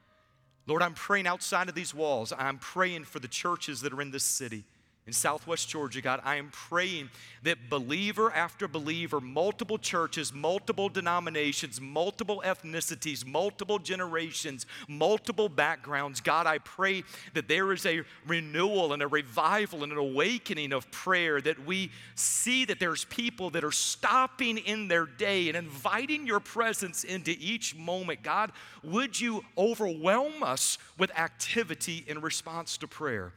Lord, 0.67 0.83
I'm 0.83 0.95
praying 0.95 1.27
outside 1.27 1.69
of 1.69 1.75
these 1.75 1.95
walls. 1.95 2.33
I'm 2.37 2.59
praying 2.59 3.05
for 3.05 3.19
the 3.19 3.29
churches 3.29 3.81
that 3.83 3.93
are 3.93 4.01
in 4.01 4.11
this 4.11 4.25
city 4.25 4.65
in 5.07 5.13
Southwest 5.13 5.69
Georgia, 5.69 6.01
God, 6.01 6.21
I 6.25 6.35
am 6.35 6.49
praying 6.51 7.11
that 7.45 7.71
believer 7.71 8.33
after 8.33 8.67
believer, 8.67 9.21
multiple 9.21 9.79
churches, 9.79 10.33
multiple 10.33 10.89
denominations, 10.89 11.81
multiple 11.81 12.43
ethnicities, 12.45 13.25
multiple 13.25 13.79
generations, 13.79 14.67
multiple 14.89 15.49
backgrounds, 15.49 16.21
God, 16.21 16.49
I 16.49 16.59
pray 16.59 17.05
that 17.35 17.47
there 17.47 17.73
is 17.73 17.87
a 17.87 18.03
renewal 18.27 18.93
and 18.93 19.01
a 19.01 19.07
revival 19.07 19.85
and 19.85 19.93
an 19.93 19.99
awakening 19.99 20.73
of 20.73 20.91
prayer, 20.91 21.41
that 21.41 21.65
we 21.65 21.93
see 22.17 22.65
that 22.65 22.81
there's 22.81 23.05
people 23.05 23.51
that 23.51 23.63
are 23.63 23.71
stopping 23.71 24.59
in 24.59 24.89
their 24.89 25.07
day 25.07 25.47
and 25.47 25.57
inviting 25.57 26.27
your 26.27 26.41
presence 26.41 27.05
into 27.05 27.31
each 27.39 27.77
moment. 27.77 28.25
God, 28.25 28.51
would 28.83 29.21
you 29.21 29.45
overwhelm 29.57 30.43
us 30.43 30.79
with 30.99 31.17
activity 31.17 32.05
in 32.09 32.21
response 32.21 32.77
to 32.79 32.89
prayer? 32.89 33.33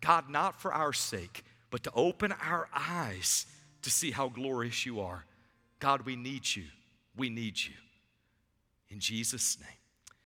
God, 0.00 0.28
not 0.30 0.60
for 0.60 0.72
our 0.72 0.92
sake, 0.92 1.44
but 1.70 1.82
to 1.84 1.92
open 1.94 2.32
our 2.32 2.68
eyes 2.74 3.46
to 3.82 3.90
see 3.90 4.10
how 4.10 4.28
glorious 4.28 4.84
you 4.86 5.00
are. 5.00 5.24
God, 5.78 6.02
we 6.02 6.16
need 6.16 6.54
you. 6.54 6.64
We 7.16 7.30
need 7.30 7.58
you. 7.58 7.74
In 8.90 9.00
Jesus' 9.00 9.58
name. 9.60 9.79